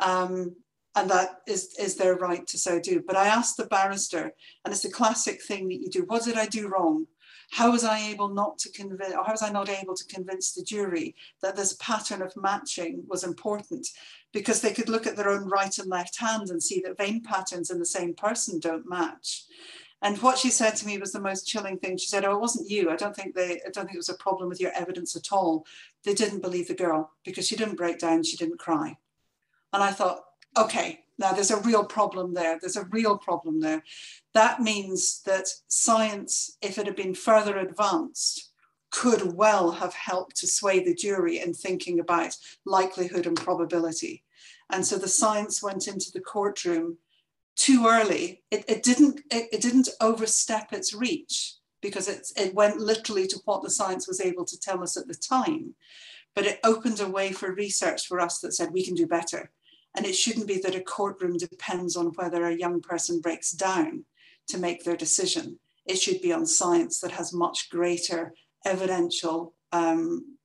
Um, 0.00 0.56
and 0.96 1.10
that 1.10 1.42
is, 1.46 1.74
is 1.78 1.96
their 1.96 2.16
right 2.16 2.46
to 2.46 2.58
so 2.58 2.80
do. 2.80 3.02
But 3.06 3.16
I 3.16 3.26
asked 3.26 3.56
the 3.56 3.66
barrister, 3.66 4.32
and 4.64 4.72
it's 4.72 4.82
the 4.82 4.90
classic 4.90 5.42
thing 5.42 5.68
that 5.68 5.80
you 5.80 5.90
do 5.90 6.04
what 6.06 6.24
did 6.24 6.36
I 6.36 6.46
do 6.46 6.68
wrong? 6.68 7.06
How 7.50 7.70
was 7.70 7.84
I 7.84 8.00
able 8.08 8.28
not 8.28 8.58
to 8.60 8.72
convince, 8.72 9.14
or 9.14 9.22
how 9.22 9.32
was 9.32 9.42
I 9.42 9.50
not 9.50 9.68
able 9.68 9.94
to 9.94 10.06
convince 10.06 10.52
the 10.52 10.64
jury 10.64 11.14
that 11.42 11.54
this 11.54 11.76
pattern 11.80 12.22
of 12.22 12.36
matching 12.36 13.04
was 13.06 13.24
important? 13.24 13.86
Because 14.36 14.60
they 14.60 14.74
could 14.74 14.90
look 14.90 15.06
at 15.06 15.16
their 15.16 15.30
own 15.30 15.48
right 15.48 15.78
and 15.78 15.88
left 15.88 16.20
hand 16.20 16.50
and 16.50 16.62
see 16.62 16.82
that 16.84 16.98
vein 16.98 17.22
patterns 17.22 17.70
in 17.70 17.78
the 17.78 17.86
same 17.86 18.12
person 18.12 18.60
don't 18.60 18.86
match. 18.86 19.44
And 20.02 20.18
what 20.18 20.36
she 20.36 20.50
said 20.50 20.76
to 20.76 20.86
me 20.86 20.98
was 20.98 21.12
the 21.12 21.22
most 21.22 21.46
chilling 21.46 21.78
thing. 21.78 21.96
She 21.96 22.08
said, 22.08 22.22
"Oh, 22.22 22.34
it 22.34 22.40
wasn't 22.40 22.68
you. 22.68 22.90
I 22.90 22.96
don't 22.96 23.16
think 23.16 23.34
they. 23.34 23.62
I 23.66 23.70
don't 23.72 23.86
think 23.86 23.94
it 23.94 24.04
was 24.04 24.10
a 24.10 24.24
problem 24.26 24.50
with 24.50 24.60
your 24.60 24.72
evidence 24.72 25.16
at 25.16 25.32
all. 25.32 25.64
They 26.04 26.12
didn't 26.12 26.42
believe 26.42 26.68
the 26.68 26.74
girl 26.74 27.12
because 27.24 27.46
she 27.46 27.56
didn't 27.56 27.76
break 27.76 27.98
down. 27.98 28.24
She 28.24 28.36
didn't 28.36 28.58
cry." 28.58 28.98
And 29.72 29.82
I 29.82 29.90
thought, 29.90 30.20
okay, 30.54 31.00
now 31.18 31.32
there's 31.32 31.50
a 31.50 31.62
real 31.62 31.86
problem 31.86 32.34
there. 32.34 32.58
There's 32.60 32.76
a 32.76 32.90
real 32.90 33.16
problem 33.16 33.60
there. 33.60 33.82
That 34.34 34.60
means 34.60 35.22
that 35.22 35.48
science, 35.68 36.58
if 36.60 36.76
it 36.76 36.84
had 36.84 36.96
been 36.96 37.14
further 37.14 37.56
advanced, 37.56 38.50
could 38.90 39.34
well 39.34 39.72
have 39.72 39.94
helped 39.94 40.36
to 40.36 40.46
sway 40.46 40.84
the 40.84 40.94
jury 40.94 41.40
in 41.40 41.54
thinking 41.54 42.00
about 42.00 42.36
likelihood 42.66 43.26
and 43.26 43.36
probability. 43.38 44.24
And 44.70 44.84
so 44.84 44.98
the 44.98 45.08
science 45.08 45.62
went 45.62 45.86
into 45.86 46.10
the 46.12 46.20
courtroom 46.20 46.98
too 47.56 47.86
early. 47.86 48.42
It, 48.50 48.64
it 48.68 48.82
didn't 48.82 49.20
it, 49.30 49.48
it 49.52 49.62
didn't 49.62 49.88
overstep 50.00 50.72
its 50.72 50.92
reach 50.92 51.54
because 51.80 52.08
it, 52.08 52.26
it 52.36 52.54
went 52.54 52.78
literally 52.78 53.26
to 53.28 53.38
what 53.44 53.62
the 53.62 53.70
science 53.70 54.08
was 54.08 54.20
able 54.20 54.44
to 54.44 54.58
tell 54.58 54.82
us 54.82 54.96
at 54.96 55.06
the 55.06 55.14
time. 55.14 55.74
But 56.34 56.46
it 56.46 56.60
opened 56.64 57.00
a 57.00 57.08
way 57.08 57.32
for 57.32 57.52
research 57.52 58.06
for 58.06 58.20
us 58.20 58.40
that 58.40 58.54
said 58.54 58.72
we 58.72 58.84
can 58.84 58.94
do 58.94 59.06
better 59.06 59.50
and 59.96 60.04
it 60.04 60.14
shouldn't 60.14 60.46
be 60.46 60.58
that 60.58 60.74
a 60.74 60.80
courtroom 60.80 61.38
depends 61.38 61.96
on 61.96 62.12
whether 62.16 62.44
a 62.44 62.56
young 62.56 62.82
person 62.82 63.20
breaks 63.20 63.50
down 63.50 64.04
to 64.48 64.58
make 64.58 64.84
their 64.84 64.96
decision. 64.96 65.58
It 65.86 65.98
should 65.98 66.20
be 66.20 66.32
on 66.32 66.44
science 66.44 67.00
that 67.00 67.12
has 67.12 67.32
much 67.32 67.70
greater 67.70 68.34
evidential 68.64 69.54
um, 69.72 70.36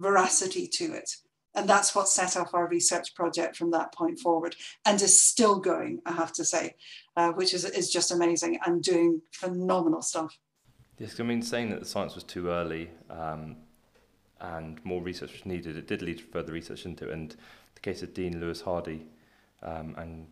veracity 0.00 0.66
to 0.66 0.94
it. 0.94 1.10
And 1.54 1.68
that's 1.68 1.94
what 1.94 2.08
set 2.08 2.36
off 2.36 2.54
our 2.54 2.66
research 2.66 3.14
project 3.14 3.56
from 3.56 3.70
that 3.70 3.92
point 3.94 4.18
forward 4.18 4.56
and 4.84 5.00
is 5.00 5.22
still 5.22 5.60
going, 5.60 6.00
I 6.04 6.12
have 6.12 6.32
to 6.32 6.44
say, 6.44 6.74
uh, 7.16 7.30
which 7.32 7.54
is, 7.54 7.64
is 7.64 7.90
just 7.90 8.10
amazing 8.10 8.58
and 8.66 8.82
doing 8.82 9.22
phenomenal 9.32 10.02
stuff. 10.02 10.36
Yes, 10.98 11.18
I 11.18 11.22
mean, 11.22 11.42
saying 11.42 11.70
that 11.70 11.80
the 11.80 11.86
science 11.86 12.14
was 12.14 12.24
too 12.24 12.48
early 12.48 12.90
um, 13.10 13.56
and 14.40 14.84
more 14.84 15.02
research 15.02 15.32
was 15.32 15.46
needed, 15.46 15.76
it 15.76 15.86
did 15.86 16.02
lead 16.02 16.18
to 16.18 16.24
further 16.24 16.52
research 16.52 16.86
into 16.86 17.08
it. 17.08 17.12
And 17.12 17.36
the 17.74 17.80
case 17.80 18.02
of 18.02 18.14
Dean 18.14 18.40
Lewis 18.40 18.60
Hardy 18.60 19.06
um, 19.62 19.94
and 19.96 20.26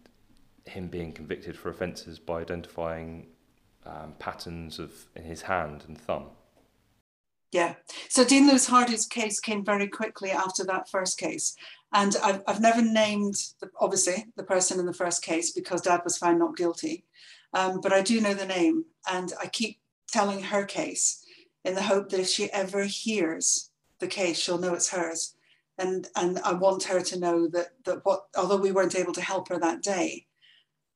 him 0.65 0.89
being 0.89 1.13
convicted 1.13 1.57
for 1.57 1.71
offences 1.71 2.19
by 2.19 2.41
identifying 2.41 3.27
um, 3.87 4.15
patterns 4.19 4.79
of 4.79 4.93
in 5.17 5.25
his 5.25 5.43
hand 5.43 5.85
and 5.89 5.99
thumb. 5.99 6.27
Yeah. 7.53 7.75
So 8.09 8.25
Dean 8.25 8.49
Lewis 8.49 8.67
Hardy's 8.67 9.07
case 9.07 9.39
came 9.39 9.63
very 9.63 9.87
quickly 9.87 10.31
after 10.31 10.65
that 10.65 10.89
first 10.89 11.19
case. 11.19 11.55
And 11.93 12.17
I've, 12.25 12.43
I've 12.47 12.61
never 12.63 12.81
named, 12.81 13.35
the, 13.61 13.69
obviously, 13.79 14.25
the 14.37 14.43
person 14.43 14.81
in 14.81 14.87
the 14.87 14.95
first 14.95 15.23
case 15.23 15.53
because 15.53 15.83
dad 15.83 16.01
was 16.03 16.17
found 16.17 16.39
not 16.39 16.57
guilty. 16.57 17.05
Um, 17.53 17.83
but 17.83 17.93
I 17.93 18.01
do 18.01 18.23
know 18.23 18.33
the 18.33 18.47
name. 18.47 18.87
And 19.11 19.35
I 19.41 19.47
keep 19.47 19.79
telling 20.11 20.43
her 20.45 20.65
case 20.65 21.23
in 21.65 21.75
the 21.75 21.83
hope 21.83 22.09
that 22.09 22.21
if 22.21 22.29
she 22.29 22.51
ever 22.53 22.85
hears 22.85 23.71
the 24.01 24.07
case, 24.07 24.39
she'll 24.39 24.59
know 24.59 24.73
it's 24.73 24.91
hers. 24.91 25.35
And, 25.77 26.09
and 26.17 26.39
I 26.39 26.55
want 26.55 26.85
her 26.85 27.03
to 27.03 27.19
know 27.19 27.49
that, 27.49 27.69
that 27.85 28.01
what, 28.05 28.25
although 28.37 28.57
we 28.57 28.73
weren't 28.73 28.97
able 28.97 29.13
to 29.13 29.21
help 29.21 29.49
her 29.49 29.59
that 29.59 29.83
day, 29.83 30.27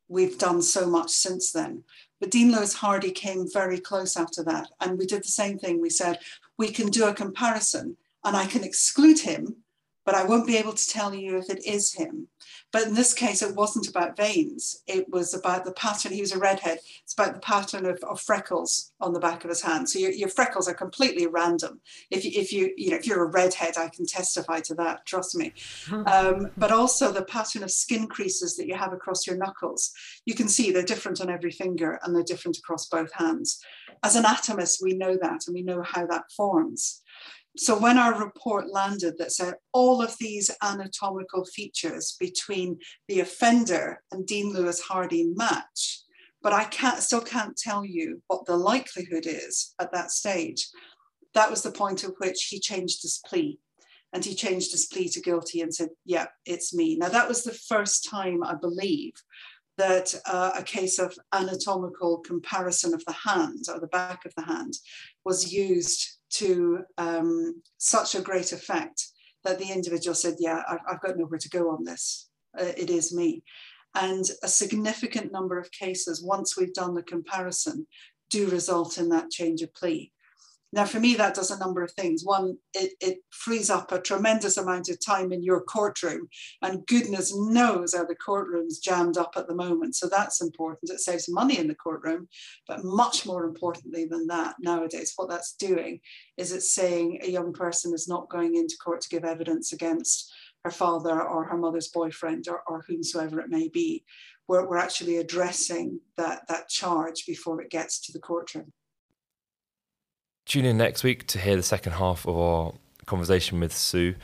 we've 0.08 0.38
done 0.38 0.62
so 0.62 0.86
much 0.86 1.10
since 1.10 1.52
then. 1.52 1.84
But 2.20 2.30
Dean 2.30 2.52
Lewis 2.52 2.74
Hardy 2.74 3.10
came 3.10 3.46
very 3.52 3.78
close 3.78 4.16
after 4.16 4.42
that. 4.44 4.68
And 4.80 4.98
we 4.98 5.04
did 5.04 5.22
the 5.22 5.28
same 5.28 5.58
thing. 5.58 5.80
We 5.80 5.90
said, 5.90 6.18
we 6.58 6.70
can 6.70 6.88
do 6.88 7.06
a 7.06 7.14
comparison 7.14 7.96
and 8.24 8.36
I 8.36 8.46
can 8.46 8.64
exclude 8.64 9.20
him, 9.20 9.56
but 10.06 10.14
I 10.14 10.24
won't 10.24 10.46
be 10.46 10.56
able 10.56 10.72
to 10.72 10.88
tell 10.88 11.12
you 11.12 11.36
if 11.36 11.50
it 11.50 11.66
is 11.66 11.92
him. 11.92 12.28
But 12.72 12.86
in 12.86 12.94
this 12.94 13.12
case, 13.12 13.42
it 13.42 13.56
wasn't 13.56 13.88
about 13.88 14.16
veins. 14.16 14.82
It 14.86 15.08
was 15.10 15.34
about 15.34 15.64
the 15.64 15.72
pattern. 15.72 16.12
He 16.12 16.20
was 16.20 16.32
a 16.32 16.38
redhead. 16.38 16.78
It's 17.02 17.14
about 17.14 17.34
the 17.34 17.40
pattern 17.40 17.86
of, 17.86 17.98
of 18.08 18.20
freckles 18.20 18.92
on 19.00 19.12
the 19.12 19.20
back 19.20 19.44
of 19.44 19.50
his 19.50 19.62
hand. 19.62 19.88
So 19.88 19.98
your, 19.98 20.12
your 20.12 20.28
freckles 20.28 20.68
are 20.68 20.74
completely 20.74 21.26
random. 21.26 21.80
If 22.10 22.24
you, 22.24 22.30
if 22.34 22.52
you, 22.52 22.72
you 22.76 22.90
know, 22.90 22.96
if 22.96 23.06
you're 23.06 23.24
a 23.24 23.30
redhead, 23.30 23.76
I 23.76 23.88
can 23.88 24.06
testify 24.06 24.60
to 24.60 24.74
that. 24.76 25.06
Trust 25.06 25.34
me. 25.34 25.52
Um, 26.06 26.50
but 26.56 26.70
also 26.70 27.10
the 27.10 27.24
pattern 27.24 27.64
of 27.64 27.70
skin 27.70 28.06
creases 28.06 28.56
that 28.56 28.68
you 28.68 28.76
have 28.76 28.92
across 28.92 29.26
your 29.26 29.36
knuckles. 29.36 29.92
You 30.24 30.34
can 30.34 30.48
see 30.48 30.70
they're 30.70 30.82
different 30.82 31.20
on 31.20 31.30
every 31.30 31.50
finger 31.50 31.98
and 32.02 32.14
they're 32.14 32.22
different 32.22 32.58
across 32.58 32.86
both 32.86 33.12
hands. 33.12 33.60
As 34.04 34.14
anatomists, 34.14 34.82
we 34.82 34.92
know 34.92 35.16
that 35.20 35.46
and 35.46 35.54
we 35.54 35.62
know 35.62 35.82
how 35.82 36.06
that 36.06 36.30
forms. 36.36 37.02
So 37.56 37.78
when 37.78 37.96
our 37.96 38.22
report 38.22 38.70
landed 38.70 39.14
that 39.18 39.32
said 39.32 39.54
all 39.72 40.02
of 40.02 40.14
these 40.20 40.50
anatomical 40.62 41.44
features 41.46 42.16
between 42.20 42.78
the 43.08 43.20
offender 43.20 44.02
and 44.12 44.26
Dean 44.26 44.52
Lewis 44.52 44.80
Hardy 44.80 45.32
match, 45.34 46.02
but 46.42 46.52
I 46.52 46.64
can't 46.64 47.02
still 47.02 47.22
can't 47.22 47.56
tell 47.56 47.84
you 47.84 48.22
what 48.26 48.44
the 48.44 48.56
likelihood 48.56 49.24
is 49.26 49.74
at 49.80 49.90
that 49.92 50.10
stage. 50.10 50.68
That 51.34 51.50
was 51.50 51.62
the 51.62 51.72
point 51.72 52.04
at 52.04 52.12
which 52.18 52.48
he 52.50 52.60
changed 52.60 53.02
his 53.02 53.20
plea. 53.26 53.58
And 54.12 54.24
he 54.24 54.34
changed 54.34 54.70
his 54.70 54.86
plea 54.86 55.08
to 55.10 55.20
guilty 55.20 55.60
and 55.60 55.74
said, 55.74 55.88
Yeah, 56.04 56.26
it's 56.44 56.72
me. 56.72 56.96
Now, 56.96 57.08
that 57.08 57.28
was 57.28 57.42
the 57.42 57.52
first 57.52 58.08
time, 58.08 58.44
I 58.44 58.54
believe, 58.54 59.12
that 59.78 60.14
uh, 60.24 60.52
a 60.56 60.62
case 60.62 60.98
of 60.98 61.18
anatomical 61.32 62.18
comparison 62.18 62.94
of 62.94 63.04
the 63.04 63.12
hand 63.12 63.64
or 63.68 63.80
the 63.80 63.88
back 63.88 64.24
of 64.24 64.32
the 64.36 64.44
hand 64.44 64.74
was 65.24 65.52
used 65.52 66.15
to 66.30 66.80
um, 66.98 67.62
such 67.78 68.14
a 68.14 68.22
great 68.22 68.52
effect 68.52 69.06
that 69.44 69.58
the 69.58 69.72
individual 69.72 70.14
said, 70.14 70.36
Yeah, 70.38 70.62
I've, 70.68 70.80
I've 70.88 71.00
got 71.00 71.16
nowhere 71.16 71.38
to 71.38 71.48
go 71.48 71.70
on 71.70 71.84
this. 71.84 72.28
Uh, 72.58 72.72
it 72.76 72.90
is 72.90 73.14
me. 73.14 73.42
And 73.94 74.24
a 74.42 74.48
significant 74.48 75.32
number 75.32 75.58
of 75.58 75.70
cases, 75.70 76.22
once 76.22 76.56
we've 76.56 76.74
done 76.74 76.94
the 76.94 77.02
comparison, 77.02 77.86
do 78.28 78.48
result 78.48 78.98
in 78.98 79.08
that 79.10 79.30
change 79.30 79.62
of 79.62 79.72
plea. 79.74 80.12
Now, 80.72 80.84
for 80.84 81.00
me, 81.00 81.14
that 81.14 81.34
does 81.34 81.50
a 81.50 81.58
number 81.58 81.82
of 81.82 81.92
things. 81.92 82.24
One, 82.24 82.58
it, 82.74 82.92
it 83.00 83.18
frees 83.30 83.70
up 83.70 83.92
a 83.92 84.00
tremendous 84.00 84.56
amount 84.56 84.88
of 84.88 85.04
time 85.04 85.32
in 85.32 85.42
your 85.42 85.60
courtroom, 85.60 86.28
and 86.60 86.86
goodness 86.86 87.34
knows 87.34 87.94
how 87.94 88.04
the 88.04 88.16
courtroom's 88.16 88.78
jammed 88.78 89.16
up 89.16 89.34
at 89.36 89.46
the 89.46 89.54
moment. 89.54 89.94
So 89.94 90.08
that's 90.08 90.42
important. 90.42 90.90
It 90.90 91.00
saves 91.00 91.28
money 91.28 91.58
in 91.58 91.68
the 91.68 91.74
courtroom, 91.74 92.28
but 92.66 92.84
much 92.84 93.26
more 93.26 93.44
importantly 93.44 94.06
than 94.06 94.26
that, 94.26 94.56
nowadays, 94.60 95.12
what 95.16 95.30
that's 95.30 95.54
doing 95.54 96.00
is 96.36 96.52
it's 96.52 96.74
saying 96.74 97.20
a 97.22 97.30
young 97.30 97.52
person 97.52 97.94
is 97.94 98.08
not 98.08 98.28
going 98.28 98.56
into 98.56 98.76
court 98.82 99.00
to 99.02 99.08
give 99.08 99.24
evidence 99.24 99.72
against 99.72 100.32
her 100.64 100.70
father 100.70 101.22
or 101.22 101.44
her 101.44 101.56
mother's 101.56 101.88
boyfriend 101.88 102.48
or, 102.48 102.62
or 102.66 102.84
whomsoever 102.88 103.40
it 103.40 103.48
may 103.48 103.68
be. 103.68 104.04
We're, 104.48 104.68
we're 104.68 104.78
actually 104.78 105.18
addressing 105.18 106.00
that, 106.16 106.46
that 106.48 106.68
charge 106.68 107.24
before 107.24 107.60
it 107.62 107.70
gets 107.70 108.00
to 108.06 108.12
the 108.12 108.18
courtroom. 108.18 108.72
Tune 110.46 110.64
in 110.64 110.76
next 110.76 111.02
week 111.02 111.26
to 111.26 111.40
hear 111.40 111.56
the 111.56 111.62
second 111.64 111.94
half 111.94 112.24
of 112.24 112.38
our 112.38 112.72
conversation 113.04 113.58
with 113.58 113.74
Sue, 113.74 114.14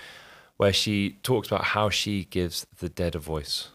where 0.56 0.72
she 0.72 1.18
talks 1.24 1.48
about 1.48 1.64
how 1.64 1.90
she 1.90 2.26
gives 2.26 2.64
the 2.78 2.88
dead 2.88 3.16
a 3.16 3.18
voice. 3.18 3.70